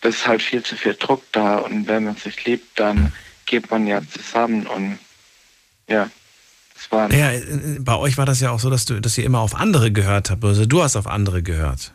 [0.00, 3.12] Das ist halt viel zu viel Druck da und wenn man sich liebt, dann
[3.46, 4.98] geht man ja zusammen und
[5.88, 6.10] ja.
[7.12, 7.30] Ja,
[7.78, 10.30] bei euch war das ja auch so, dass du, dass ihr immer auf andere gehört
[10.30, 10.44] habt.
[10.44, 11.92] Also du hast auf andere gehört.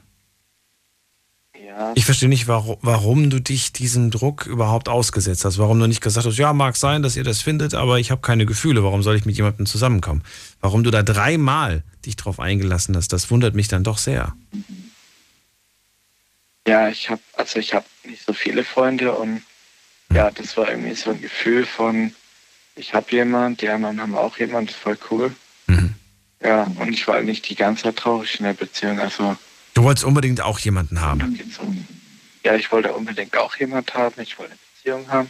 [1.77, 1.91] Ja.
[1.93, 5.59] Ich verstehe nicht, warum, warum du dich diesem Druck überhaupt ausgesetzt hast.
[5.59, 8.21] Warum du nicht gesagt hast, ja, mag sein, dass ihr das findet, aber ich habe
[8.21, 8.83] keine Gefühle.
[8.83, 10.23] Warum soll ich mit jemandem zusammenkommen?
[10.59, 14.35] Warum du da dreimal dich drauf eingelassen hast, das wundert mich dann doch sehr.
[16.67, 19.43] Ja, ich habe also ich habe nicht so viele Freunde und
[20.11, 22.11] ja, das war irgendwie so ein Gefühl von,
[22.75, 25.35] ich habe jemand, die anderen haben auch jemand, das ist voll cool.
[25.67, 25.93] Mhm.
[26.41, 29.37] Ja, und ich war nicht die ganze Zeit traurig in der Beziehung, also.
[29.77, 31.39] Du wolltest unbedingt auch jemanden haben.
[32.43, 35.29] Ja, ich wollte unbedingt auch jemanden haben, ich wollte eine Beziehung haben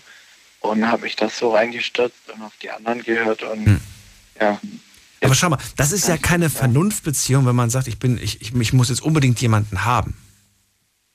[0.62, 3.82] und habe mich das so reingestürzt und auf die anderen gehört und mhm.
[4.40, 4.58] ja.
[5.22, 8.56] Aber schau mal, das ist ja keine Vernunftbeziehung, wenn man sagt, ich bin, ich, ich,
[8.56, 10.16] ich muss jetzt unbedingt jemanden haben.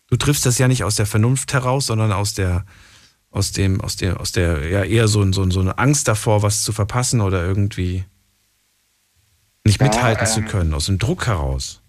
[0.09, 2.67] Du triffst das ja nicht aus der Vernunft heraus, sondern aus der,
[3.31, 6.65] aus dem, aus der, aus der, ja, eher so, so, so eine Angst davor, was
[6.65, 8.05] zu verpassen oder irgendwie
[9.65, 11.82] nicht ja, mithalten ähm, zu können, aus dem Druck heraus.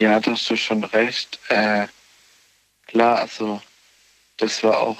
[0.00, 1.38] Ja, da hast du schon recht.
[1.48, 1.86] Äh,
[2.86, 3.60] klar, also
[4.36, 4.98] das war auch,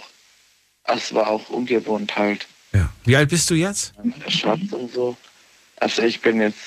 [0.85, 2.47] das war auch ungewohnt halt.
[2.73, 2.93] Ja.
[3.05, 3.95] Wie alt bist du jetzt?
[4.29, 5.17] Schatz und so.
[5.77, 6.59] Also ich bin jetzt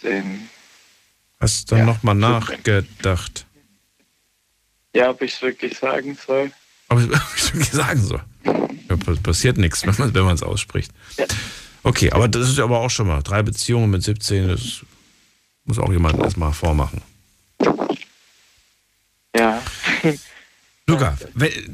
[0.00, 0.48] 17.
[1.40, 3.46] Hast du dann ja, nochmal nachgedacht?
[4.94, 6.52] Ja, ob ich es wirklich sagen soll.
[6.88, 8.22] Ob ich es wirklich sagen soll?
[8.44, 10.92] Ja, passiert nichts, wenn man es ausspricht.
[11.16, 11.26] Ja.
[11.82, 13.22] Okay, aber das ist aber auch schon mal.
[13.22, 14.84] Drei Beziehungen mit 17, das
[15.64, 17.02] muss auch jemand erstmal vormachen.
[19.34, 19.62] Ja.
[20.86, 21.16] Luca,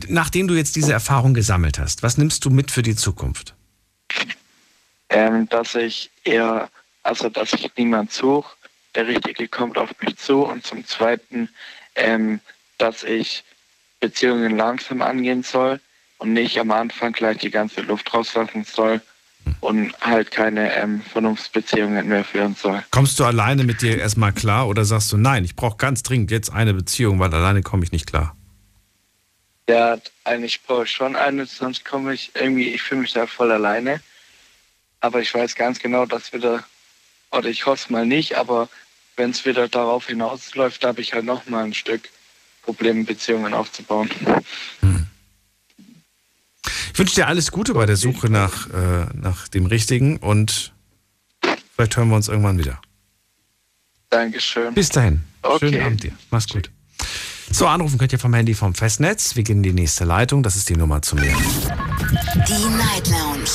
[0.08, 3.54] nachdem du jetzt diese Erfahrung gesammelt hast, was nimmst du mit für die Zukunft?
[5.08, 6.70] Ähm, dass ich eher,
[7.02, 8.54] also dass ich niemand suche,
[8.94, 11.48] der Richtige kommt auf mich zu und zum Zweiten,
[11.96, 12.40] ähm,
[12.78, 13.42] dass ich
[13.98, 15.80] Beziehungen langsam angehen soll
[16.18, 19.00] und nicht am Anfang gleich die ganze Luft rauslassen soll
[19.60, 22.82] und halt keine ähm, Vernunftsbeziehungen mehr führen soll.
[22.90, 26.30] Kommst du alleine mit dir erstmal klar oder sagst du, nein, ich brauche ganz dringend
[26.30, 28.36] jetzt eine Beziehung, weil alleine komme ich nicht klar?
[29.68, 33.52] Ja, eigentlich brauche ich schon eine, sonst komme ich irgendwie, ich fühle mich da voll
[33.52, 34.00] alleine.
[35.00, 36.64] Aber ich weiß ganz genau, dass wir da,
[37.30, 38.68] oder ich hoffe es mal nicht, aber
[39.16, 42.08] wenn es wieder darauf hinausläuft, habe ich halt noch mal ein Stück
[42.62, 44.10] Probleme, Beziehungen aufzubauen.
[44.80, 45.06] Hm.
[46.92, 50.72] Ich wünsche dir alles Gute bei der Suche nach, äh, nach dem Richtigen und
[51.74, 52.80] vielleicht hören wir uns irgendwann wieder.
[54.10, 54.74] Dankeschön.
[54.74, 55.22] Bis dahin.
[55.42, 55.70] Okay.
[55.70, 56.12] Schönen Abend dir.
[56.30, 56.70] Mach's gut.
[57.52, 59.34] So, anrufen könnt ihr vom Handy vom Festnetz.
[59.34, 60.42] Wir gehen in die nächste Leitung.
[60.42, 61.34] Das ist die Nummer zu mir.
[62.46, 63.50] Die Night Lounge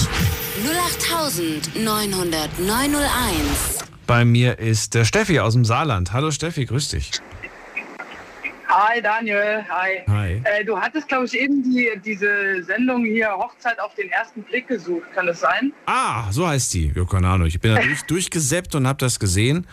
[1.75, 3.85] 0890901.
[4.05, 6.13] Bei mir ist der Steffi aus dem Saarland.
[6.13, 7.11] Hallo Steffi, grüß dich.
[8.77, 10.03] Hi Daniel, hi.
[10.05, 10.41] Hi.
[10.43, 14.67] Äh, du hattest, glaube ich, eben die, diese Sendung hier Hochzeit auf den ersten Blick
[14.67, 15.71] gesucht, kann das sein?
[15.85, 16.91] Ah, so heißt die.
[16.93, 17.47] Ja, keine Ahnung.
[17.47, 19.65] Ich bin da durch, durchgesäppt und habe das gesehen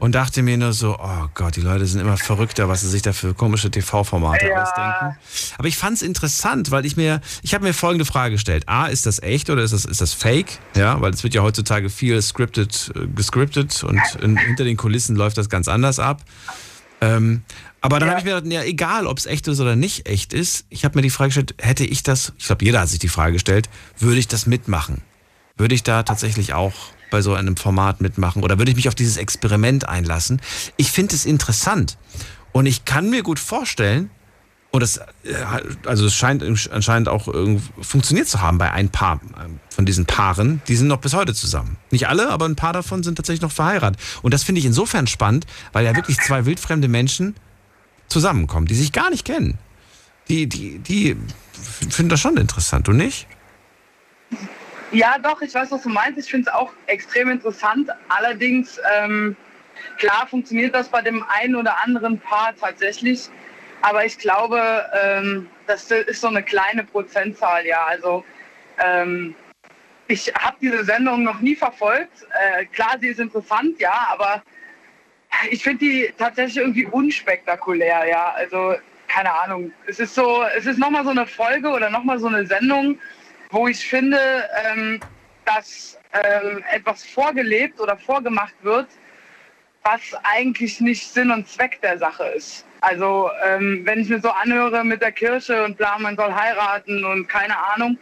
[0.00, 3.02] und dachte mir nur so, oh Gott, die Leute sind immer verrückter, was sie sich
[3.02, 4.64] da für komische TV-Formate ja.
[4.64, 5.16] ausdenken.
[5.56, 8.64] Aber ich fand es interessant, weil ich mir, ich habe mir folgende Frage gestellt.
[8.66, 10.58] A, ist das echt oder ist das, ist das fake?
[10.74, 15.14] Ja, weil es wird ja heutzutage viel scripted, äh, gescriptet und in, hinter den Kulissen
[15.14, 16.24] läuft das ganz anders ab.
[17.00, 17.42] Ähm,
[17.80, 18.14] aber dann ja.
[18.14, 20.84] habe ich mir gedacht, ja, egal, ob es echt ist oder nicht echt ist, ich
[20.84, 23.34] habe mir die Frage gestellt, hätte ich das, ich glaube, jeder hat sich die Frage
[23.34, 23.68] gestellt,
[23.98, 25.02] würde ich das mitmachen?
[25.56, 26.74] Würde ich da tatsächlich auch
[27.10, 30.40] bei so einem Format mitmachen oder würde ich mich auf dieses Experiment einlassen?
[30.76, 31.98] Ich finde es interessant
[32.52, 34.10] und ich kann mir gut vorstellen,
[34.70, 35.02] und das, äh,
[35.86, 37.26] also es scheint anscheinend auch
[37.80, 40.60] funktioniert zu haben bei ein paar ähm, von diesen Paaren.
[40.68, 41.78] Die sind noch bis heute zusammen.
[41.90, 43.98] Nicht alle, aber ein paar davon sind tatsächlich noch verheiratet.
[44.20, 47.34] Und das finde ich insofern spannend, weil ja wirklich zwei wildfremde Menschen
[48.08, 49.58] zusammenkommen, die sich gar nicht kennen.
[50.28, 51.16] Die, die, die
[51.90, 53.26] finden das schon interessant, du nicht?
[54.92, 56.18] Ja, doch, ich weiß, was du meinst.
[56.18, 57.90] Ich finde es auch extrem interessant.
[58.08, 59.36] Allerdings, ähm,
[59.98, 63.28] klar funktioniert das bei dem einen oder anderen Paar tatsächlich.
[63.82, 67.84] Aber ich glaube, ähm, das ist so eine kleine Prozentzahl, ja.
[67.86, 68.24] Also
[68.78, 69.34] ähm,
[70.08, 72.26] ich habe diese Sendung noch nie verfolgt.
[72.32, 74.42] Äh, klar, sie ist interessant, ja, aber
[75.50, 78.32] ich finde die tatsächlich irgendwie unspektakulär, ja.
[78.32, 78.74] Also,
[79.08, 79.72] keine Ahnung.
[79.86, 82.98] Es ist so, es ist nochmal so eine Folge oder nochmal so eine Sendung,
[83.50, 84.18] wo ich finde,
[84.64, 85.00] ähm,
[85.44, 88.86] dass ähm, etwas vorgelebt oder vorgemacht wird,
[89.82, 92.66] was eigentlich nicht Sinn und Zweck der Sache ist.
[92.80, 97.04] Also ähm, wenn ich mir so anhöre mit der Kirche und bla, man soll heiraten
[97.04, 97.98] und keine Ahnung.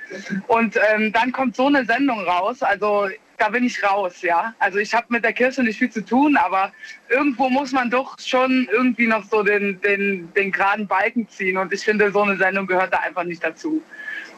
[0.49, 2.63] Und ähm, dann kommt so eine Sendung raus.
[2.63, 3.09] Also
[3.39, 4.55] da bin ich raus, ja.
[4.59, 6.73] Also ich habe mit der Kirche nicht viel zu tun, aber
[7.09, 11.57] irgendwo muss man doch schon irgendwie noch so den, den, den geraden Balken ziehen.
[11.57, 13.83] Und ich finde, so eine Sendung gehört da einfach nicht dazu.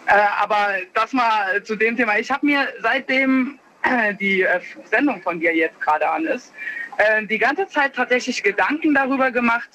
[0.06, 2.18] Äh, aber das mal zu dem Thema.
[2.18, 4.60] Ich habe mir seitdem äh, die äh,
[4.90, 6.52] Sendung von dir jetzt gerade an ist,
[6.98, 9.68] äh, die ganze Zeit tatsächlich Gedanken darüber gemacht,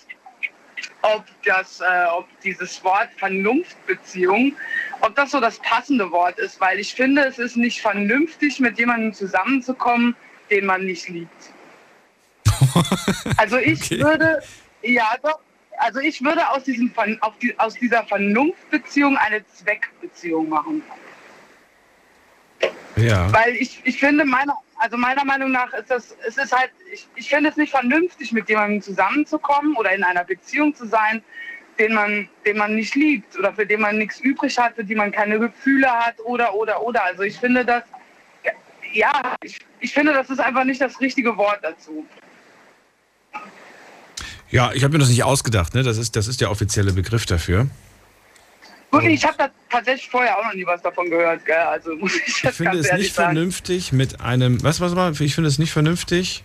[1.02, 4.56] ob, das, äh, ob dieses Wort Vernunftbeziehung,
[5.04, 8.80] ob das so das passende Wort ist, weil ich finde, es ist nicht vernünftig, mit
[8.80, 10.16] jemandem zusammenzukommen,
[10.50, 11.52] den man nicht liebt.
[13.38, 14.00] also ich okay.
[14.02, 14.42] würde,
[14.82, 15.40] ja doch,
[15.78, 16.94] also ich würde aus, diesem,
[17.42, 20.82] die, aus dieser Vernunftbeziehung eine Zweckbeziehung machen.
[22.96, 23.32] Ja.
[23.34, 27.08] Weil ich, ich finde, meiner, also meiner Meinung nach ist das, es ist halt, ich,
[27.16, 31.22] ich finde es nicht vernünftig, mit jemandem zusammenzukommen oder in einer Beziehung zu sein,
[31.80, 34.96] den man, den man nicht liebt oder für den man nichts übrig hat, für die
[34.96, 37.04] man keine Gefühle hat oder, oder, oder.
[37.04, 37.84] Also ich finde das,
[38.94, 42.06] ja, ich, ich finde, das ist einfach nicht das richtige Wort dazu.
[44.52, 45.82] Ja, ich habe mir das nicht ausgedacht, ne?
[45.82, 47.68] Das ist, das ist der offizielle Begriff dafür.
[48.92, 51.56] Gut, ich habe da tatsächlich vorher auch noch nie was davon gehört, gell?
[51.58, 53.34] Also muss ich Ich finde es nicht sagen.
[53.34, 54.62] vernünftig mit einem.
[54.62, 55.12] Was, was mal?
[55.20, 56.44] Ich finde es nicht vernünftig.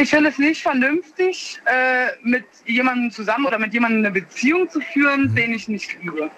[0.00, 4.80] Ich, finde es nicht vernünftig, äh, mit jemandem zusammen oder mit jemandem eine Beziehung zu
[4.80, 5.34] führen, mhm.
[5.34, 6.30] den ich nicht liebe.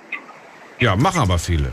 [0.78, 1.70] Ja, machen aber viele.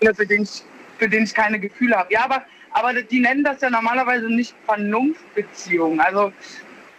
[0.00, 0.62] Für den ich,
[0.98, 2.12] für den ich keine Gefühle habe.
[2.12, 6.00] Ja, aber, aber die nennen das ja normalerweise nicht Vernunftbeziehung.
[6.00, 6.32] Also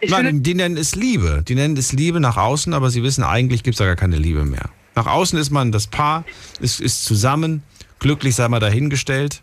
[0.00, 1.42] ich Nein, finde, die nennen es Liebe.
[1.46, 4.16] Die nennen es Liebe nach außen, aber sie wissen, eigentlich gibt es da gar keine
[4.16, 4.68] Liebe mehr.
[4.94, 6.24] Nach außen ist man das Paar,
[6.60, 7.62] ist, ist zusammen,
[7.98, 9.42] glücklich sei mal dahingestellt.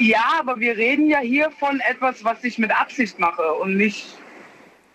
[0.00, 4.06] Ja, aber wir reden ja hier von etwas, was ich mit Absicht mache und nicht.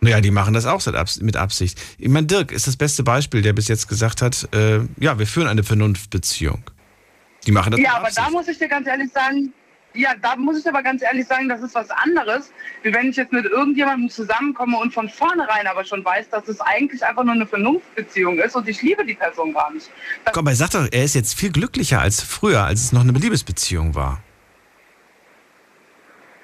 [0.02, 0.82] Naja, die machen das auch
[1.22, 1.80] mit Absicht.
[2.00, 5.28] Ich meine, Dirk ist das beste Beispiel, der bis jetzt gesagt hat, äh, ja, wir
[5.28, 6.64] führen eine Vernunftbeziehung.
[7.46, 8.18] Die machen das Ja, aber Absicht.
[8.18, 9.54] da muss ich dir ganz ehrlich sagen,
[9.94, 12.52] ja, da muss ich aber ganz ehrlich sagen, das ist was anderes,
[12.82, 16.60] wie wenn ich jetzt mit irgendjemandem zusammenkomme und von vornherein aber schon weiß, dass es
[16.62, 19.90] eigentlich einfach nur eine Vernunftbeziehung ist und ich liebe die Person gar nicht.
[20.26, 23.02] Das Komm, er sagt doch, er ist jetzt viel glücklicher als früher, als es noch
[23.02, 24.22] eine Liebesbeziehung war.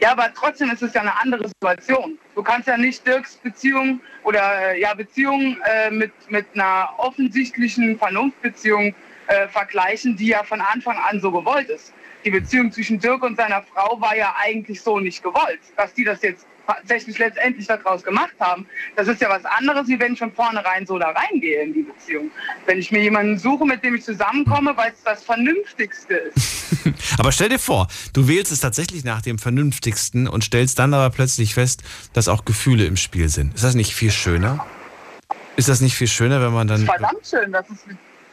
[0.02, 2.18] Ja, aber trotzdem ist es ja eine andere Situation.
[2.34, 8.96] Du kannst ja nicht Dirks Beziehung oder ja Beziehung äh, mit, mit einer offensichtlichen Vernunftbeziehung
[9.28, 13.38] äh, vergleichen, die ja von Anfang an so gewollt ist die Beziehung zwischen Dirk und
[13.38, 15.60] seiner Frau war ja eigentlich so nicht gewollt.
[15.76, 18.66] Dass die das jetzt tatsächlich letztendlich daraus gemacht haben,
[18.96, 21.84] das ist ja was anderes, wie wenn ich von vornherein so da reingehe in die
[21.84, 22.32] Beziehung.
[22.66, 26.90] Wenn ich mir jemanden suche, mit dem ich zusammenkomme, weil es das Vernünftigste ist.
[27.20, 31.10] aber stell dir vor, du wählst es tatsächlich nach dem Vernünftigsten und stellst dann aber
[31.14, 31.84] plötzlich fest,
[32.14, 33.56] dass auch Gefühle im Spiel sind.
[33.56, 34.66] Ist das nicht viel schöner?
[35.56, 36.86] Ist das nicht viel schöner, wenn man dann.
[36.86, 37.86] Verdammt schön, das ist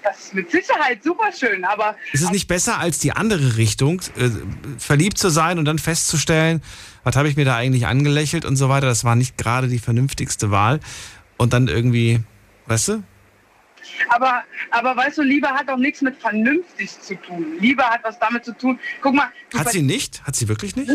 [0.08, 1.96] das ist mit Sicherheit super schön, aber.
[2.12, 4.30] Ist es nicht besser als die andere Richtung, äh,
[4.78, 6.62] verliebt zu sein und dann festzustellen,
[7.04, 8.86] was habe ich mir da eigentlich angelächelt und so weiter?
[8.86, 10.80] Das war nicht gerade die vernünftigste Wahl.
[11.36, 12.20] Und dann irgendwie,
[12.66, 13.02] weißt du?
[14.08, 17.58] Aber, aber weißt du, Liebe hat auch nichts mit vernünftig zu tun.
[17.60, 18.78] Liebe hat was damit zu tun.
[19.00, 19.30] Guck mal.
[19.56, 20.22] Hat sie nicht?
[20.24, 20.90] Hat sie wirklich nicht?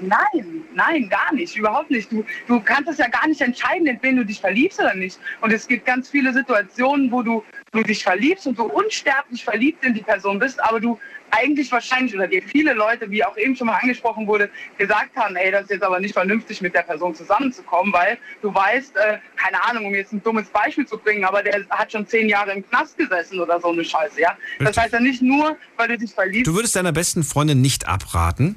[0.00, 1.56] Nein, nein, gar nicht.
[1.56, 2.10] Überhaupt nicht.
[2.12, 5.18] Du, du kannst es ja gar nicht entscheiden, in wen du dich verliebst oder nicht.
[5.40, 9.84] Und es gibt ganz viele Situationen, wo du, du dich verliebst und du unsterblich verliebt
[9.84, 10.98] in die Person bist, aber du
[11.30, 15.36] eigentlich wahrscheinlich oder dir viele Leute, wie auch eben schon mal angesprochen wurde, gesagt haben,
[15.36, 19.18] ey, das ist jetzt aber nicht vernünftig, mit der Person zusammenzukommen, weil du weißt, äh,
[19.36, 22.52] keine Ahnung, um jetzt ein dummes Beispiel zu bringen, aber der hat schon zehn Jahre
[22.52, 24.36] im Knast gesessen oder so eine Scheiße, ja.
[24.58, 26.48] Das heißt ja nicht nur, weil du dich verliebst.
[26.48, 28.56] Du würdest deiner besten Freundin nicht abraten?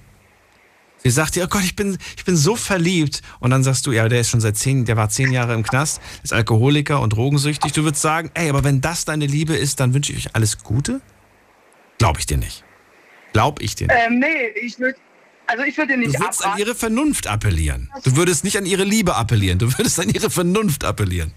[1.04, 3.22] Sie sagt dir, oh Gott, ich bin, ich bin so verliebt.
[3.40, 5.64] Und dann sagst du, ja, der ist schon seit zehn, der war zehn Jahre im
[5.64, 7.74] Knast, ist Alkoholiker und drogensüchtig.
[7.74, 10.64] Du würdest sagen, ey, aber wenn das deine Liebe ist, dann wünsche ich euch alles
[10.64, 11.02] Gute?
[11.98, 12.64] Glaube ich dir nicht.
[13.34, 13.98] Glaub ich dir nicht.
[14.08, 14.98] Ähm, nee, ich würde.
[15.46, 16.54] Also ich würde nicht Du würdest abraten.
[16.54, 17.92] an ihre Vernunft appellieren.
[18.06, 19.60] Du würdest nicht an ihre Liebe appellieren.
[19.60, 21.34] Du würdest an ihre Vernunft appellieren.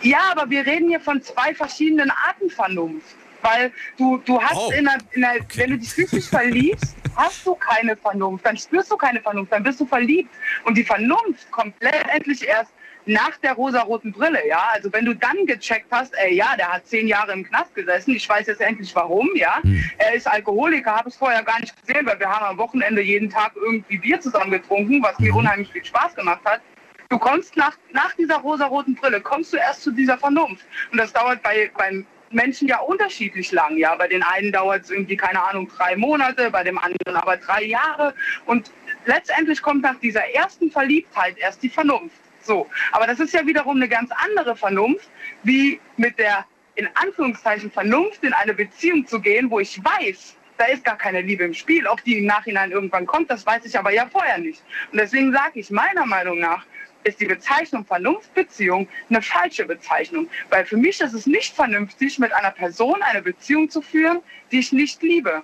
[0.00, 3.14] Ja, aber wir reden hier von zwei verschiedenen Arten Vernunft.
[3.42, 5.60] Weil du, du hast oh, in, einer, in einer, okay.
[5.60, 8.46] wenn du dich richtig verliebst, hast du keine Vernunft.
[8.46, 10.30] Dann spürst du keine Vernunft, dann bist du verliebt.
[10.64, 12.72] Und die Vernunft kommt letztendlich erst
[13.06, 14.62] nach der rosaroten Brille, ja.
[14.72, 18.14] Also wenn du dann gecheckt hast, ey, ja, der hat zehn Jahre im Knast gesessen,
[18.14, 19.60] ich weiß jetzt endlich warum, ja.
[19.62, 19.82] Hm.
[19.98, 23.28] Er ist Alkoholiker, habe ich vorher gar nicht gesehen, weil wir haben am Wochenende jeden
[23.28, 25.38] Tag irgendwie Bier zusammen getrunken, was mir hm.
[25.38, 26.60] unheimlich viel Spaß gemacht hat.
[27.08, 30.64] Du kommst nach, nach dieser rosaroten Brille, kommst du erst zu dieser Vernunft.
[30.92, 33.76] Und das dauert bei, beim Menschen ja unterschiedlich lang.
[33.76, 37.36] Ja, bei den einen dauert es irgendwie, keine Ahnung, drei Monate, bei dem anderen aber
[37.36, 38.14] drei Jahre.
[38.46, 38.70] Und
[39.06, 42.16] letztendlich kommt nach dieser ersten Verliebtheit erst die Vernunft.
[42.42, 42.68] So.
[42.92, 45.08] Aber das ist ja wiederum eine ganz andere Vernunft,
[45.42, 46.44] wie mit der
[46.74, 51.20] in Anführungszeichen Vernunft in eine Beziehung zu gehen, wo ich weiß, da ist gar keine
[51.20, 51.86] Liebe im Spiel.
[51.86, 54.62] Ob die im Nachhinein irgendwann kommt, das weiß ich aber ja vorher nicht.
[54.90, 56.64] Und deswegen sage ich, meiner Meinung nach
[57.04, 60.28] ist die Bezeichnung Vernunftbeziehung eine falsche Bezeichnung.
[60.50, 64.20] Weil für mich ist es nicht vernünftig, mit einer Person eine Beziehung zu führen,
[64.50, 65.42] die ich nicht liebe.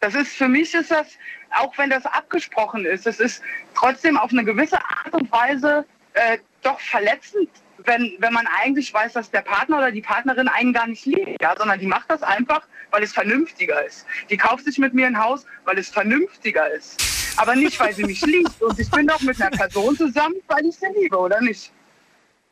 [0.00, 1.18] Das ist, für mich ist das,
[1.50, 3.42] auch wenn das abgesprochen ist, es ist
[3.74, 5.84] trotzdem auf eine gewisse Art und Weise
[6.14, 7.50] äh, doch verletzend
[7.86, 11.40] wenn, wenn man eigentlich weiß, dass der Partner oder die Partnerin einen gar nicht liebt,
[11.40, 14.06] ja, sondern die macht das einfach, weil es vernünftiger ist.
[14.28, 17.09] Die kauft sich mit mir ein Haus, weil es vernünftiger ist.
[17.36, 18.60] Aber nicht, weil sie mich liebt.
[18.60, 21.72] Und ich bin doch mit einer Person zusammen, weil ich sie liebe, oder nicht?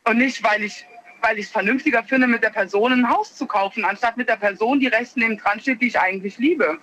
[0.05, 0.84] Und nicht, weil ich
[1.22, 4.36] weil ich es vernünftiger finde, mit der Person ein Haus zu kaufen, anstatt mit der
[4.36, 6.78] Person, die rechts neben dran steht, die ich eigentlich liebe.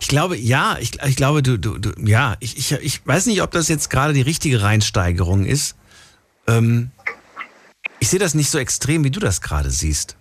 [0.00, 3.42] Ich glaube, ja, ich, ich glaube, du, du, du ja, ich, ich, ich weiß nicht,
[3.42, 5.76] ob das jetzt gerade die richtige Reinsteigerung ist.
[6.46, 6.90] Ähm,
[7.98, 10.16] ich sehe das nicht so extrem, wie du das gerade siehst.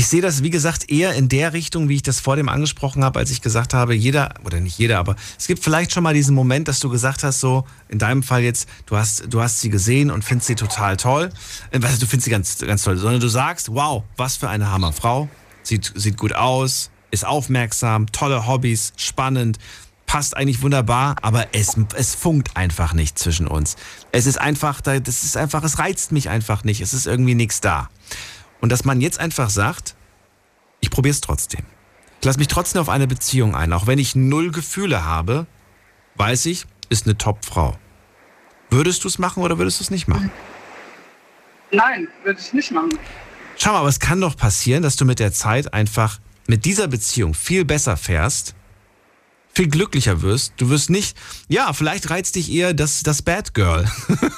[0.00, 3.04] Ich sehe das, wie gesagt, eher in der Richtung, wie ich das vor dem angesprochen
[3.04, 6.14] habe, als ich gesagt habe, jeder, oder nicht jeder, aber es gibt vielleicht schon mal
[6.14, 9.60] diesen Moment, dass du gesagt hast, so, in deinem Fall jetzt, du hast, du hast
[9.60, 11.28] sie gesehen und findest sie total toll.
[11.70, 15.28] Weißt du, findest sie ganz, ganz toll, sondern du sagst, wow, was für eine Hammerfrau.
[15.62, 19.58] Sieht, sieht gut aus, ist aufmerksam, tolle Hobbys, spannend
[20.06, 23.76] passt eigentlich wunderbar, aber es, es funkt einfach nicht zwischen uns.
[24.12, 26.80] Es ist einfach, das ist einfach, es reizt mich einfach nicht.
[26.80, 27.90] Es ist irgendwie nichts da.
[28.60, 29.94] Und dass man jetzt einfach sagt,
[30.80, 31.64] ich probiere es trotzdem.
[32.20, 33.72] Ich lasse mich trotzdem auf eine Beziehung ein.
[33.72, 35.46] Auch wenn ich null Gefühle habe,
[36.16, 37.78] weiß ich, ist eine Top-Frau.
[38.68, 40.30] Würdest du es machen oder würdest du es nicht machen?
[41.72, 42.98] Nein, würde ich nicht machen.
[43.56, 46.88] Schau mal, aber es kann doch passieren, dass du mit der Zeit einfach mit dieser
[46.88, 48.54] Beziehung viel besser fährst,
[49.52, 50.54] viel glücklicher wirst.
[50.58, 51.16] Du wirst nicht,
[51.48, 53.90] ja, vielleicht reizt dich eher das, das Bad Girl.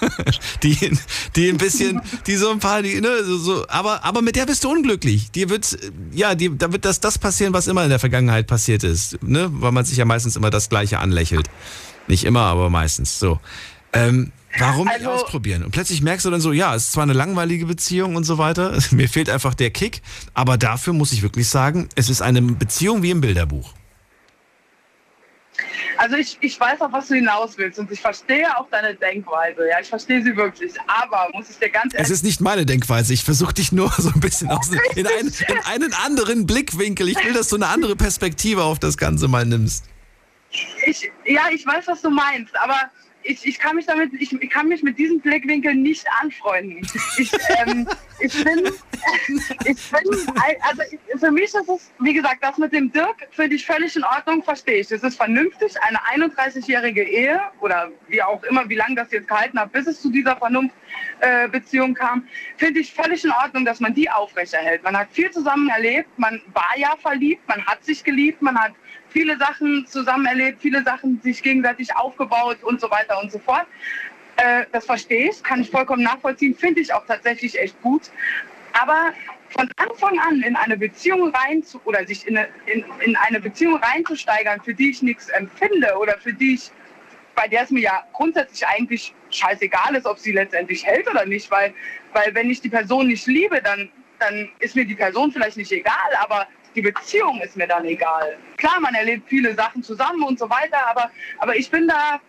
[0.62, 0.96] die,
[1.36, 4.46] die ein bisschen, die so ein paar, die, ne, so, so, aber, aber mit der
[4.46, 5.30] bist du unglücklich.
[5.30, 5.76] Die wird,
[6.12, 9.48] ja, die, da wird das, das passieren, was immer in der Vergangenheit passiert ist, ne,
[9.52, 11.48] weil man sich ja meistens immer das Gleiche anlächelt.
[12.08, 13.38] Nicht immer, aber meistens, so.
[13.92, 15.62] Ähm, Warum nicht also, ausprobieren?
[15.62, 18.38] Und plötzlich merkst du dann so, ja, es ist zwar eine langweilige Beziehung und so
[18.38, 20.02] weiter, mir fehlt einfach der Kick,
[20.34, 23.72] aber dafür muss ich wirklich sagen, es ist eine Beziehung wie im Bilderbuch.
[26.02, 29.68] Also ich, ich weiß auch, was du hinaus willst und ich verstehe auch deine Denkweise.
[29.68, 30.72] Ja, ich verstehe sie wirklich.
[30.88, 32.08] Aber muss ich dir ganz ehrlich...
[32.08, 33.14] Es ist nicht meine Denkweise.
[33.14, 37.08] Ich versuche dich nur so ein bisschen aus, in, einen, in einen anderen Blickwinkel.
[37.08, 39.84] Ich will, dass du eine andere Perspektive auf das Ganze mal nimmst.
[40.86, 42.90] Ich, ja, ich weiß, was du meinst, aber
[43.24, 46.86] ich, ich, kann mich damit, ich, ich, kann mich mit diesem Blickwinkel nicht anfreunden.
[47.18, 47.32] Ich,
[47.64, 47.88] ähm,
[48.20, 48.64] ich bin,
[49.64, 50.82] ich bin, also
[51.18, 54.42] für mich ist es, wie gesagt, das mit dem Dirk finde ich völlig in Ordnung,
[54.42, 54.90] verstehe ich.
[54.90, 55.98] Es ist vernünftig, eine
[56.30, 60.10] 31-jährige Ehe oder wie auch immer, wie lange das jetzt gehalten hat, bis es zu
[60.10, 62.26] dieser Vernunftbeziehung äh, kam,
[62.56, 64.82] finde ich völlig in Ordnung, dass man die aufrechterhält.
[64.82, 68.72] Man hat viel zusammen erlebt, man war ja verliebt, man hat sich geliebt, man hat
[69.12, 73.66] viele Sachen zusammen erlebt, viele Sachen sich gegenseitig aufgebaut und so weiter und so fort.
[74.36, 78.10] Äh, das verstehe ich, kann ich vollkommen nachvollziehen, finde ich auch tatsächlich echt gut.
[78.72, 79.12] Aber
[79.50, 83.40] von Anfang an in eine Beziehung rein zu, oder sich in eine, in, in eine
[83.40, 86.70] Beziehung reinzusteigern, für die ich nichts empfinde oder für die ich,
[87.34, 91.50] bei der es mir ja grundsätzlich eigentlich scheißegal ist, ob sie letztendlich hält oder nicht,
[91.50, 91.74] weil,
[92.14, 95.72] weil wenn ich die Person nicht liebe, dann, dann ist mir die Person vielleicht nicht
[95.72, 98.36] egal, aber die Beziehung ist mir dann egal.
[98.56, 102.20] Klar, man erlebt viele Sachen zusammen und so weiter, aber, aber ich bin da,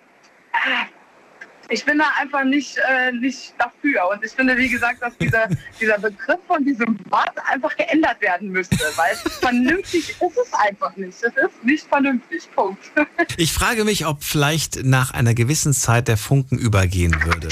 [1.69, 4.09] ich bin da einfach nicht, äh, nicht dafür.
[4.11, 5.47] Und ich finde, wie gesagt, dass dieser,
[5.79, 11.23] dieser Begriff von diesem Wort einfach geändert werden müsste, weil vernünftig ist es einfach nicht.
[11.23, 12.49] Es ist nicht vernünftig.
[12.55, 12.91] Punkt.
[13.37, 17.49] Ich frage mich, ob vielleicht nach einer gewissen Zeit der Funken übergehen würde.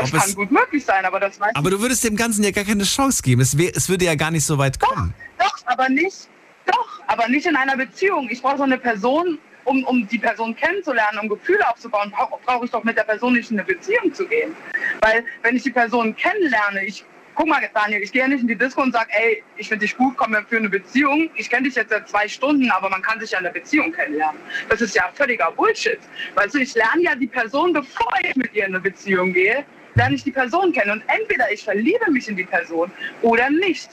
[0.00, 2.64] Das kann gut möglich sein, aber das weiß Aber du würdest dem Ganzen ja gar
[2.64, 3.40] keine Chance geben.
[3.40, 5.14] Es, wär, es würde ja gar nicht so weit kommen.
[5.38, 6.28] Doch, doch, aber nicht.
[6.66, 8.28] Doch, aber nicht in einer Beziehung.
[8.30, 12.62] Ich brauche so eine Person, um, um die Person kennenzulernen, um Gefühle aufzubauen, brauche brauch
[12.62, 14.54] ich doch mit der Person nicht in eine Beziehung zu gehen.
[15.00, 17.04] Weil wenn ich die Person kennenlerne, ich
[17.38, 19.84] guck mal, Daniel, ich gehe ja nicht in die Disco und sage, ey, ich finde
[19.84, 21.30] dich gut, komm mir für eine Beziehung.
[21.36, 23.92] Ich kenne dich jetzt seit zwei Stunden, aber man kann sich ja in einer Beziehung
[23.92, 24.40] kennenlernen.
[24.68, 26.00] Das ist ja völliger Bullshit.
[26.34, 29.64] Weißt du, ich lerne ja die Person, bevor ich mit ihr in eine Beziehung gehe,
[29.98, 30.90] lerne ich die Person kennen.
[30.92, 32.90] Und entweder ich verliebe mich in die Person
[33.22, 33.90] oder nicht.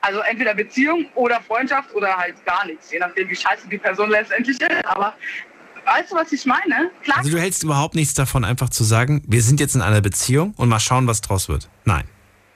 [0.00, 4.10] Also entweder Beziehung oder Freundschaft oder halt gar nichts, je nachdem, wie scheiße die Person
[4.10, 4.86] letztendlich ist.
[4.86, 5.14] Aber
[5.84, 6.90] weißt du, was ich meine?
[7.02, 7.18] Klar.
[7.18, 10.54] Also du hältst überhaupt nichts davon, einfach zu sagen, wir sind jetzt in einer Beziehung
[10.56, 11.68] und mal schauen, was draus wird.
[11.84, 12.04] Nein.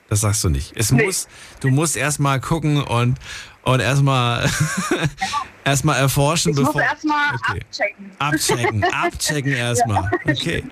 [0.09, 0.73] Das sagst du nicht.
[0.75, 1.05] Es nee.
[1.05, 1.27] muss,
[1.59, 3.17] du musst erstmal gucken und,
[3.63, 4.49] und erstmal
[5.65, 6.81] erstmal erforschen, ich bevor.
[6.81, 7.61] erstmal okay.
[7.69, 8.11] abchecken.
[8.19, 10.09] Abchecken, abchecken erstmal.
[10.25, 10.63] Okay.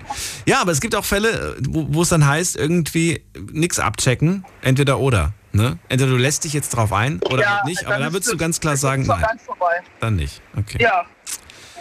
[0.46, 3.22] Ja, aber es gibt auch Fälle, wo, es dann heißt, irgendwie
[3.52, 5.34] nichts abchecken, entweder oder.
[5.52, 5.78] Ne?
[5.88, 8.36] Entweder du lässt dich jetzt drauf ein oder Ja, halt nicht, aber da würdest du
[8.36, 9.24] ganz klar sagen, nein.
[10.00, 10.42] Dann nicht.
[10.56, 10.78] Okay.
[10.80, 11.06] Ja.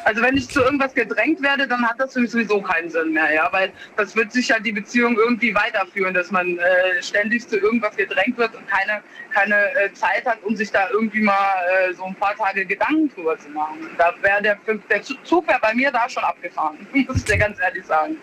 [0.05, 3.13] Also wenn ich zu irgendwas gedrängt werde, dann hat das für mich sowieso keinen Sinn
[3.13, 7.47] mehr, ja, weil das wird sich ja die Beziehung irgendwie weiterführen, dass man äh, ständig
[7.47, 9.01] zu irgendwas gedrängt wird und keine,
[9.33, 11.33] keine äh, Zeit hat, um sich da irgendwie mal
[11.89, 13.79] äh, so ein paar Tage Gedanken drüber zu machen.
[13.97, 14.59] Da wäre der,
[14.91, 16.77] der Zug wäre bei mir da schon abgefahren,
[17.07, 18.17] muss ich dir ganz ehrlich sagen.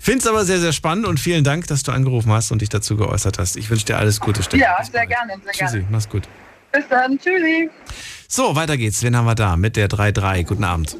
[0.00, 2.98] Find's aber sehr, sehr spannend und vielen Dank, dass du angerufen hast und dich dazu
[2.98, 3.56] geäußert hast.
[3.56, 4.62] Ich wünsche dir alles Gute, Steffi.
[4.62, 5.88] Ja, sehr gerne, sehr Tschüssi, gerne.
[5.90, 6.28] mach's gut.
[6.72, 7.70] Bis dann, tschüssi.
[8.28, 9.02] So, weiter geht's.
[9.02, 9.56] Wen haben wir da?
[9.56, 10.44] Mit der 3-3.
[10.44, 10.96] Guten Abend.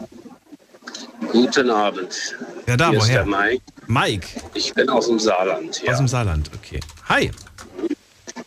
[1.30, 2.36] Guten Abend.
[2.66, 3.24] Ja, da, Hier ist woher?
[3.24, 3.62] der Mike.
[3.86, 4.26] Mike.
[4.54, 5.82] Ich bin aus dem Saarland.
[5.82, 5.92] Ja.
[5.92, 6.80] Aus dem Saarland, okay.
[7.08, 7.30] Hi.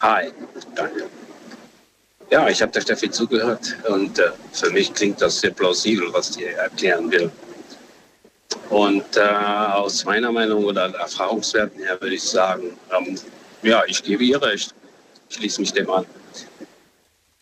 [0.02, 0.32] Hi,
[0.76, 1.06] danke.
[2.32, 6.32] Ja, ich habe der Steffi zugehört und äh, für mich klingt das sehr plausibel, was
[6.32, 7.32] die erklären will.
[8.70, 13.18] Und äh, aus meiner Meinung oder Erfahrungswerten her würde ich sagen, ähm,
[13.62, 14.74] ja, ich gebe ihr recht.
[15.30, 16.06] Ich schließe mich dem an.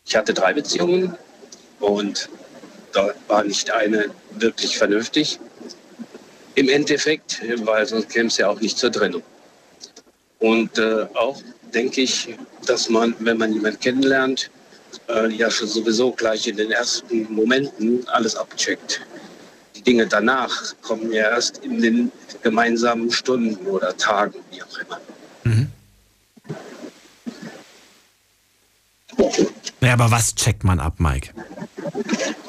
[0.05, 1.17] Ich hatte drei Beziehungen
[1.79, 2.29] und
[2.93, 5.39] da war nicht eine wirklich vernünftig.
[6.55, 9.23] Im Endeffekt, weil sonst käme es ja auch nicht zur Trennung.
[10.39, 11.41] Und äh, auch
[11.73, 14.51] denke ich, dass man, wenn man jemanden kennenlernt,
[15.09, 19.01] äh, ja schon sowieso gleich in den ersten Momenten alles abcheckt.
[19.75, 22.11] Die Dinge danach kommen ja erst in den
[22.43, 24.99] gemeinsamen Stunden oder Tagen, wie auch immer.
[29.83, 31.31] Naja, aber was checkt man ab, Mike?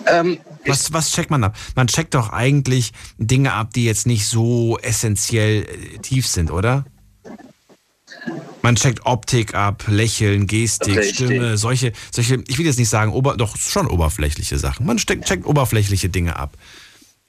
[0.07, 1.57] Ähm, was, was checkt man ab?
[1.75, 6.85] Man checkt doch eigentlich Dinge ab, die jetzt nicht so essentiell äh, tief sind, oder?
[8.63, 11.27] Man checkt Optik ab, Lächeln, Gestik, Richtig.
[11.27, 14.87] Stimme, solche, solche, ich will jetzt nicht sagen, ober, doch schon oberflächliche Sachen.
[14.87, 16.57] Man steckt, checkt oberflächliche Dinge ab.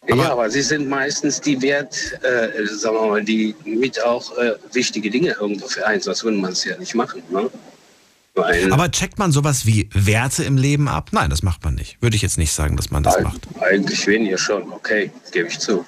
[0.08, 4.52] ja, aber sie sind meistens die Wert, äh, sagen wir mal, die mit auch äh,
[4.72, 7.24] wichtige Dinge irgendwo für eins, sonst würde man es ja nicht machen.
[7.32, 7.50] Ne?
[8.36, 11.10] Weil, Aber checkt man sowas wie Werte im Leben ab?
[11.14, 12.02] Nein, das macht man nicht.
[12.02, 13.48] Würde ich jetzt nicht sagen, dass man das macht.
[13.62, 15.86] Eigentlich weniger schon, okay, gebe ich zu.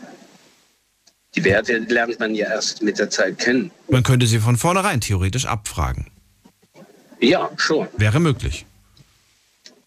[1.36, 3.70] Die Werte lernt man ja erst mit der Zeit kennen.
[3.90, 6.08] Man könnte sie von vornherein theoretisch abfragen.
[7.20, 7.88] Ja, schon.
[7.98, 8.66] Wäre möglich.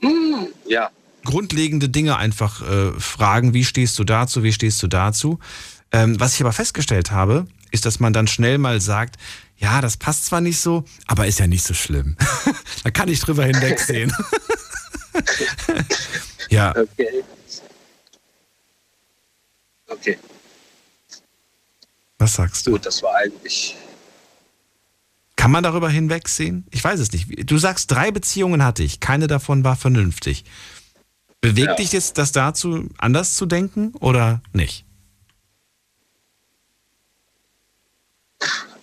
[0.01, 0.91] Hm, ja.
[1.25, 5.39] Grundlegende Dinge einfach äh, fragen, wie stehst du dazu, wie stehst du dazu.
[5.93, 9.17] Ähm, was ich aber festgestellt habe, ist, dass man dann schnell mal sagt,
[9.61, 12.17] ja, das passt zwar nicht so, aber ist ja nicht so schlimm.
[12.85, 14.13] da kann ich drüber hinwegsehen.
[16.49, 16.71] ja.
[16.77, 17.25] Okay.
[19.87, 20.19] Okay.
[22.19, 22.73] Was sagst du?
[22.73, 23.77] Gut, das war eigentlich.
[25.37, 26.67] Kann man darüber hinwegsehen?
[26.71, 27.51] Ich weiß es nicht.
[27.51, 30.45] Du sagst, drei Beziehungen hatte ich, keine davon war vernünftig.
[31.41, 31.75] Bewegt Ja.
[31.77, 34.85] dich jetzt das dazu, anders zu denken oder nicht?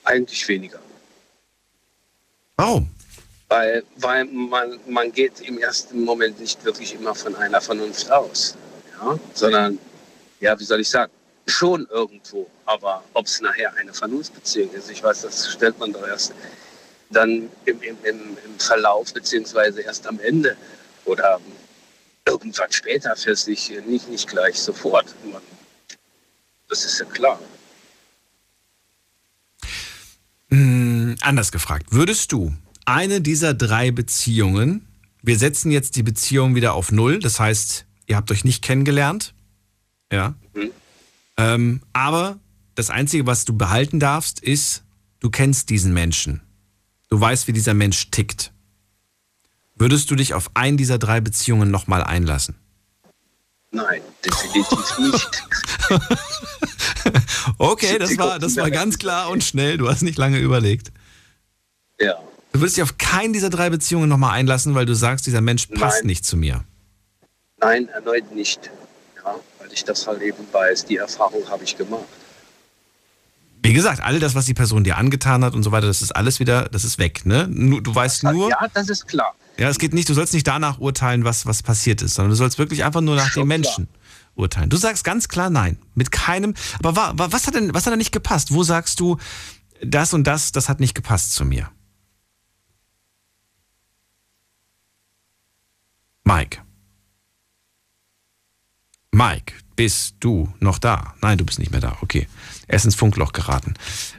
[0.08, 0.80] Eigentlich weniger.
[2.56, 2.90] Warum?
[3.50, 8.56] Weil, weil man, man geht im ersten Moment nicht wirklich immer von einer Vernunft aus.
[9.02, 9.20] Ja?
[9.34, 9.78] Sondern,
[10.40, 11.12] ja, wie soll ich sagen,
[11.46, 12.50] schon irgendwo.
[12.66, 16.34] Aber ob es nachher eine Vernunftbeziehung ist, ich weiß, das stellt man doch erst
[17.10, 20.56] dann im, im, im, Verlauf, beziehungsweise erst am Ende
[21.04, 21.42] oder
[22.26, 25.08] irgendwann später für sich, nicht, nicht gleich sofort.
[26.70, 27.40] Das ist ja klar.
[31.28, 32.56] Anders gefragt, würdest du
[32.86, 34.88] eine dieser drei Beziehungen,
[35.22, 39.34] wir setzen jetzt die Beziehung wieder auf Null, das heißt, ihr habt euch nicht kennengelernt,
[40.12, 40.36] ja,
[41.38, 42.40] ähm, aber
[42.76, 44.84] das Einzige, was du behalten darfst, ist,
[45.20, 46.42] du kennst diesen Menschen.
[47.10, 48.54] Du weißt, wie dieser Mensch tickt.
[49.76, 52.56] Würdest du dich auf einen dieser drei Beziehungen nochmal einlassen?
[53.72, 55.44] Nein, definitiv nicht.
[57.58, 59.78] Okay, das war, das war ganz klar und schnell.
[59.78, 60.92] Du hast nicht lange überlegt.
[62.00, 62.16] Ja.
[62.54, 65.68] Du würdest dich auf keinen dieser drei Beziehungen nochmal einlassen, weil du sagst, dieser Mensch
[65.68, 66.08] passt Nein.
[66.08, 66.64] nicht zu mir.
[67.60, 68.70] Nein, erneut nicht.
[69.24, 70.86] Ja, weil ich das halt eben weiß.
[70.86, 72.04] Die Erfahrung habe ich gemacht.
[73.64, 76.16] Wie gesagt, all das, was die Person dir angetan hat und so weiter, das ist
[76.16, 77.50] alles wieder, das ist weg, ne?
[77.50, 79.36] Du weißt nur, Ja, das ist klar.
[79.58, 82.36] ja, es geht nicht, du sollst nicht danach urteilen, was, was passiert ist, sondern du
[82.38, 83.90] sollst wirklich einfach nur nach dem Menschen
[84.36, 84.70] urteilen.
[84.70, 85.78] Du sagst ganz klar nein.
[85.96, 88.54] Mit keinem, aber wa, wa, was hat denn, was hat denn nicht gepasst?
[88.54, 89.18] Wo sagst du,
[89.84, 91.70] das und das, das hat nicht gepasst zu mir?
[96.28, 96.58] Mike.
[99.14, 101.14] Mike, bist du noch da?
[101.22, 101.98] Nein, du bist nicht mehr da.
[102.02, 102.28] Okay.
[102.68, 103.76] Er ist ins Funkloch geraten.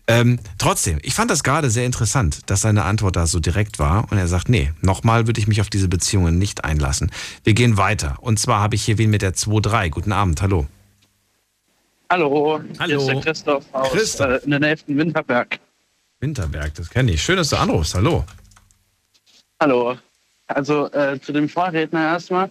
[0.06, 4.10] Ähm, trotzdem, ich fand das gerade sehr interessant, dass seine Antwort da so direkt war.
[4.10, 7.12] Und er sagt, nee, nochmal würde ich mich auf diese Beziehungen nicht einlassen.
[7.44, 8.16] Wir gehen weiter.
[8.22, 9.90] Und zwar habe ich hier wen mit der 2-3.
[9.90, 10.66] Guten Abend, hallo.
[12.08, 12.86] Hallo, Hallo.
[12.86, 14.30] hier ist der Christoph aus Christoph.
[14.30, 15.60] Äh, in der Nähe von Winterberg.
[16.20, 17.22] Winterberg, das kenne ich.
[17.22, 17.94] Schön, dass du anrufst.
[17.94, 18.24] Hallo.
[19.60, 19.98] Hallo.
[20.48, 22.50] Also äh, zu dem Vorredner erstmal.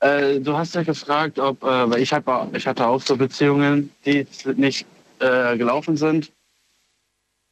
[0.00, 3.92] Äh, du hast ja gefragt, ob, äh, weil ich, hab, ich hatte auch so Beziehungen,
[4.04, 4.26] die
[4.56, 4.86] nicht
[5.18, 6.32] äh, gelaufen sind.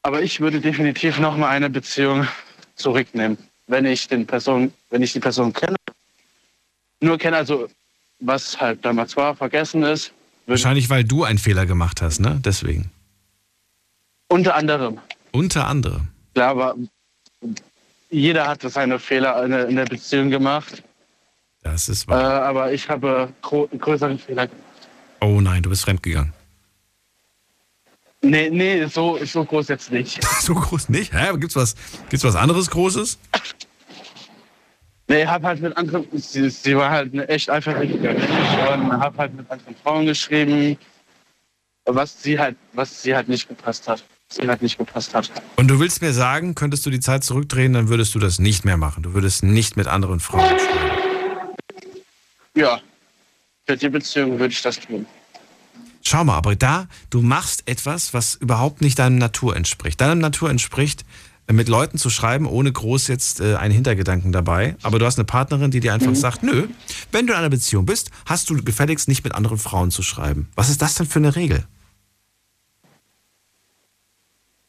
[0.02, 2.26] Aber ich würde definitiv noch mal eine Beziehung
[2.76, 3.36] zurücknehmen,
[3.66, 5.76] wenn ich den Person, wenn ich die Person kenne.
[7.00, 7.68] Nur kenne, also
[8.20, 10.12] was halt damals war, vergessen ist.
[10.46, 12.40] Wahrscheinlich, weil du einen Fehler gemacht hast, ne?
[12.42, 12.90] Deswegen.
[14.28, 14.98] Unter anderem.
[15.32, 16.08] Unter anderem.
[16.34, 16.76] Klar, aber
[18.10, 20.82] jeder hat seine Fehler in der- Beziehung gemacht.
[21.62, 24.64] Das ist Äh, aber ich habe gro größere Fehler gemacht.
[25.20, 26.32] Oh nein, du bist fremdgegangen.
[28.20, 30.22] Nee, nee, so, so groß jetzt nicht.
[30.40, 31.12] so groß nicht?
[31.12, 31.36] Hä?
[31.38, 31.74] Gibt's was,
[32.08, 33.18] gibt's was anderes Großes?
[35.08, 39.34] Nee, hab halt mit anderen, sie, sie war halt eine echt eifersüchtige und hab halt
[39.34, 40.76] mit anderen Frauen geschrieben,
[41.86, 44.04] was sie halt, was sie halt nicht gepasst hat.
[44.36, 45.30] Halt nicht gepasst hat.
[45.56, 48.64] Und du willst mir sagen, könntest du die Zeit zurückdrehen, dann würdest du das nicht
[48.64, 49.02] mehr machen.
[49.02, 51.52] Du würdest nicht mit anderen Frauen schreiben.
[52.54, 52.80] Ja,
[53.66, 55.06] für die Beziehung würde ich das tun.
[56.02, 60.00] Schau mal, aber da, du machst etwas, was überhaupt nicht deinem Natur entspricht.
[60.00, 61.04] Deinem Natur entspricht,
[61.46, 64.76] äh, mit Leuten zu schreiben, ohne groß jetzt äh, einen Hintergedanken dabei.
[64.82, 66.68] Aber du hast eine Partnerin, die dir einfach sagt, nö,
[67.12, 70.48] wenn du in einer Beziehung bist, hast du gefälligst nicht mit anderen Frauen zu schreiben.
[70.54, 71.64] Was ist das denn für eine Regel?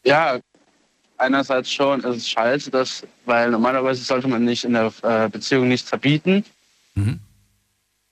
[0.03, 0.39] Ja,
[1.17, 5.67] einerseits schon ist es scheiße, dass, weil normalerweise sollte man nicht in der äh, Beziehung
[5.67, 6.45] nichts verbieten.
[6.95, 7.19] Mhm.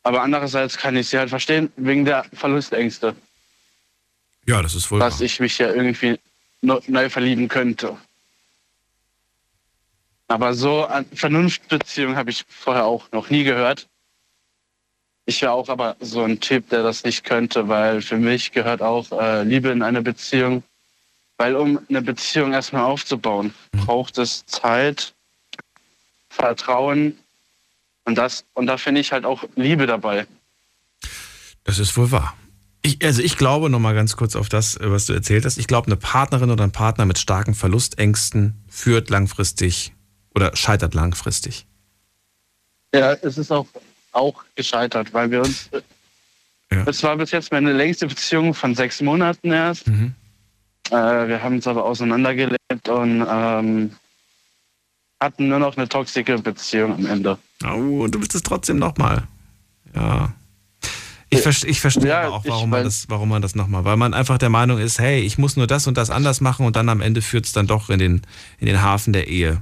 [0.03, 3.15] Aber andererseits kann ich sie halt verstehen, wegen der Verlustängste,
[4.45, 5.25] Ja, das ist wohl dass wahr.
[5.25, 6.19] ich mich ja irgendwie
[6.61, 7.97] neu verlieben könnte.
[10.29, 13.87] Aber so an Vernunftbeziehung habe ich vorher auch noch nie gehört.
[15.25, 18.81] Ich wäre auch aber so ein Typ, der das nicht könnte, weil für mich gehört
[18.81, 20.63] auch äh, Liebe in eine Beziehung.
[21.37, 25.13] Weil um eine Beziehung erstmal aufzubauen, braucht es Zeit,
[26.29, 27.17] Vertrauen
[28.05, 30.25] und das und da finde ich halt auch Liebe dabei.
[31.63, 32.35] Das ist wohl wahr.
[32.81, 35.57] Ich, also ich glaube noch mal ganz kurz auf das, was du erzählt hast.
[35.57, 39.93] Ich glaube, eine Partnerin oder ein Partner mit starken Verlustängsten führt langfristig
[40.33, 41.65] oder scheitert langfristig.
[42.93, 43.67] Ja, es ist auch,
[44.13, 45.69] auch gescheitert, weil wir uns.
[46.69, 49.87] Es war bis jetzt meine längste Beziehung von sechs Monaten erst.
[50.91, 53.91] Äh, wir haben uns aber auseinandergelebt und ähm,
[55.19, 57.37] hatten nur noch eine toxische Beziehung am Ende.
[57.63, 59.23] Oh, und du bist es trotzdem nochmal.
[59.95, 60.33] Ja.
[61.29, 64.13] Ich, verste- ich verstehe Ja, auch, warum man, das, warum man das nochmal, weil man
[64.13, 66.87] einfach der Meinung ist, hey, ich muss nur das und das anders machen und dann
[66.87, 68.21] am Ende führt es dann doch in den,
[68.59, 69.61] in den Hafen der Ehe.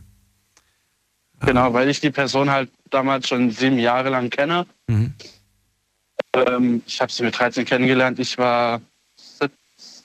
[1.39, 4.65] Genau, weil ich die Person halt damals schon sieben Jahre lang kenne.
[4.87, 5.13] Mhm.
[6.33, 8.19] Ähm, ich habe sie mit 13 kennengelernt.
[8.19, 8.81] Ich war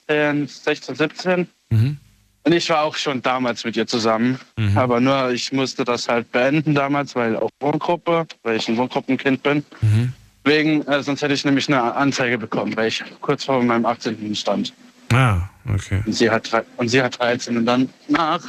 [0.07, 1.47] 17, 16, 17.
[1.69, 1.97] Mhm.
[2.43, 4.39] Und ich war auch schon damals mit ihr zusammen.
[4.57, 4.77] Mhm.
[4.77, 9.43] Aber nur, ich musste das halt beenden damals, weil auch Wohngruppe, weil ich ein Wohngruppenkind
[9.43, 9.63] bin.
[9.81, 10.13] Mhm.
[10.43, 14.35] Wegen, äh, sonst hätte ich nämlich eine Anzeige bekommen, weil ich kurz vor meinem 18.
[14.35, 14.73] stand.
[15.13, 15.41] Ah,
[15.71, 16.01] okay.
[16.05, 17.57] Und sie hat, und sie hat 13.
[17.57, 18.41] Und dann nach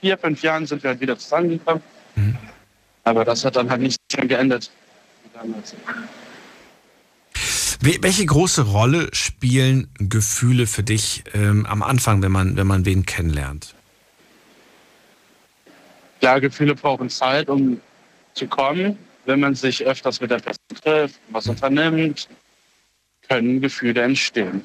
[0.00, 1.82] vier, fünf Jahren sind wir halt wieder zusammengekommen.
[3.04, 4.70] Aber das hat dann halt nicht mehr geendet.
[5.34, 5.74] Damals.
[7.82, 12.84] Wel- Welche große Rolle spielen Gefühle für dich ähm, am Anfang, wenn man, wenn man
[12.84, 13.74] wen kennenlernt?
[16.20, 17.80] Klar, Gefühle brauchen Zeit, um
[18.34, 18.96] zu kommen.
[19.24, 22.28] Wenn man sich öfters mit der Person trifft, was unternimmt,
[23.28, 24.62] können Gefühle entstehen.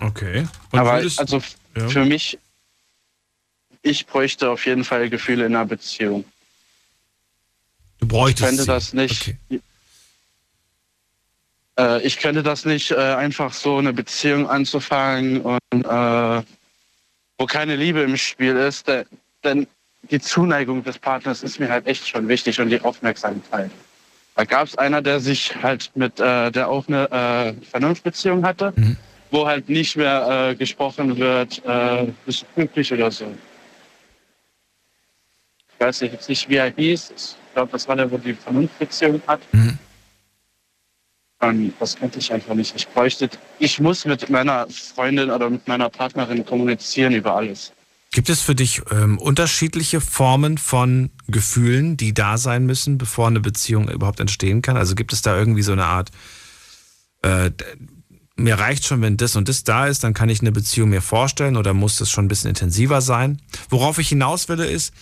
[0.00, 0.46] Okay.
[0.70, 1.42] Und Aber würdest- also
[1.76, 1.88] Ja.
[1.88, 2.38] für mich,
[3.82, 6.24] ich bräuchte auf jeden Fall Gefühle in einer Beziehung.
[7.98, 8.66] Du bräuchtest Ich könnte sie.
[8.66, 9.34] das nicht.
[11.78, 16.42] Äh, ich könnte das nicht äh, einfach so eine Beziehung anzufangen und äh,
[17.38, 19.04] wo keine Liebe im Spiel ist, de-
[19.42, 19.66] denn
[20.10, 23.70] die Zuneigung des Partners ist mir halt echt schon wichtig und die Aufmerksamkeit.
[24.34, 28.72] Da gab es einer, der sich halt mit, äh, der auch eine äh, Vernunftbeziehung hatte,
[29.30, 31.62] wo halt nicht mehr äh, gesprochen wird,
[32.26, 33.24] bist du glücklich oder so.
[35.74, 37.12] Ich weiß nicht, jetzt nicht, wie er hieß.
[37.16, 39.40] Ich glaube, das war der, wo die Vernunftbeziehung hat.
[39.52, 39.78] Und
[41.80, 42.74] das könnte ich einfach nicht.
[42.76, 43.28] Ich bräuchte,
[43.58, 47.72] ich muss mit meiner Freundin oder mit meiner Partnerin kommunizieren über alles.
[48.12, 53.40] Gibt es für dich ähm, unterschiedliche Formen von Gefühlen, die da sein müssen, bevor eine
[53.40, 54.76] Beziehung überhaupt entstehen kann?
[54.76, 56.10] Also gibt es da irgendwie so eine Art,
[57.22, 57.50] äh,
[58.36, 61.02] mir reicht schon, wenn das und das da ist, dann kann ich eine Beziehung mir
[61.02, 63.40] vorstellen oder muss das schon ein bisschen intensiver sein?
[63.68, 64.92] Worauf ich hinaus will, ist,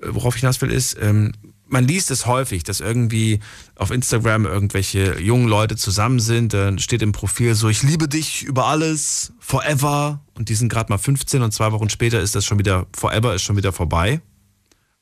[0.00, 1.32] worauf ich hinaus will, ist, ähm,
[1.66, 3.40] man liest es häufig, dass irgendwie
[3.76, 8.42] auf Instagram irgendwelche jungen Leute zusammen sind, dann steht im Profil so, ich liebe dich
[8.44, 10.20] über alles, forever.
[10.34, 13.34] Und die sind gerade mal 15 und zwei Wochen später ist das schon wieder, forever
[13.34, 14.20] ist schon wieder vorbei.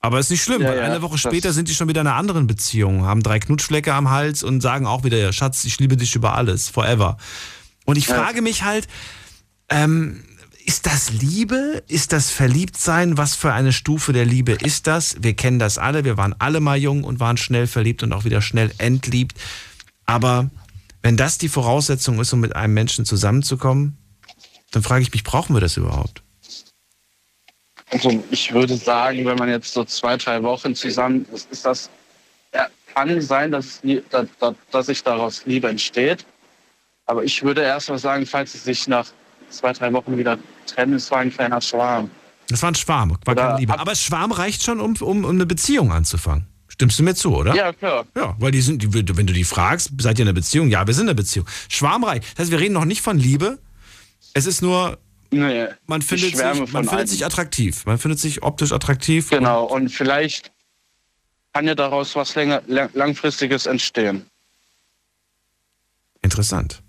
[0.01, 2.07] Aber ist nicht schlimm, Ja, weil ja, eine Woche später sind die schon wieder in
[2.09, 5.79] einer anderen Beziehung, haben drei Knutschflecke am Hals und sagen auch wieder, ja, Schatz, ich
[5.79, 7.19] liebe dich über alles, forever.
[7.85, 8.17] Und ich Ja.
[8.17, 8.89] frage mich halt,
[9.69, 10.25] ähm,
[10.65, 11.83] ist das Liebe?
[11.89, 13.19] Ist das Verliebtsein?
[13.19, 15.17] Was für eine Stufe der Liebe ist das?
[15.21, 16.05] Wir kennen das alle.
[16.05, 19.39] Wir waren alle mal jung und waren schnell verliebt und auch wieder schnell entliebt.
[20.07, 20.51] Aber
[21.03, 23.97] wenn das die Voraussetzung ist, um mit einem Menschen zusammenzukommen,
[24.71, 26.23] dann frage ich mich, brauchen wir das überhaupt?
[27.91, 31.91] Also ich würde sagen, wenn man jetzt so zwei, drei Wochen zusammen ist, ist das,
[32.55, 33.81] ja, kann sein, dass,
[34.11, 34.27] dass,
[34.71, 36.25] dass- sich daraus Liebe entsteht.
[37.05, 39.09] Aber ich würde erst mal sagen, falls sie sich nach
[39.53, 42.11] zwei, drei Wochen wieder trennen, es war ein kleiner Schwarm.
[42.49, 43.79] Das war ein Schwarm, war keine Liebe.
[43.79, 46.47] Aber Schwarm reicht schon, um, um, um eine Beziehung anzufangen.
[46.69, 47.55] Stimmst du mir zu, oder?
[47.55, 48.07] Ja, klar.
[48.17, 50.69] Ja, weil die sind, die, wenn du die fragst, seid ihr in einer Beziehung?
[50.69, 51.47] Ja, wir sind in einer Beziehung.
[51.69, 52.25] Schwarm reicht.
[52.33, 53.59] Das heißt, wir reden noch nicht von Liebe.
[54.35, 54.99] Es ist nur,
[55.31, 57.87] Nee, man findet, sich, man findet sich attraktiv.
[57.87, 59.31] Man findet sich optisch attraktiv.
[59.31, 60.51] Genau, und vielleicht
[61.55, 64.27] kann ja daraus was länger, lang- langfristiges entstehen.
[66.23, 66.83] Interessant.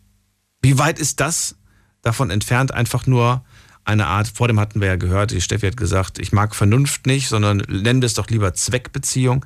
[0.61, 1.55] Wie weit ist das
[2.03, 3.43] davon entfernt, einfach nur
[3.85, 7.07] eine Art, vor dem hatten wir ja gehört, die Steffi hat gesagt, ich mag Vernunft
[7.07, 9.45] nicht, sondern nennen wir es doch lieber Zweckbeziehung.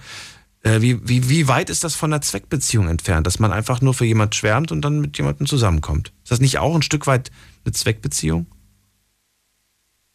[0.64, 3.94] Äh, wie, wie, wie weit ist das von einer Zweckbeziehung entfernt, dass man einfach nur
[3.94, 6.12] für jemand schwärmt und dann mit jemandem zusammenkommt?
[6.24, 7.32] Ist das nicht auch ein Stück weit
[7.66, 8.46] eine Zweckbeziehung?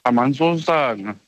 [0.04, 1.18] Kann man so sagen.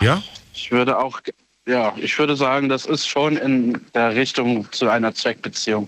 [0.00, 0.22] Ja?
[0.52, 1.20] Ich würde auch,
[1.66, 5.86] ja, ich würde sagen, das ist schon in der Richtung zu einer Zweckbeziehung.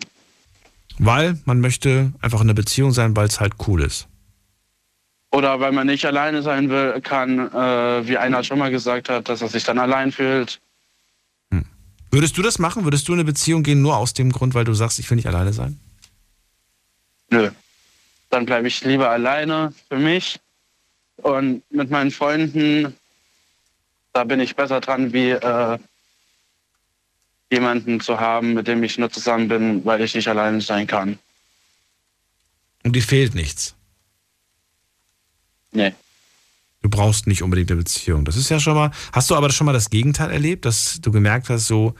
[0.98, 4.08] Weil man möchte einfach in einer Beziehung sein, weil es halt cool ist.
[5.32, 9.28] Oder weil man nicht alleine sein will, kann, äh, wie einer schon mal gesagt hat,
[9.28, 10.60] dass er sich dann allein fühlt.
[12.10, 12.84] Würdest du das machen?
[12.84, 15.16] Würdest du in eine Beziehung gehen nur aus dem Grund, weil du sagst, ich will
[15.16, 15.78] nicht alleine sein?
[17.28, 17.50] Nö.
[18.30, 20.40] Dann bleibe ich lieber alleine für mich.
[21.16, 22.94] Und mit meinen Freunden,
[24.12, 25.78] da bin ich besser dran, wie äh,
[27.50, 31.18] jemanden zu haben, mit dem ich nur zusammen bin, weil ich nicht alleine sein kann.
[32.82, 33.74] Und dir fehlt nichts.
[35.72, 35.92] Nee.
[36.82, 38.24] Du brauchst nicht unbedingt eine Beziehung.
[38.24, 38.90] Das ist ja schon mal.
[39.12, 41.94] Hast du aber schon mal das Gegenteil erlebt, dass du gemerkt hast, so,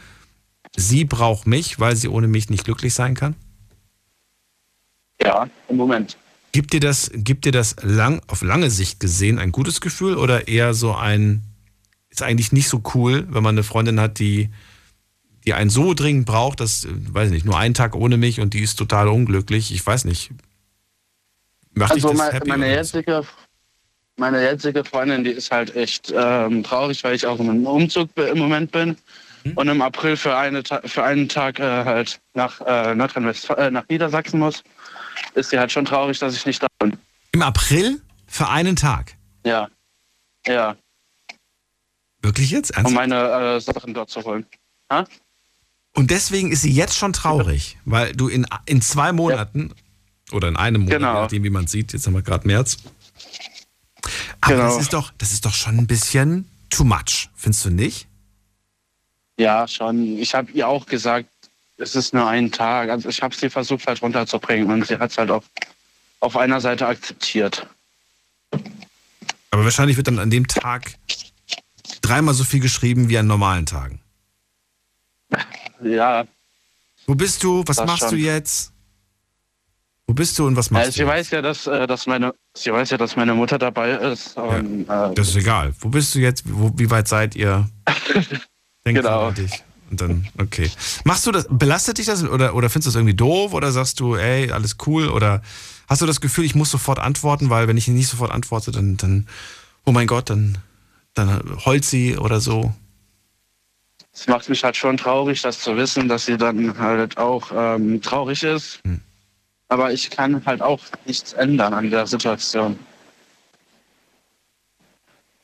[0.77, 3.35] sie braucht mich, weil sie ohne mich nicht glücklich sein kann?
[5.21, 6.17] Ja, im Moment.
[6.53, 10.49] Gibt dir das, gibt dir das lang, auf lange Sicht gesehen ein gutes Gefühl oder
[10.49, 11.43] eher so ein,
[12.09, 14.51] ist eigentlich nicht so cool, wenn man eine Freundin hat, die,
[15.47, 18.55] die einen so dringend braucht, dass, äh, weiß nicht, nur einen Tag ohne mich und
[18.55, 19.73] die ist total unglücklich.
[19.73, 20.31] Ich weiß nicht.
[21.75, 23.23] Macht also dich das happy meine, jetzige,
[24.17, 28.39] meine jetzige Freundin, die ist halt echt ähm, traurig, weil ich auch im Umzug im
[28.39, 28.97] Moment bin.
[29.45, 29.53] Mhm.
[29.53, 33.89] Und im April für, eine, für einen Tag äh, halt nach äh, Nordrhein-Westfalen, äh, nach
[33.89, 34.65] Niedersachsen muss,
[35.35, 36.97] ist sie halt schon traurig, dass ich nicht da bin.
[37.33, 39.17] Im April für einen Tag?
[39.45, 39.69] Ja.
[40.47, 40.77] Ja.
[42.23, 42.71] Wirklich jetzt?
[42.71, 43.09] Um Ernsthaft?
[43.09, 44.47] meine äh, Sachen dort zu holen.
[44.91, 45.05] Ha?
[45.97, 49.73] Und deswegen ist sie jetzt schon traurig, weil du in, in zwei Monaten
[50.31, 51.15] oder in einem Monat, Genau.
[51.15, 52.77] je nachdem, wie man sieht, jetzt haben wir gerade März.
[54.41, 54.65] Aber Genau.
[54.69, 58.07] das, ist doch, das ist doch schon ein bisschen too much, findest du nicht?
[59.39, 60.19] Ja, schon.
[60.19, 61.29] Ich habe ihr auch gesagt,
[61.79, 62.91] es ist nur ein Tag.
[62.91, 65.43] Also ich habe sie versucht halt runterzubringen und sie hat es halt auch
[66.21, 67.67] auf einer Seite akzeptiert.
[69.51, 70.95] Aber wahrscheinlich wird dann an dem Tag
[72.03, 74.01] dreimal so viel geschrieben wie an normalen Tagen.
[75.83, 76.25] Ja.
[77.07, 77.63] Wo bist du?
[77.67, 78.11] Was machst schon.
[78.11, 78.73] du jetzt?
[80.09, 81.07] Wo bist du und was Ja, machst sie du?
[81.09, 84.37] weiß ja, dass, äh, dass meine, sie weiß ja, dass meine Mutter dabei ist.
[84.37, 85.75] Und, äh, Das ist egal.
[85.81, 86.45] Wo bist du jetzt?
[86.47, 87.69] Wo, wie weit seid ihr?
[88.85, 89.27] Denk Genau.
[89.29, 89.65] an dich.
[89.91, 90.71] Und dann, okay.
[91.05, 94.01] Machst du das, belastet dich das oder, oder findest du das irgendwie doof oder sagst
[94.01, 95.09] du, ey, alles cool?
[95.09, 95.43] Oder
[95.89, 98.97] hast du das Gefühl, ich muss sofort antworten, weil wenn ich nicht sofort antworte, dann,
[98.97, 99.29] dann
[99.85, 100.59] oh mein Gott, dann,
[101.15, 102.75] dann heult sie oder so.
[104.19, 108.01] Es macht mich halt schon traurig, das zu wissen, dass sie dann halt auch ähm,
[108.01, 108.81] traurig ist.
[108.85, 109.01] Hm.
[109.69, 112.79] Aber ich kann halt auch nichts ändern an der Situation.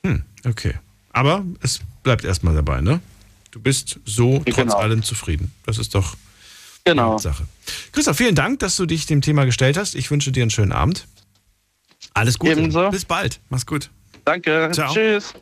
[0.05, 0.75] Hm, okay.
[1.13, 3.01] Aber es bleibt erstmal dabei, ne?
[3.51, 4.77] Du bist so trotz Genau.
[4.79, 5.53] allem zufrieden.
[5.67, 6.17] Das ist doch
[6.85, 7.19] Genau.
[7.19, 7.47] Sache.
[7.93, 9.95] Christoph, vielen Dank, dass du dich dem Thema gestellt hast.
[9.95, 11.07] Ich wünsche dir einen schönen Abend.
[12.15, 12.53] Alles Gute.
[12.53, 12.91] Ebenso.
[12.91, 13.41] Bis bald.
[13.51, 13.91] Mach's gut.
[14.25, 14.71] Danke.
[14.73, 14.93] Ciao.
[14.93, 15.35] Tschüss.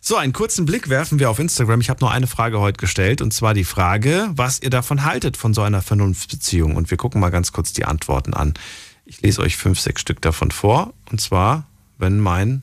[0.00, 1.80] So, einen kurzen Blick werfen wir auf Instagram.
[1.80, 5.36] Ich habe nur eine Frage heute gestellt und zwar die Frage, was ihr davon haltet
[5.36, 6.76] von so einer Vernunftsbeziehung.
[6.76, 8.54] Und wir gucken mal ganz kurz die Antworten an.
[9.04, 10.94] Ich lese euch fünf, sechs Stück davon vor.
[11.10, 11.66] Und zwar,
[11.98, 12.62] wenn mein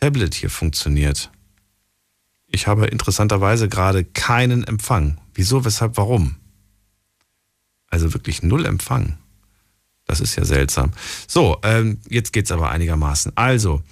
[0.00, 1.30] Tablet hier funktioniert.
[2.46, 5.18] Ich habe interessanterweise gerade keinen Empfang.
[5.34, 6.36] Wieso, weshalb, warum?
[7.88, 9.18] Also wirklich null Empfang.
[10.06, 10.92] Das ist ja seltsam.
[11.26, 13.32] So, ähm, jetzt geht's aber einigermaßen.
[13.36, 13.82] Also,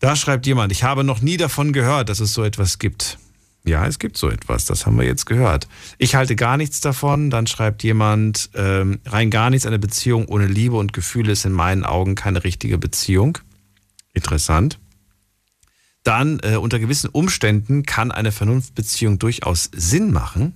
[0.00, 3.18] da schreibt jemand, ich habe noch nie davon gehört, dass es so etwas gibt.
[3.64, 5.68] Ja, es gibt so etwas, das haben wir jetzt gehört.
[5.98, 7.28] Ich halte gar nichts davon.
[7.28, 11.52] Dann schreibt jemand, ähm, rein gar nichts, eine Beziehung ohne Liebe und Gefühle ist in
[11.52, 13.38] meinen Augen keine richtige Beziehung.
[14.14, 14.78] Interessant.
[16.02, 20.54] Dann, äh, unter gewissen Umständen kann eine Vernunftbeziehung durchaus Sinn machen.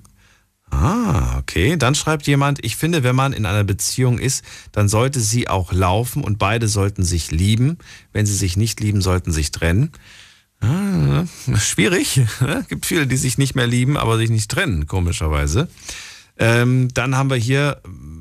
[0.71, 1.77] Ah, okay.
[1.77, 5.73] Dann schreibt jemand, ich finde, wenn man in einer Beziehung ist, dann sollte sie auch
[5.73, 7.79] laufen und beide sollten sich lieben.
[8.13, 9.93] Wenn sie sich nicht lieben, sollten sich trennen.
[10.61, 11.25] Ah,
[11.59, 12.23] schwierig.
[12.69, 15.69] Gibt viele, die sich nicht mehr lieben, aber sich nicht trennen, komischerweise.
[16.39, 17.81] Ähm, dann haben wir hier,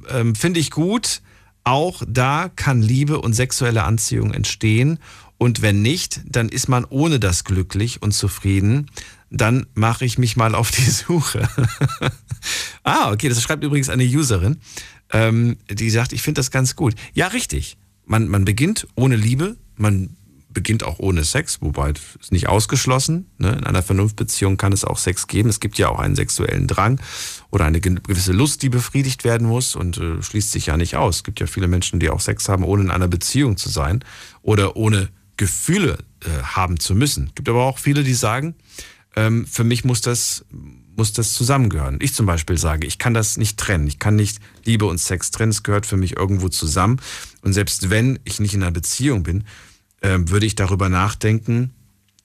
[0.09, 1.21] ähm, finde ich gut,
[1.63, 4.99] auch da kann Liebe und sexuelle Anziehung entstehen.
[5.37, 8.89] Und wenn nicht, dann ist man ohne das glücklich und zufrieden.
[9.35, 11.49] Dann mache ich mich mal auf die Suche.
[12.83, 14.57] ah, okay, das schreibt übrigens eine Userin,
[15.11, 16.93] ähm, die sagt, ich finde das ganz gut.
[17.13, 17.77] Ja, richtig.
[18.05, 20.15] Man, man beginnt ohne Liebe, man
[20.53, 23.25] beginnt auch ohne Sex, wobei es nicht ausgeschlossen.
[23.39, 23.53] Ne?
[23.53, 25.49] In einer Vernunftbeziehung kann es auch Sex geben.
[25.49, 27.01] Es gibt ja auch einen sexuellen Drang
[27.49, 31.17] oder eine gewisse Lust, die befriedigt werden muss und äh, schließt sich ja nicht aus.
[31.17, 34.03] Es gibt ja viele Menschen, die auch Sex haben, ohne in einer Beziehung zu sein
[34.43, 37.27] oder ohne Gefühle äh, haben zu müssen.
[37.29, 38.53] Es gibt aber auch viele, die sagen,
[39.15, 40.45] ähm, für mich muss das,
[40.95, 41.99] muss das zusammengehören.
[42.01, 43.87] Ich zum Beispiel sage, ich kann das nicht trennen.
[43.87, 45.51] Ich kann nicht Liebe und Sex trennen.
[45.51, 46.99] Es gehört für mich irgendwo zusammen.
[47.41, 49.43] Und selbst wenn ich nicht in einer Beziehung bin,
[50.01, 51.73] äh, würde ich darüber nachdenken,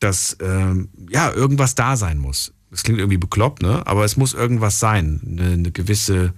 [0.01, 2.53] dass ähm, ja irgendwas da sein muss.
[2.71, 3.87] Das klingt irgendwie bekloppt, ne?
[3.87, 5.21] Aber es muss irgendwas sein.
[5.27, 6.35] Eine, eine gewisse,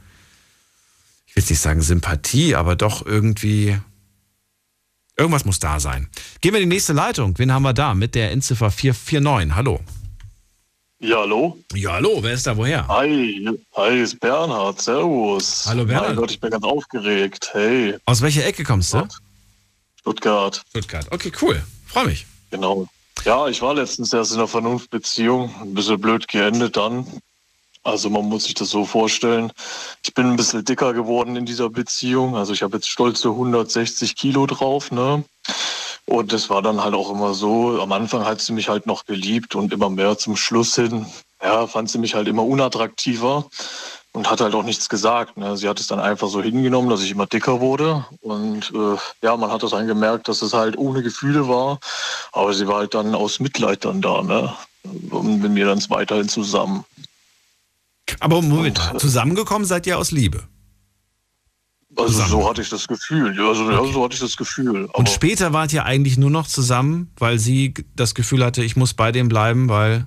[1.26, 3.76] ich will nicht sagen Sympathie, aber doch irgendwie
[5.20, 6.08] Irgendwas muss da sein.
[6.40, 7.38] Gehen wir in die nächste Leitung.
[7.38, 9.54] Wen haben wir da mit der Endziffer 449?
[9.54, 9.80] Hallo.
[11.02, 11.58] Ja, hallo?
[11.74, 12.18] Ja, hallo.
[12.20, 12.86] Wer ist da woher?
[12.86, 14.82] Hi, hi, ist Bernhard.
[14.82, 15.64] Servus.
[15.66, 16.08] Hallo, Bernhard.
[16.08, 17.48] Mein Gott, ich bin ganz aufgeregt.
[17.54, 17.96] Hey.
[18.04, 19.08] Aus welcher Ecke kommst du?
[19.98, 20.60] Stuttgart.
[20.68, 21.06] Stuttgart.
[21.10, 21.62] Okay, cool.
[21.86, 22.26] Freue mich.
[22.50, 22.86] Genau.
[23.24, 25.54] Ja, ich war letztens erst in einer Vernunftbeziehung.
[25.62, 27.06] Ein bisschen blöd geendet dann.
[27.82, 29.52] Also man muss sich das so vorstellen.
[30.04, 32.36] Ich bin ein bisschen dicker geworden in dieser Beziehung.
[32.36, 34.90] Also ich habe jetzt stolze 160 Kilo drauf.
[34.92, 35.24] Ne?
[36.06, 37.80] Und das war dann halt auch immer so.
[37.80, 41.06] Am Anfang hat sie mich halt noch geliebt und immer mehr zum Schluss hin.
[41.42, 43.46] Ja, fand sie mich halt immer unattraktiver
[44.12, 45.36] und hat halt auch nichts gesagt.
[45.36, 45.56] Ne?
[45.56, 48.04] Sie hat es dann einfach so hingenommen, dass ich immer dicker wurde.
[48.20, 51.78] Und äh, ja, man hat das dann gemerkt, dass es halt ohne Gefühle war.
[52.32, 54.22] Aber sie war halt dann aus Mitleid dann da.
[54.22, 54.52] Ne?
[55.10, 56.84] Und mit mir dann weiterhin zusammen.
[58.18, 60.48] Aber Moment, zusammengekommen seid ihr aus Liebe?
[61.96, 62.30] Also zusammen.
[62.30, 63.30] so hatte ich das Gefühl.
[63.40, 63.72] Also okay.
[63.72, 64.84] ja, so hatte ich das Gefühl.
[64.84, 68.76] Aber Und später wart ihr eigentlich nur noch zusammen, weil sie das Gefühl hatte, ich
[68.76, 70.06] muss bei dem bleiben, weil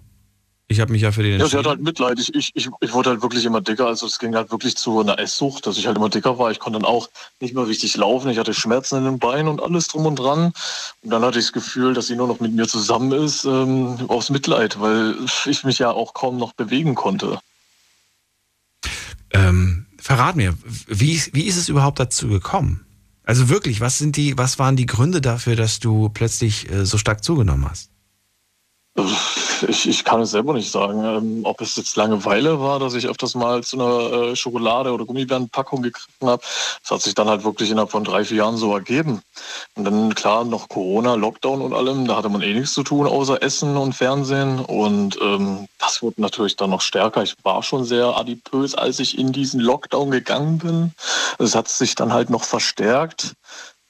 [0.70, 2.20] ich habe mich ja für den Ja, sie hat halt Mitleid.
[2.20, 3.86] Ich, ich, ich, ich wurde halt wirklich immer dicker.
[3.86, 6.52] Also es ging halt wirklich zu einer Esssucht, dass ich halt immer dicker war.
[6.52, 7.10] Ich konnte dann auch
[7.42, 8.30] nicht mehr richtig laufen.
[8.30, 10.54] Ich hatte Schmerzen in den Beinen und alles drum und dran.
[11.02, 13.98] Und dann hatte ich das Gefühl, dass sie nur noch mit mir zusammen ist, ähm,
[14.08, 15.16] aus Mitleid, weil
[15.46, 17.40] ich mich ja auch kaum noch bewegen konnte.
[19.32, 20.54] Ähm, verrat mir,
[20.88, 22.82] wie, wie ist es überhaupt dazu gekommen?
[23.24, 26.98] Also wirklich, was sind die, was waren die Gründe dafür, dass du plötzlich äh, so
[26.98, 27.90] stark zugenommen hast?
[29.68, 31.04] Ich, ich kann es selber nicht sagen.
[31.04, 35.06] Ähm, ob es jetzt Langeweile war, dass ich öfters mal zu einer äh, Schokolade- oder
[35.06, 36.44] Gummibärenpackung gegriffen habe.
[36.82, 39.24] Das hat sich dann halt wirklich innerhalb von drei, vier Jahren so ergeben.
[39.76, 43.08] Und dann klar noch Corona, Lockdown und allem, da hatte man eh nichts zu tun,
[43.08, 44.60] außer Essen und Fernsehen.
[44.60, 47.24] Und ähm, das wurde natürlich dann noch stärker.
[47.24, 50.94] Ich war schon sehr adipös, als ich in diesen Lockdown gegangen bin.
[51.40, 53.34] Es hat sich dann halt noch verstärkt.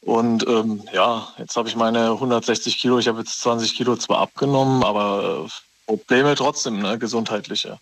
[0.05, 4.19] Und ähm, ja, jetzt habe ich meine 160 Kilo, ich habe jetzt 20 Kilo zwar
[4.19, 5.49] abgenommen, aber äh,
[5.85, 7.80] Probleme trotzdem, ne, gesundheitliche.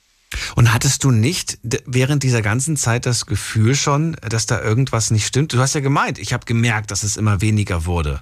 [0.56, 5.26] Und hattest du nicht während dieser ganzen Zeit das Gefühl schon, dass da irgendwas nicht
[5.26, 5.54] stimmt?
[5.54, 8.22] Du hast ja gemeint, ich habe gemerkt, dass es immer weniger wurde.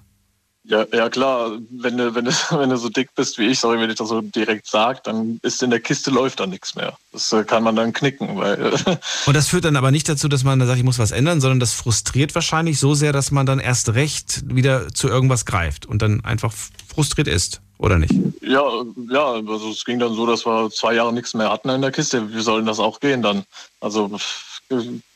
[0.70, 3.80] Ja, ja klar, wenn du, wenn, du, wenn du so dick bist wie ich, sorry,
[3.80, 6.96] wenn ich das so direkt sage, dann ist in der Kiste läuft da nichts mehr.
[7.12, 8.38] Das äh, kann man dann knicken.
[8.38, 8.74] Weil,
[9.26, 11.42] Und das führt dann aber nicht dazu, dass man da sagt, ich muss was ändern,
[11.42, 15.88] sondern das frustriert wahrscheinlich so sehr, dass man dann erst recht wieder zu irgendwas greift
[15.88, 16.54] und dann einfach
[16.94, 18.14] frustriert ist, oder nicht?
[18.42, 18.64] Ja,
[19.10, 21.92] ja, also es ging dann so, dass wir zwei Jahre nichts mehr hatten in der
[21.92, 22.32] Kiste.
[22.32, 23.44] Wie soll denn das auch gehen dann?
[23.80, 24.12] Also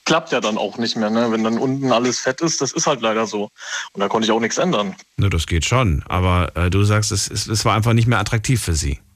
[0.05, 1.09] klappt ja dann auch nicht mehr.
[1.09, 1.31] Ne?
[1.31, 3.49] Wenn dann unten alles fett ist, das ist halt leider so.
[3.93, 4.95] Und da konnte ich auch nichts ändern.
[5.17, 6.03] Ne, das geht schon.
[6.07, 8.99] Aber äh, du sagst, es, es, es war einfach nicht mehr attraktiv für sie.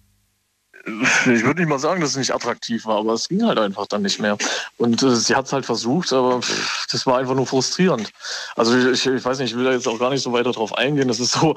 [1.25, 3.87] Ich würde nicht mal sagen, dass es nicht attraktiv war, aber es ging halt einfach
[3.87, 4.37] dann nicht mehr.
[4.77, 8.09] Und äh, sie hat es halt versucht, aber pff, das war einfach nur frustrierend.
[8.55, 10.77] Also ich, ich, weiß nicht, ich will da jetzt auch gar nicht so weiter drauf
[10.77, 11.09] eingehen.
[11.09, 11.55] Das ist so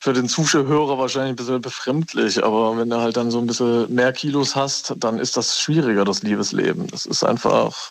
[0.00, 3.94] für den Zuschauer wahrscheinlich ein bisschen befremdlich, aber wenn du halt dann so ein bisschen
[3.94, 6.88] mehr Kilos hast, dann ist das schwieriger, das Liebesleben.
[6.88, 7.90] Das ist einfach,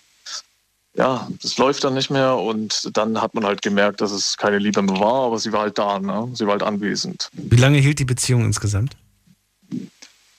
[0.96, 4.60] ja, das läuft dann nicht mehr und dann hat man halt gemerkt, dass es keine
[4.60, 6.30] Liebe mehr war, aber sie war halt da, ne?
[6.34, 7.30] sie war halt anwesend.
[7.34, 8.96] Wie lange hielt die Beziehung insgesamt?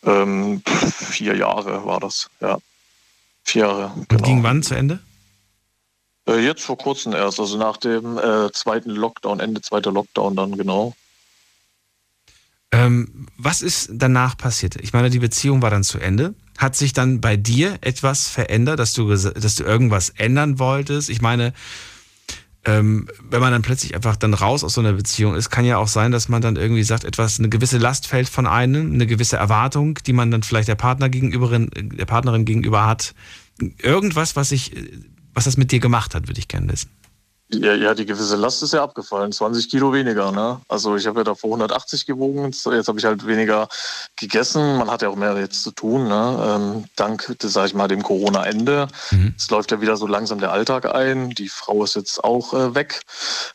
[0.05, 2.59] Ähm, vier Jahre war das, ja.
[3.43, 3.93] Vier Jahre.
[3.95, 4.23] Und genau.
[4.23, 5.01] ging wann zu Ende?
[6.27, 10.57] Äh, jetzt vor kurzem erst, also nach dem äh, zweiten Lockdown, Ende zweiter Lockdown dann
[10.57, 10.95] genau.
[12.71, 14.77] Ähm, was ist danach passiert?
[14.77, 16.35] Ich meine, die Beziehung war dann zu Ende.
[16.59, 21.11] Hat sich dann bei dir etwas verändert, dass du, dass du irgendwas ändern wolltest?
[21.11, 21.53] Ich meine,
[22.67, 25.77] ähm, wenn man dann plötzlich einfach dann raus aus so einer Beziehung ist, kann ja
[25.77, 29.07] auch sein, dass man dann irgendwie sagt, etwas, eine gewisse Last fällt von einem, eine
[29.07, 33.15] gewisse Erwartung, die man dann vielleicht der Partner gegenüber, der Partnerin gegenüber hat.
[33.83, 34.73] Irgendwas, was ich,
[35.35, 36.91] was das mit dir gemacht hat, würde ich gerne wissen.
[37.51, 39.31] Ja, ja, die gewisse Last ist ja abgefallen.
[39.31, 40.33] 20 Kilo weniger.
[40.33, 40.61] Ne?
[40.69, 42.53] Also ich habe ja davor 180 gewogen.
[42.53, 43.69] Jetzt habe ich halt weniger
[44.17, 44.79] gegessen.
[44.79, 46.09] Man hat ja auch mehr jetzt zu tun.
[46.09, 46.45] Ne?
[46.47, 48.89] Ähm, dank, sage ich mal, dem Corona-Ende.
[49.11, 49.35] Mhm.
[49.37, 51.31] Es läuft ja wieder so langsam der Alltag ein.
[51.31, 53.03] Die Frau ist jetzt auch äh, weg.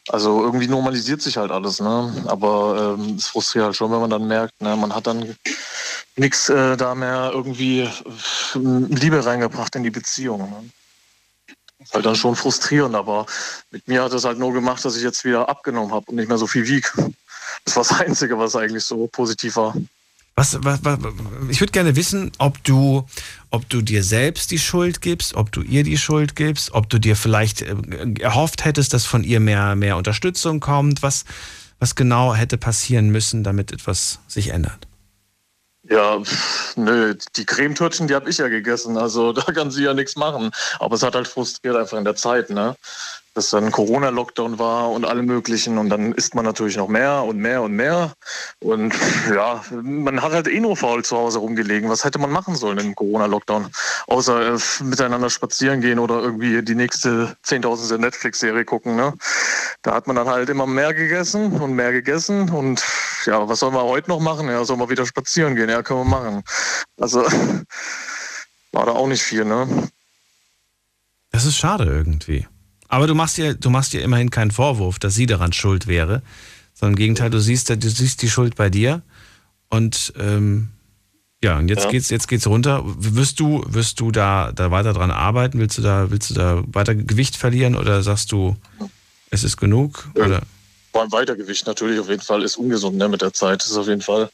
[0.07, 1.79] Also irgendwie normalisiert sich halt alles.
[1.79, 2.25] Ne?
[2.27, 4.75] Aber ähm, es frustriert halt schon, wenn man dann merkt, ne?
[4.75, 5.35] man hat dann
[6.15, 7.89] nichts äh, da mehr irgendwie äh,
[8.53, 10.41] Liebe reingebracht in die Beziehung.
[10.41, 10.69] Ne?
[11.79, 13.25] Ist halt dann schon frustrierend, aber
[13.71, 16.27] mit mir hat es halt nur gemacht, dass ich jetzt wieder abgenommen habe und nicht
[16.27, 16.93] mehr so viel wieg.
[17.65, 19.73] Das war das Einzige, was eigentlich so positiv war.
[20.35, 20.99] Was, was, was,
[21.49, 23.05] ich würde gerne wissen, ob du,
[23.49, 26.97] ob du dir selbst die Schuld gibst, ob du ihr die Schuld gibst, ob du
[26.97, 27.75] dir vielleicht äh,
[28.21, 31.03] erhofft hättest, dass von ihr mehr, mehr Unterstützung kommt.
[31.03, 31.25] Was,
[31.79, 34.88] was genau hätte passieren müssen, damit etwas sich ändert?
[35.89, 36.21] Ja,
[36.75, 40.51] nö, die Cremetörtchen, die habe ich ja gegessen, also da kann sie ja nichts machen.
[40.79, 42.75] Aber es hat halt frustriert einfach in der Zeit, ne?
[43.33, 47.37] Dass dann Corona-Lockdown war und alle möglichen und dann isst man natürlich noch mehr und
[47.37, 48.13] mehr und mehr.
[48.59, 48.93] Und
[49.33, 51.89] ja, man hat halt eh nur faul zu Hause rumgelegen.
[51.89, 53.69] Was hätte man machen sollen im Corona-Lockdown?
[54.07, 59.13] Außer äh, miteinander spazieren gehen oder irgendwie die nächste zehntausendste Netflix-Serie gucken, ne?
[59.81, 62.83] Da hat man dann halt immer mehr gegessen und mehr gegessen und
[63.25, 64.49] ja, was sollen wir heute noch machen?
[64.49, 65.69] Ja, sollen wir wieder spazieren gehen?
[65.69, 66.43] Ja, können wir machen.
[66.99, 67.21] Also
[68.71, 69.89] war da auch nicht viel, ne?
[71.31, 72.47] Das ist schade irgendwie.
[72.89, 76.21] Aber du machst ihr, du machst ihr immerhin keinen Vorwurf, dass sie daran schuld wäre,
[76.73, 79.03] sondern im Gegenteil, du siehst, du siehst die Schuld bei dir.
[79.69, 80.69] Und ähm,
[81.41, 81.91] ja, und jetzt ja.
[81.91, 82.81] geht's, jetzt geht's runter.
[82.83, 85.59] Wirst du, wirst du da, da weiter dran arbeiten?
[85.59, 88.57] Willst du da, willst du da weiter Gewicht verlieren oder sagst du,
[89.29, 90.09] es ist genug?
[90.17, 90.25] Ja.
[90.25, 90.41] Oder?
[90.91, 93.63] Beim Weitergewicht natürlich auf jeden Fall ist ungesund ne, mit der Zeit.
[93.63, 94.29] Ist auf jeden Fall.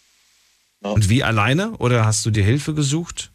[0.83, 0.91] Ja.
[0.91, 1.71] Und wie alleine?
[1.77, 3.31] Oder hast du dir Hilfe gesucht?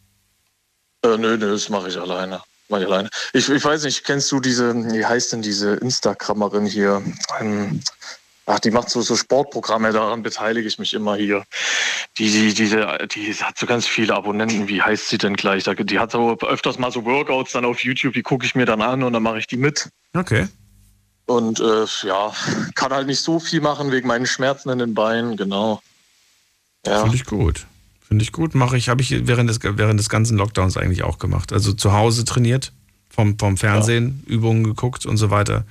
[1.03, 2.41] Äh, nö, nö, das mache ich alleine.
[2.71, 3.09] Mach ich alleine.
[3.33, 7.03] Ich, ich weiß nicht, kennst du diese, wie heißt denn diese Instagrammerin hier?
[7.41, 7.81] Ähm,
[8.45, 11.43] ach, die macht so, so Sportprogramme, daran beteilige ich mich immer hier.
[12.17, 15.65] Die, die, diese, die hat so ganz viele Abonnenten, wie heißt sie denn gleich?
[15.65, 18.81] Die hat so öfters mal so Workouts dann auf YouTube, die gucke ich mir dann
[18.81, 19.89] an und dann mache ich die mit.
[20.13, 20.47] Okay.
[21.25, 22.33] Und äh, ja,
[22.75, 25.81] kann halt nicht so viel machen wegen meinen Schmerzen in den Beinen, genau.
[26.85, 27.01] Ja.
[27.01, 27.67] Finde ich gut.
[28.11, 28.55] Finde ich gut.
[28.55, 31.53] Mache ich, habe ich während des, während des ganzen Lockdowns eigentlich auch gemacht.
[31.53, 32.73] Also zu Hause trainiert,
[33.09, 34.33] vom, vom Fernsehen, ja.
[34.33, 35.63] Übungen geguckt und so weiter.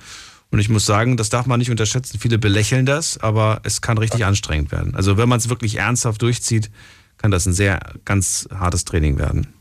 [0.49, 2.17] Und ich muss sagen, das darf man nicht unterschätzen.
[2.17, 4.27] Viele belächeln das, aber es kann richtig ja.
[4.27, 4.95] anstrengend werden.
[4.95, 6.71] Also wenn man es wirklich ernsthaft durchzieht,
[7.19, 9.53] kann das ein sehr ganz hartes Training werden.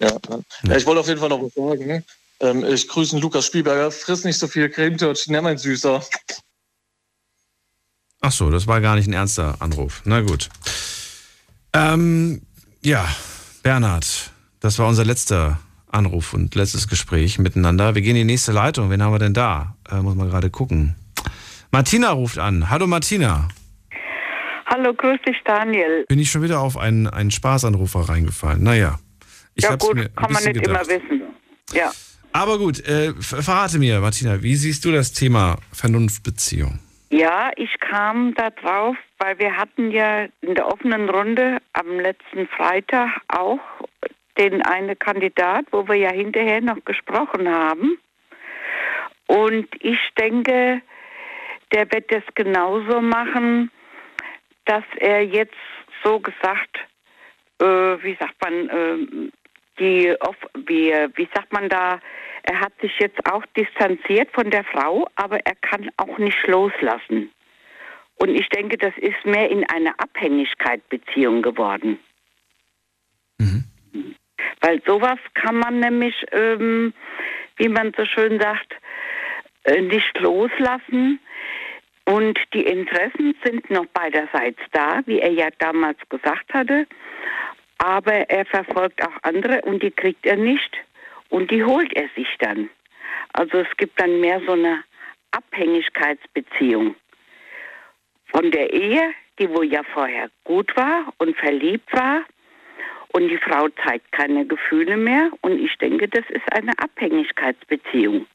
[0.00, 0.16] Ja,
[0.62, 0.76] ja.
[0.78, 2.02] ich wollte auf jeden Fall noch was sagen.
[2.40, 3.90] Ähm, ich grüße Lukas Spielberger.
[3.90, 6.02] Friss nicht so viel Cremetörtchen, ne, mein Süßer.
[8.22, 10.00] Ach so, das war gar nicht ein ernster Anruf.
[10.06, 10.48] Na gut.
[11.72, 12.42] Ähm,
[12.82, 13.06] ja,
[13.62, 15.58] Bernhard, das war unser letzter
[15.90, 17.94] Anruf und letztes Gespräch miteinander.
[17.94, 18.90] Wir gehen in die nächste Leitung.
[18.90, 19.76] Wen haben wir denn da?
[19.90, 20.96] Äh, muss man gerade gucken.
[21.70, 22.70] Martina ruft an.
[22.70, 23.48] Hallo Martina.
[24.66, 26.04] Hallo, grüß dich Daniel.
[26.08, 28.62] Bin ich schon wieder auf einen, einen Spaßanrufer reingefallen?
[28.62, 28.98] Naja.
[29.54, 30.66] Ich ja gut, kann man nicht gedacht.
[30.68, 31.22] immer wissen.
[31.72, 31.90] Ja.
[32.32, 36.78] Aber gut, äh, verrate mir, Martina, wie siehst du das Thema Vernunftbeziehung?
[37.10, 42.46] Ja, ich kam da drauf, weil wir hatten ja in der offenen Runde am letzten
[42.48, 43.60] Freitag auch
[44.36, 47.98] den einen Kandidat, wo wir ja hinterher noch gesprochen haben.
[49.26, 50.82] Und ich denke,
[51.72, 53.70] der wird das genauso machen,
[54.66, 55.56] dass er jetzt
[56.04, 56.76] so gesagt,
[57.60, 59.30] äh, wie sagt man, äh,
[59.78, 60.14] die,
[60.66, 62.00] wie, wie sagt man da,
[62.48, 67.30] er hat sich jetzt auch distanziert von der Frau, aber er kann auch nicht loslassen.
[68.16, 71.98] Und ich denke, das ist mehr in eine Abhängigkeitsbeziehung geworden.
[74.60, 76.94] Weil sowas kann man nämlich, ähm,
[77.56, 78.74] wie man so schön sagt,
[79.64, 81.20] äh, nicht loslassen.
[82.06, 86.86] Und die Interessen sind noch beiderseits da, wie er ja damals gesagt hatte.
[87.76, 90.76] Aber er verfolgt auch andere und die kriegt er nicht.
[91.28, 92.70] Und die holt er sich dann.
[93.32, 94.84] Also es gibt dann mehr so eine
[95.30, 96.94] Abhängigkeitsbeziehung.
[98.26, 102.24] Von der Ehe, die wo ja vorher gut war und verliebt war,
[103.12, 105.30] und die Frau zeigt keine Gefühle mehr.
[105.40, 108.26] Und ich denke, das ist eine Abhängigkeitsbeziehung.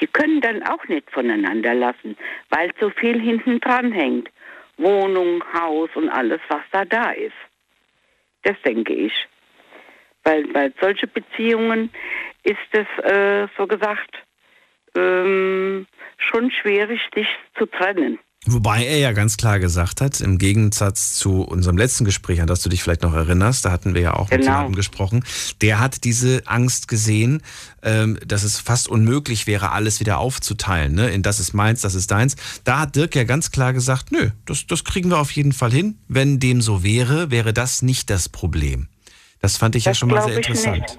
[0.00, 2.16] Die können dann auch nicht voneinander lassen,
[2.48, 4.28] weil so viel hinten dran hängt.
[4.76, 7.34] Wohnung, Haus und alles, was da da ist.
[8.42, 9.12] Das denke ich.
[10.22, 11.90] Weil bei solchen Beziehungen
[12.44, 14.10] ist es, äh, so gesagt,
[14.96, 15.86] ähm,
[16.18, 17.26] schon schwierig, sich
[17.58, 18.18] zu trennen.
[18.46, 22.62] Wobei er ja ganz klar gesagt hat, im Gegensatz zu unserem letzten Gespräch, an das
[22.62, 24.52] du dich vielleicht noch erinnerst, da hatten wir ja auch mit Genau.
[24.52, 25.24] jemandem gesprochen,
[25.60, 27.42] der hat diese Angst gesehen,
[27.82, 31.10] ähm, dass es fast unmöglich wäre, alles wieder aufzuteilen, ne?
[31.10, 32.34] in das ist meins, das ist deins.
[32.64, 35.70] Da hat Dirk ja ganz klar gesagt, nö, das, das kriegen wir auf jeden Fall
[35.70, 35.98] hin.
[36.08, 38.88] Wenn dem so wäre, wäre das nicht das Problem.
[39.40, 40.80] Das fand ich ja schon mal sehr interessant.
[40.80, 40.98] Nicht.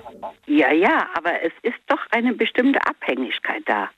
[0.53, 3.90] Ja, ja, aber es ist doch eine bestimmte Abhängigkeit da.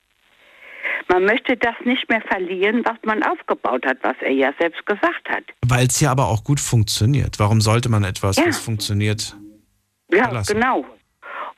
[1.07, 5.27] Man möchte das nicht mehr verlieren, was man aufgebaut hat, was er ja selbst gesagt
[5.29, 5.43] hat.
[5.65, 7.39] Weil es ja aber auch gut funktioniert.
[7.39, 8.45] Warum sollte man etwas, Ja.
[8.47, 9.35] was funktioniert,
[10.11, 10.53] Ja, verlassen?
[10.53, 10.85] genau.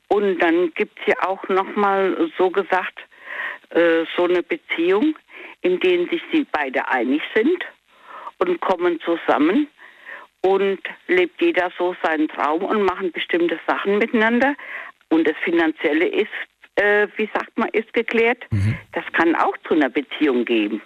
[0.08, 2.98] Und dann gibt es ja auch nochmal so gesagt,
[3.70, 5.14] äh, so eine Beziehung,
[5.60, 7.64] in denen sich sie beide einig sind
[8.38, 9.66] und kommen zusammen
[10.42, 10.78] und
[11.08, 14.54] lebt jeder so seinen Traum und machen bestimmte Sachen miteinander.
[15.08, 16.28] Und das Finanzielle ist,
[16.76, 18.44] äh, wie sagt man, ist geklärt.
[18.92, 20.82] Das kann auch zu einer Beziehung geben.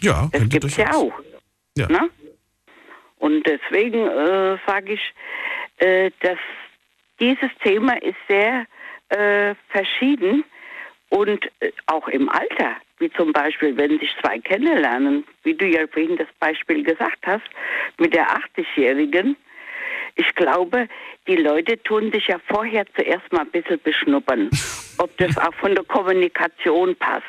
[0.00, 1.12] Ja, Das gibt es ja auch.
[1.76, 1.88] Ja.
[1.88, 2.10] Ne?
[3.18, 5.14] Und deswegen äh, sage ich,
[5.78, 6.38] äh, dass
[7.20, 8.66] dieses Thema ist sehr
[9.10, 10.44] äh, verschieden
[11.08, 15.86] und äh, auch im Alter, wie zum Beispiel, wenn sich zwei kennenlernen, wie du ja
[15.86, 17.44] vorhin das Beispiel gesagt hast,
[17.98, 19.36] mit der 80-Jährigen.
[20.14, 20.88] Ich glaube,
[21.26, 24.50] die Leute tun sich ja vorher zuerst mal ein bisschen beschnuppern,
[24.98, 27.24] ob das auch von der Kommunikation passt.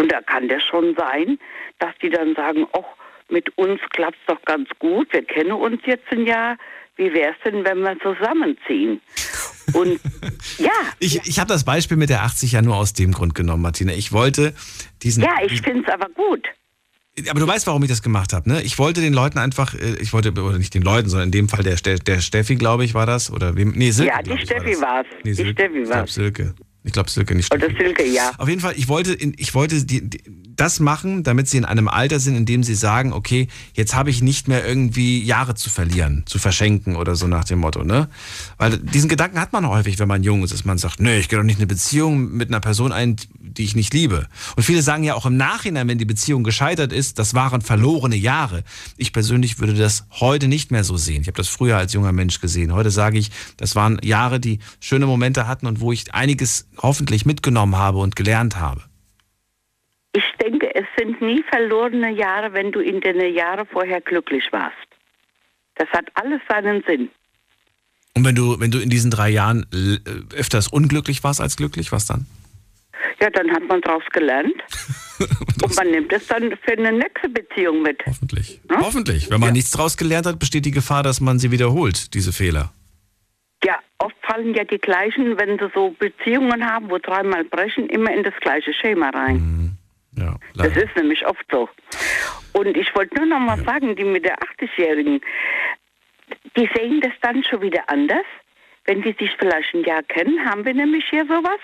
[0.00, 1.38] Und da kann das schon sein,
[1.78, 2.84] dass die dann sagen, ach,
[3.28, 6.56] mit uns klappt es doch ganz gut, wir kennen uns jetzt ein Jahr,
[6.96, 9.00] wie wäre es denn, wenn wir zusammenziehen?
[9.74, 10.00] Und
[10.58, 13.62] ja, Ich, ich habe das Beispiel mit der 80 ja nur aus dem Grund genommen,
[13.62, 13.92] Martina.
[13.92, 14.54] Ich wollte
[15.02, 15.22] diesen.
[15.22, 16.46] ja, ich finde es aber gut.
[17.30, 18.62] Aber du weißt, warum ich das gemacht habe, ne?
[18.62, 21.48] Ich wollte den Leuten einfach, äh, ich wollte, oder nicht den Leuten, sondern in dem
[21.48, 23.30] Fall der, Ste- der Steffi, glaube ich, war das.
[23.32, 23.72] Oder wem?
[23.72, 24.12] Nee, Silke.
[24.12, 25.06] ja, glaub die ich, Steffi war es.
[25.24, 25.52] Nee, die Silke.
[25.52, 26.54] Steffi Ich war glaube Silke.
[26.84, 27.64] Ich glaube Silke, nicht Steffi.
[27.64, 28.32] Oder Silke, ja.
[28.38, 30.20] Auf jeden Fall, ich wollte, ich wollte die, die,
[30.58, 34.10] das machen, damit sie in einem Alter sind, in dem sie sagen, okay, jetzt habe
[34.10, 38.08] ich nicht mehr irgendwie Jahre zu verlieren, zu verschenken oder so nach dem Motto, ne?
[38.58, 41.28] Weil diesen Gedanken hat man häufig, wenn man jung ist, dass man sagt, nee, ich
[41.28, 44.26] gehe doch nicht eine Beziehung mit einer Person ein, die ich nicht liebe.
[44.56, 48.16] Und viele sagen ja auch im Nachhinein, wenn die Beziehung gescheitert ist, das waren verlorene
[48.16, 48.64] Jahre.
[48.96, 51.22] Ich persönlich würde das heute nicht mehr so sehen.
[51.22, 52.72] Ich habe das früher als junger Mensch gesehen.
[52.72, 57.26] Heute sage ich, das waren Jahre, die schöne Momente hatten und wo ich einiges hoffentlich
[57.26, 58.87] mitgenommen habe und gelernt habe.
[60.18, 64.88] Ich denke, es sind nie verlorene Jahre, wenn du in den Jahren vorher glücklich warst.
[65.76, 67.08] Das hat alles seinen Sinn.
[68.16, 71.92] Und wenn du, wenn du in diesen drei Jahren äh, öfters unglücklich warst als glücklich,
[71.92, 72.26] was dann?
[73.20, 74.56] Ja, dann hat man daraus gelernt.
[75.62, 78.04] und man nimmt es dann für eine nächste Beziehung mit.
[78.04, 78.60] Hoffentlich.
[78.68, 79.30] Hoffentlich.
[79.30, 82.72] Wenn man nichts draus gelernt hat, besteht die Gefahr, dass man sie wiederholt, diese Fehler.
[83.62, 88.12] Ja, oft fallen ja die gleichen, wenn sie so Beziehungen haben, wo dreimal brechen, immer
[88.12, 89.77] in das gleiche Schema rein.
[90.18, 91.68] Ja, das ist nämlich oft so.
[92.52, 95.20] Und ich wollte nur noch mal sagen, die mit der 80-Jährigen,
[96.56, 98.24] die sehen das dann schon wieder anders.
[98.84, 101.60] Wenn die sich vielleicht ein Jahr kennen, haben wir nämlich hier sowas.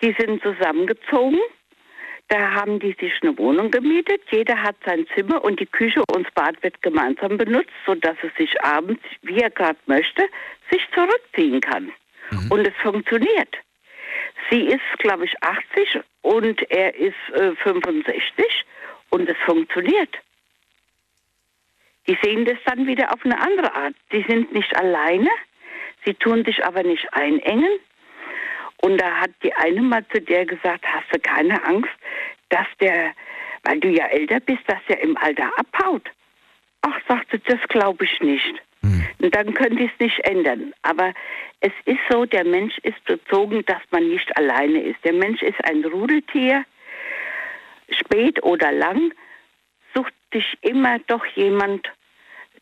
[0.00, 1.40] Die sind zusammengezogen.
[2.28, 4.22] Da haben die sich eine Wohnung gemietet.
[4.30, 8.34] Jeder hat sein Zimmer und die Küche und das Bad wird gemeinsam benutzt, sodass es
[8.36, 10.22] sich abends, wie er gerade möchte,
[10.70, 11.92] sich zurückziehen kann.
[12.48, 13.56] Und es funktioniert.
[14.50, 18.64] Sie ist, glaube ich, 80 und er ist äh, 65
[19.10, 20.18] und es funktioniert.
[22.06, 23.94] Die sehen das dann wieder auf eine andere Art.
[24.12, 25.30] Die sind nicht alleine,
[26.04, 27.78] sie tun sich aber nicht einengen.
[28.82, 31.92] Und da hat die eine mal zu der gesagt, hast du keine Angst,
[32.50, 33.14] dass der,
[33.62, 36.10] weil du ja älter bist, dass der im Alter abhaut.
[36.82, 38.62] Ach, sagte, das glaube ich nicht.
[39.20, 40.72] Und dann könnte ich es nicht ändern.
[40.82, 41.12] Aber
[41.60, 45.02] es ist so, der Mensch ist bezogen, dass man nicht alleine ist.
[45.04, 46.64] Der Mensch ist ein Rudeltier.
[47.90, 49.12] Spät oder lang
[49.94, 51.86] sucht sich immer doch jemand,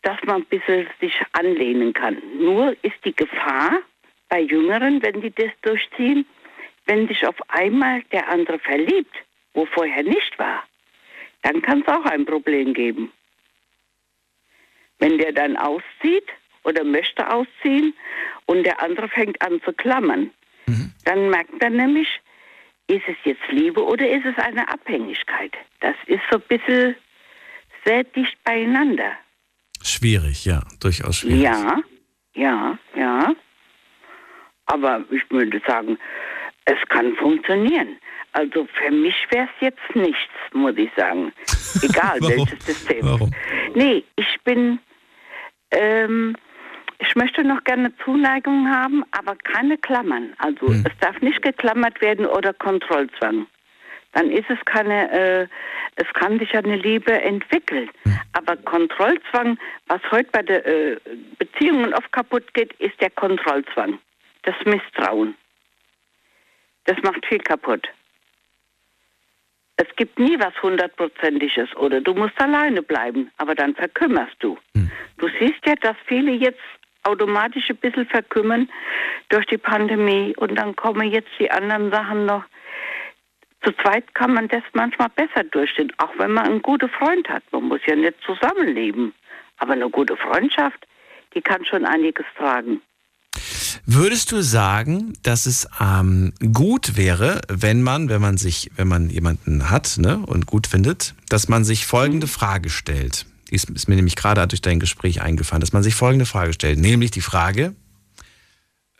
[0.02, 2.20] dass man ein bisschen sich anlehnen kann.
[2.38, 3.80] Nur ist die Gefahr
[4.28, 6.26] bei Jüngeren, wenn die das durchziehen,
[6.86, 9.14] wenn sich auf einmal der andere verliebt,
[9.54, 10.64] wo vorher nicht war,
[11.42, 13.12] dann kann es auch ein Problem geben.
[15.02, 16.28] Wenn der dann auszieht
[16.62, 17.92] oder möchte ausziehen
[18.46, 20.30] und der andere fängt an zu klammern,
[20.66, 20.92] mhm.
[21.04, 22.06] dann merkt er nämlich,
[22.86, 25.54] ist es jetzt Liebe oder ist es eine Abhängigkeit?
[25.80, 26.94] Das ist so ein bisschen
[27.84, 29.12] sehr dicht beieinander.
[29.82, 31.42] Schwierig, ja, durchaus schwierig.
[31.42, 31.82] Ja,
[32.34, 33.34] ja, ja.
[34.66, 35.98] Aber ich würde sagen,
[36.66, 37.98] es kann funktionieren.
[38.34, 41.32] Also für mich wäre es jetzt nichts, muss ich sagen.
[41.82, 43.00] Egal welches System.
[43.02, 43.32] Warum?
[43.74, 44.78] Nee, ich bin,
[45.72, 46.36] ähm,
[46.98, 50.34] ich möchte noch gerne Zuneigung haben, aber keine Klammern.
[50.38, 50.84] Also hm.
[50.86, 53.46] es darf nicht geklammert werden oder Kontrollzwang.
[54.12, 55.46] Dann ist es keine, äh,
[55.96, 57.90] es kann sich eine Liebe entwickeln.
[58.04, 58.20] Hm.
[58.34, 59.58] Aber Kontrollzwang,
[59.88, 60.96] was heute bei den äh,
[61.38, 63.98] Beziehungen oft kaputt geht, ist der Kontrollzwang.
[64.42, 65.34] Das Misstrauen.
[66.84, 67.88] Das macht viel kaputt.
[69.76, 74.58] Es gibt nie was hundertprozentiges oder du musst alleine bleiben, aber dann verkümmerst du.
[74.76, 74.90] Hm.
[75.18, 76.60] Du siehst ja, dass viele jetzt
[77.04, 78.68] automatisch ein bisschen verkümmern
[79.28, 82.44] durch die Pandemie und dann kommen jetzt die anderen Sachen noch.
[83.64, 87.44] Zu zweit kann man das manchmal besser durchstehen, auch wenn man einen guten Freund hat.
[87.52, 89.14] Man muss ja nicht zusammenleben.
[89.58, 90.86] Aber eine gute Freundschaft,
[91.34, 92.82] die kann schon einiges tragen.
[93.84, 99.10] Würdest du sagen, dass es ähm, gut wäre, wenn man, wenn man sich, wenn man
[99.10, 102.30] jemanden hat ne, und gut findet, dass man sich folgende mhm.
[102.30, 103.26] Frage stellt?
[103.50, 106.52] Die ist, ist mir nämlich gerade durch dein Gespräch eingefallen, dass man sich folgende Frage
[106.52, 107.74] stellt, nämlich die Frage,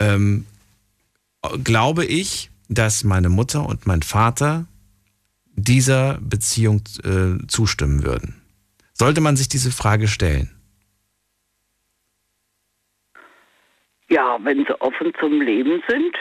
[0.01, 0.47] ähm,
[1.63, 4.67] glaube ich, dass meine Mutter und mein Vater
[5.55, 8.35] dieser Beziehung äh, zustimmen würden?
[8.95, 10.51] Sollte man sich diese Frage stellen?
[14.13, 16.15] Ja, wenn sie offen zum Leben sind,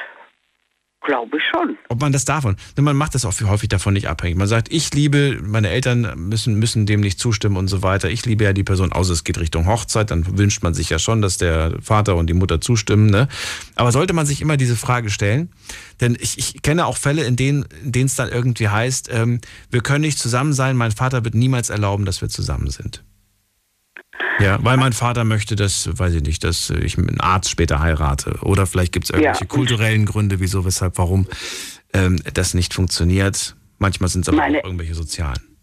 [1.01, 1.77] glaube ich schon.
[1.89, 4.37] Ob man das davon, man macht das auch häufig davon nicht abhängig.
[4.37, 8.09] Man sagt, ich liebe, meine Eltern müssen, müssen dem nicht zustimmen und so weiter.
[8.09, 10.99] Ich liebe ja die Person, außer es geht Richtung Hochzeit, dann wünscht man sich ja
[10.99, 13.07] schon, dass der Vater und die Mutter zustimmen.
[13.07, 13.27] Ne?
[13.75, 15.51] Aber sollte man sich immer diese Frage stellen?
[15.99, 19.41] Denn ich, ich kenne auch Fälle, in denen in denen es dann irgendwie heißt, ähm,
[19.69, 23.03] wir können nicht zusammen sein, mein Vater wird niemals erlauben, dass wir zusammen sind.
[24.39, 28.39] Ja, weil mein Vater möchte, dass, weiß ich nicht, dass ich einen Arzt später heirate.
[28.41, 29.47] Oder vielleicht gibt es irgendwelche ja.
[29.47, 31.27] kulturellen Gründe, wieso, weshalb, warum
[31.93, 33.55] ähm, das nicht funktioniert.
[33.77, 35.57] Manchmal sind es aber meine, auch irgendwelche sozialen.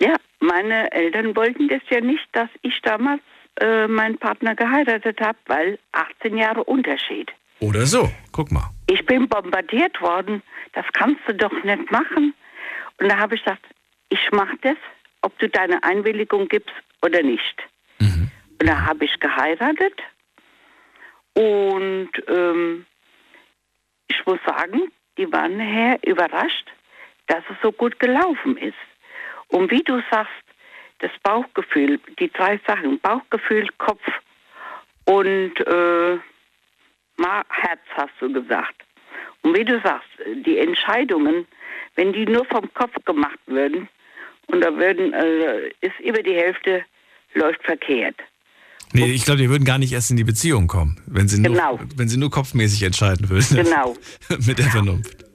[0.00, 3.22] Ja, meine Eltern wollten das ja nicht, dass ich damals
[3.60, 7.30] äh, meinen Partner geheiratet habe, weil 18 Jahre Unterschied.
[7.60, 8.70] Oder so, guck mal.
[8.88, 10.42] Ich bin bombardiert worden,
[10.74, 12.34] das kannst du doch nicht machen.
[12.98, 13.64] Und da habe ich gesagt,
[14.10, 14.76] ich mache das,
[15.22, 17.62] ob du deine Einwilligung gibst oder nicht.
[18.58, 19.94] Und da habe ich geheiratet
[21.34, 22.86] und ähm,
[24.08, 26.66] ich muss sagen, die waren nachher überrascht,
[27.26, 28.74] dass es so gut gelaufen ist.
[29.48, 30.32] Und wie du sagst,
[31.00, 34.02] das Bauchgefühl, die drei Sachen, Bauchgefühl, Kopf
[35.04, 36.18] und äh,
[37.18, 38.82] Herz hast du gesagt.
[39.42, 40.08] Und wie du sagst,
[40.46, 41.46] die Entscheidungen,
[41.96, 43.88] wenn die nur vom Kopf gemacht würden,
[44.48, 46.84] und da würden, äh, ist über die Hälfte
[47.34, 48.16] läuft verkehrt.
[48.92, 51.52] Nee, ich glaube, die würden gar nicht erst in die Beziehung kommen, wenn sie nur,
[51.52, 51.78] genau.
[51.96, 53.64] wenn sie nur kopfmäßig entscheiden würden.
[53.64, 53.96] Genau.
[54.46, 55.26] Mit der Vernunft.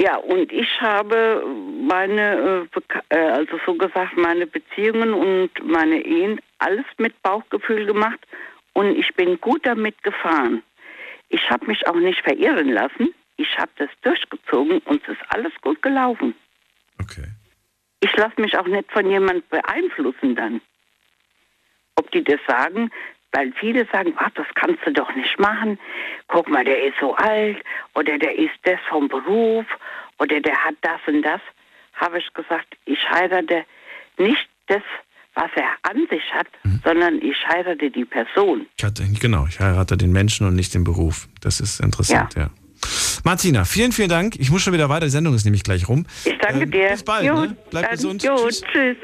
[0.00, 1.44] Ja, und ich habe
[1.86, 2.66] meine,
[3.10, 8.18] äh, äh, also so gesagt, meine Beziehungen und meine Ehen alles mit Bauchgefühl gemacht
[8.72, 10.62] und ich bin gut damit gefahren.
[11.28, 13.14] Ich habe mich auch nicht verirren lassen.
[13.36, 16.34] Ich habe das durchgezogen und es ist alles gut gelaufen.
[16.98, 17.26] Okay.
[18.00, 20.62] Ich lasse mich auch nicht von jemandem beeinflussen dann
[22.00, 22.90] ob die das sagen,
[23.32, 25.78] weil viele sagen, ach, das kannst du doch nicht machen.
[26.28, 27.58] Guck mal, der ist so alt
[27.94, 29.66] oder der ist das vom Beruf
[30.18, 31.40] oder der hat das und das.
[31.94, 33.64] Habe ich gesagt, ich heirate
[34.16, 34.82] nicht das,
[35.34, 36.80] was er an sich hat, mhm.
[36.84, 38.66] sondern ich heirate die Person.
[38.76, 41.28] Ich hatte, genau, ich heirate den Menschen und nicht den Beruf.
[41.40, 42.42] Das ist interessant, ja.
[42.44, 42.50] ja.
[43.22, 44.36] Martina, vielen, vielen Dank.
[44.38, 45.04] Ich muss schon wieder weiter.
[45.04, 46.06] Die Sendung ist nämlich gleich rum.
[46.24, 46.88] Ich danke ähm, dir.
[46.88, 47.30] Bis bald.
[47.30, 47.56] Gut, ne?
[47.70, 48.22] Bleib gesund.
[48.22, 48.62] Gut, tschüss.
[48.72, 48.96] tschüss.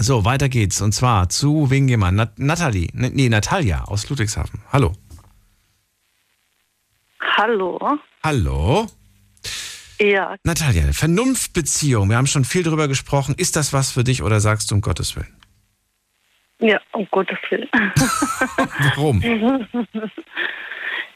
[0.00, 0.80] So, weiter geht's.
[0.80, 2.12] Und zwar zu gehen wir?
[2.12, 4.62] Nat Nathalie, nee, Natalia aus Ludwigshafen.
[4.72, 4.92] Hallo.
[7.36, 7.98] Hallo.
[8.22, 8.86] Hallo.
[10.00, 10.36] Ja.
[10.44, 12.08] Natalia, Vernunftbeziehung.
[12.08, 13.34] Wir haben schon viel darüber gesprochen.
[13.36, 15.36] Ist das was für dich oder sagst du um Gottes Willen?
[16.60, 17.68] Ja, um Gottes Willen.
[18.94, 19.20] Warum?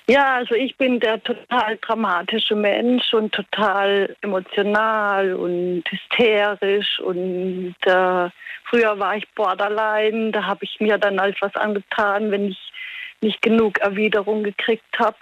[0.09, 8.29] Ja, also ich bin der total dramatische Mensch und total emotional und hysterisch und äh,
[8.65, 12.73] früher war ich borderline, da habe ich mir dann als was angetan, wenn ich
[13.21, 15.17] nicht genug Erwiderung gekriegt habe,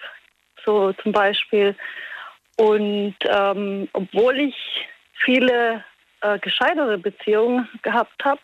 [0.64, 1.76] so zum Beispiel.
[2.56, 4.56] Und ähm, obwohl ich
[5.24, 5.84] viele
[6.22, 8.40] äh, gescheitere Beziehungen gehabt habe,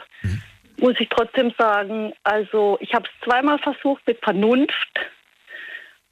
[0.78, 5.00] muss ich trotzdem sagen, also ich habe es zweimal versucht mit Vernunft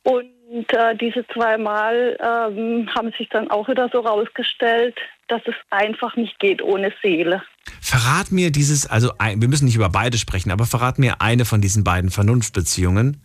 [0.05, 4.97] und äh, diese zweimal ähm, haben sich dann auch wieder so rausgestellt,
[5.29, 7.43] dass es einfach nicht geht ohne Seele.
[7.81, 11.61] Verrat mir dieses, also wir müssen nicht über beide sprechen, aber verrat mir eine von
[11.61, 13.23] diesen beiden Vernunftbeziehungen,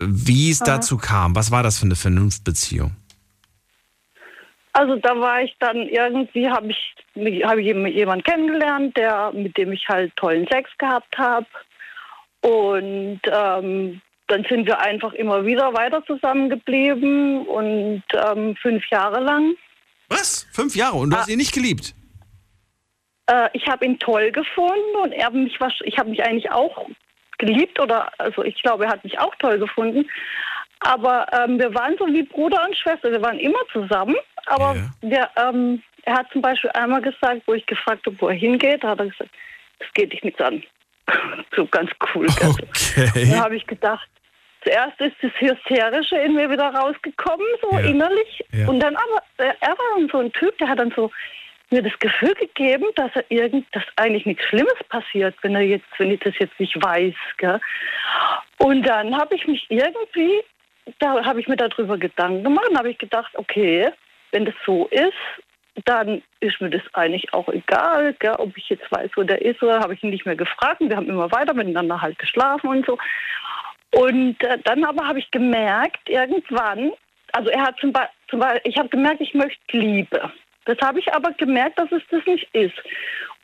[0.00, 0.64] wie es Ah.
[0.66, 1.34] dazu kam.
[1.36, 2.92] Was war das für eine Vernunftbeziehung?
[4.72, 6.94] Also da war ich dann irgendwie, habe ich,
[7.44, 11.46] hab ich jemanden kennengelernt, der, mit dem ich halt tollen Sex gehabt habe.
[12.42, 19.54] Und ähm, dann sind wir einfach immer wieder weiter zusammengeblieben und ähm, fünf Jahre lang.
[20.08, 20.46] Was?
[20.52, 21.20] Fünf Jahre und du Ah.
[21.20, 21.94] hast ihn nicht geliebt?
[23.26, 26.86] Äh, ich habe ihn toll gefunden und er mich, wahrsch- ich habe mich eigentlich auch
[27.38, 30.08] geliebt oder also ich glaube, er hat mich auch toll gefunden.
[30.80, 33.10] Aber ähm, wir waren so wie Bruder und Schwester.
[33.10, 34.16] Wir waren immer zusammen.
[34.46, 38.34] Aber wir, ähm, er hat zum Beispiel einmal gesagt, wo ich gefragt habe, wo er
[38.34, 39.30] hingeht, da hat er gesagt,
[39.80, 40.62] das geht dich nichts an.
[41.56, 42.26] so ganz cool.
[42.38, 42.48] gell?
[42.50, 43.30] Okay.
[43.30, 44.08] Dann habe ich gedacht,
[44.68, 47.80] zuerst ist das Hysterische in mir wieder rausgekommen, so Ja.
[47.80, 48.44] innerlich.
[48.52, 48.68] Ja.
[48.68, 51.10] Und dann aber, äh, er war dann so ein Typ, der hat dann so
[51.70, 55.86] mir das Gefühl gegeben, dass er irgend, dass eigentlich nichts Schlimmes passiert, wenn er jetzt,
[55.98, 57.14] wenn ich das jetzt nicht weiß.
[57.36, 57.60] Gell?
[58.58, 60.42] Und dann habe ich mich irgendwie,
[60.98, 63.90] da habe ich mir darüber Gedanken gemacht und habe ich gedacht, okay,
[64.32, 65.12] wenn das so ist,
[65.84, 69.62] dann ist mir das eigentlich auch egal, gell, ob ich jetzt weiß, wo der ist
[69.62, 70.80] oder habe ich ihn nicht mehr gefragt.
[70.80, 72.98] Und wir haben immer weiter miteinander halt geschlafen und so.
[73.94, 76.92] Und äh, dann aber habe ich gemerkt, irgendwann,
[77.32, 80.30] also er hat zum Beispiel, ich habe gemerkt, ich möchte Liebe.
[80.66, 82.74] Das habe ich aber gemerkt, dass es das nicht ist.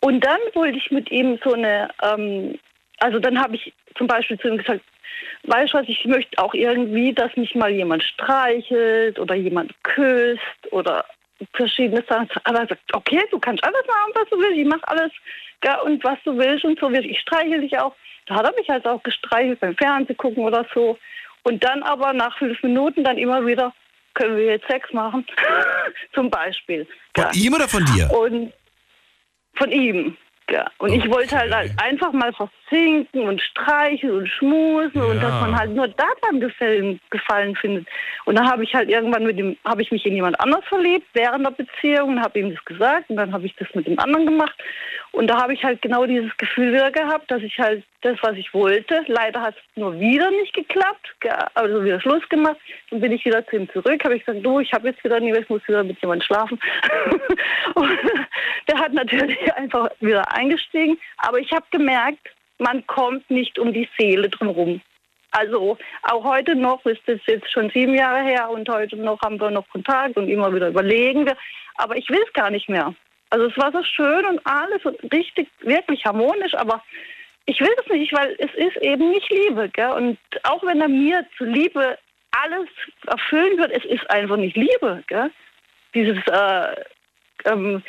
[0.01, 2.59] Und dann wollte ich mit ihm so eine, ähm,
[2.99, 4.83] also dann habe ich zum Beispiel zu ihm gesagt,
[5.45, 10.41] weißt du was, ich möchte auch irgendwie, dass mich mal jemand streichelt oder jemand küsst
[10.71, 11.05] oder
[11.55, 12.29] verschiedene Sachen.
[12.45, 15.13] Aber er sagt, okay, du kannst alles machen, was du willst, ich mache alles
[15.61, 16.91] gell, und was du willst und so.
[16.91, 17.95] Ich streichel dich auch.
[18.27, 20.99] Da hat er mich halt auch gestreichelt beim Fernsehen gucken oder so.
[21.43, 23.75] Und dann aber nach fünf Minuten dann immer wieder,
[24.15, 25.27] können wir jetzt Sex machen?
[26.15, 26.87] Zum Beispiel.
[27.15, 28.11] Von ihm oder von dir?
[28.11, 28.53] Und
[29.55, 30.17] von ihm.
[30.51, 30.71] Ja.
[30.79, 32.33] Und ich wollte halt, halt einfach mal
[32.75, 37.87] versinken und streicheln und schmusen und dass man halt nur daran gefallen, gefallen findet.
[38.25, 41.07] Und dann habe ich halt irgendwann mit dem, habe ich mich in jemand anders verliebt
[41.15, 43.99] während der Beziehung und habe ihm das gesagt und dann habe ich das mit dem
[43.99, 44.55] anderen gemacht.
[45.13, 48.37] Und da habe ich halt genau dieses Gefühl wieder gehabt, dass ich halt das, was
[48.37, 52.57] ich wollte, leider hat es nur wieder nicht geklappt, ge- also wieder Schluss gemacht.
[52.91, 55.21] Dann bin ich wieder zu ihm zurück, habe ich gesagt, du, ich habe jetzt wieder
[55.21, 56.59] nie, ich muss wieder mit jemandem schlafen.
[57.75, 57.99] und
[58.69, 62.29] der hat natürlich einfach wieder eingestiegen, aber ich habe gemerkt,
[62.59, 64.81] man kommt nicht um die Seele drumherum.
[65.31, 69.41] Also auch heute noch ist es jetzt schon sieben Jahre her und heute noch haben
[69.41, 71.37] wir noch Kontakt und immer wieder überlegen wir.
[71.77, 72.95] Aber ich will es gar nicht mehr.
[73.31, 76.85] Also es war so schön und alles und richtig, wirklich harmonisch, aber
[77.47, 79.69] ich will es nicht, weil es ist eben nicht Liebe.
[79.71, 79.91] Gell?
[79.91, 81.99] Und auch wenn er mir zu Liebe
[82.31, 82.69] alles
[83.07, 85.03] erfüllen wird, es ist einfach nicht Liebe.
[85.09, 85.33] Gell?
[85.95, 86.75] Dieses, äh,
[87.47, 87.83] ähm,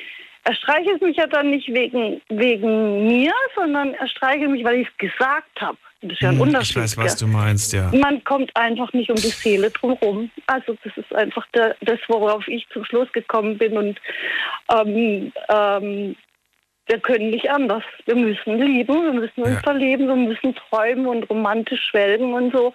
[0.46, 4.88] er streichelt mich ja dann nicht wegen, wegen mir, sondern er streichelt mich, weil ich
[4.88, 5.78] es gesagt habe.
[6.02, 6.78] Das ist ja ein Hm, Unterschied.
[6.78, 7.90] Ich weiß, was du meinst, ja.
[7.92, 10.30] Man kommt einfach nicht um die Seele drumherum.
[10.46, 13.76] Also das ist einfach der, das, worauf ich zum Schluss gekommen bin.
[13.76, 14.00] Und
[14.72, 16.16] ähm, ähm,
[16.86, 17.84] wir können nicht anders.
[18.06, 22.72] Wir müssen lieben, wir müssen uns verlieben, wir müssen träumen und romantisch schwelgen und so.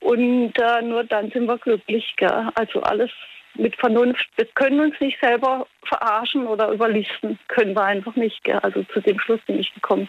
[0.00, 2.14] Und äh, nur dann sind wir glücklich.
[2.16, 2.48] Gell?
[2.56, 3.12] Also alles
[3.56, 4.26] mit Vernunft.
[4.36, 7.38] Wir können uns nicht selber verarschen oder überlisten.
[7.48, 8.42] Können wir einfach nicht.
[8.44, 8.58] Gell?
[8.58, 10.08] Also zu dem Schluss bin ich gekommen.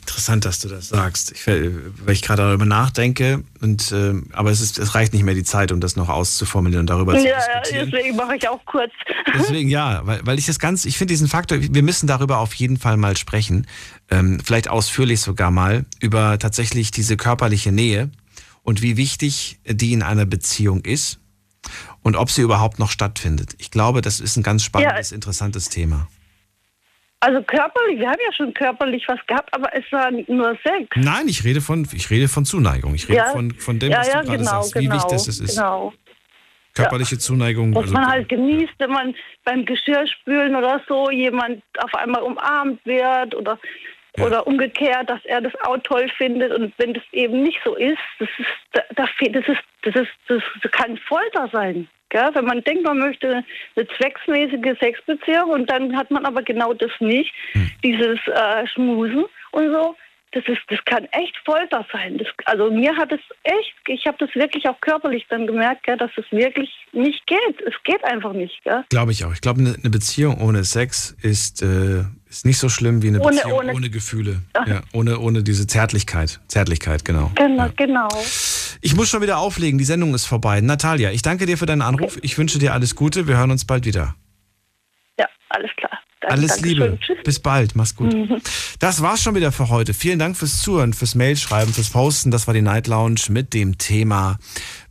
[0.00, 1.32] Interessant, dass du das sagst.
[1.32, 5.34] Ich, weil ich gerade darüber nachdenke, und, äh, aber es, ist, es reicht nicht mehr
[5.34, 7.90] die Zeit, um das noch auszuformulieren und darüber zu Ja, ja, diskutieren.
[7.90, 8.92] deswegen mache ich auch kurz.
[9.34, 12.54] Deswegen ja, weil, weil ich das ganz, ich finde diesen Faktor, wir müssen darüber auf
[12.54, 13.66] jeden Fall mal sprechen,
[14.10, 18.10] ähm, vielleicht ausführlich sogar mal, über tatsächlich diese körperliche Nähe
[18.62, 21.18] und wie wichtig die in einer Beziehung ist
[22.04, 23.56] und ob sie überhaupt noch stattfindet.
[23.58, 26.06] Ich glaube, das ist ein ganz spannendes, interessantes Thema.
[27.20, 30.88] Also körperlich, wir haben ja schon körperlich was gehabt, aber es war nur Sex.
[30.94, 32.94] Nein, ich rede von, ich rede von Zuneigung.
[32.94, 33.24] Ich rede Ja.
[33.32, 35.56] von, von dem, ja, was ja, du gerade genau, sagst, wie genau, wichtig das ist.
[35.56, 35.92] Genau.
[36.74, 37.74] Körperliche Zuneigung.
[37.74, 39.14] Was Also, man halt genießt, wenn man
[39.44, 43.58] beim Geschirrspülen oder so jemand auf einmal umarmt wird oder
[44.18, 47.98] Oder umgekehrt, dass er das auch toll findet und wenn das eben nicht so ist,
[48.20, 50.10] das ist, da, da, das ist, das ist,
[50.62, 51.88] das kann Folter sein.
[52.10, 52.30] Gell?
[52.34, 53.44] Wenn man denkt, man möchte
[53.76, 57.70] eine zwecksmäßige Sexbeziehung und dann hat man aber genau das nicht, hm.
[57.82, 59.96] dieses äh, Schmusen und so,
[60.34, 62.18] das, ist, das kann echt Folter sein.
[62.18, 65.96] Das, also mir hat es echt, ich habe das wirklich auch körperlich dann gemerkt, gell,
[65.96, 67.60] dass es wirklich nicht geht.
[67.66, 68.60] Es geht einfach nicht.
[68.88, 69.32] Glaube ich auch.
[69.32, 72.04] Ich glaube, eine, eine Beziehung ohne Sex ist, äh,
[72.34, 74.42] ist nicht so schlimm wie eine ohne, Beziehung ohne, ohne Gefühle.
[74.66, 76.40] Ja, ohne, ohne diese Zärtlichkeit.
[76.48, 77.30] Zärtlichkeit, genau.
[77.36, 77.72] Genau, ja.
[77.76, 78.08] genau.
[78.80, 79.78] Ich muss schon wieder auflegen.
[79.78, 80.60] Die Sendung ist vorbei.
[80.60, 82.16] Natalia, ich danke dir für deinen Anruf.
[82.16, 82.20] Okay.
[82.24, 83.28] Ich wünsche dir alles Gute.
[83.28, 84.16] Wir hören uns bald wieder.
[85.18, 85.98] Ja, alles klar.
[86.26, 86.98] Alles Dankeschön.
[86.98, 86.98] Liebe.
[87.24, 87.76] Bis bald.
[87.76, 88.12] Mach's gut.
[88.12, 88.40] Mhm.
[88.78, 89.94] Das war's schon wieder für heute.
[89.94, 92.30] Vielen Dank fürs Zuhören, fürs Mailschreiben, fürs Posten.
[92.30, 94.38] Das war die Night Lounge mit dem Thema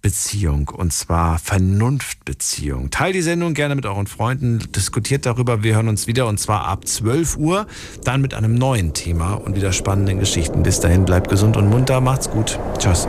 [0.01, 2.91] Beziehung und zwar Vernunftbeziehung.
[2.91, 5.64] Teilt die Sendung gerne mit euren Freunden, diskutiert darüber.
[5.64, 7.68] Wir hören uns wieder und zwar ab 12 Uhr,
[8.03, 10.61] dann mit einem neuen Thema und wieder spannenden Geschichten.
[10.64, 12.01] Bis dahin bleibt gesund und munter.
[12.01, 12.60] Macht's gut.
[12.77, 13.07] Tschüss.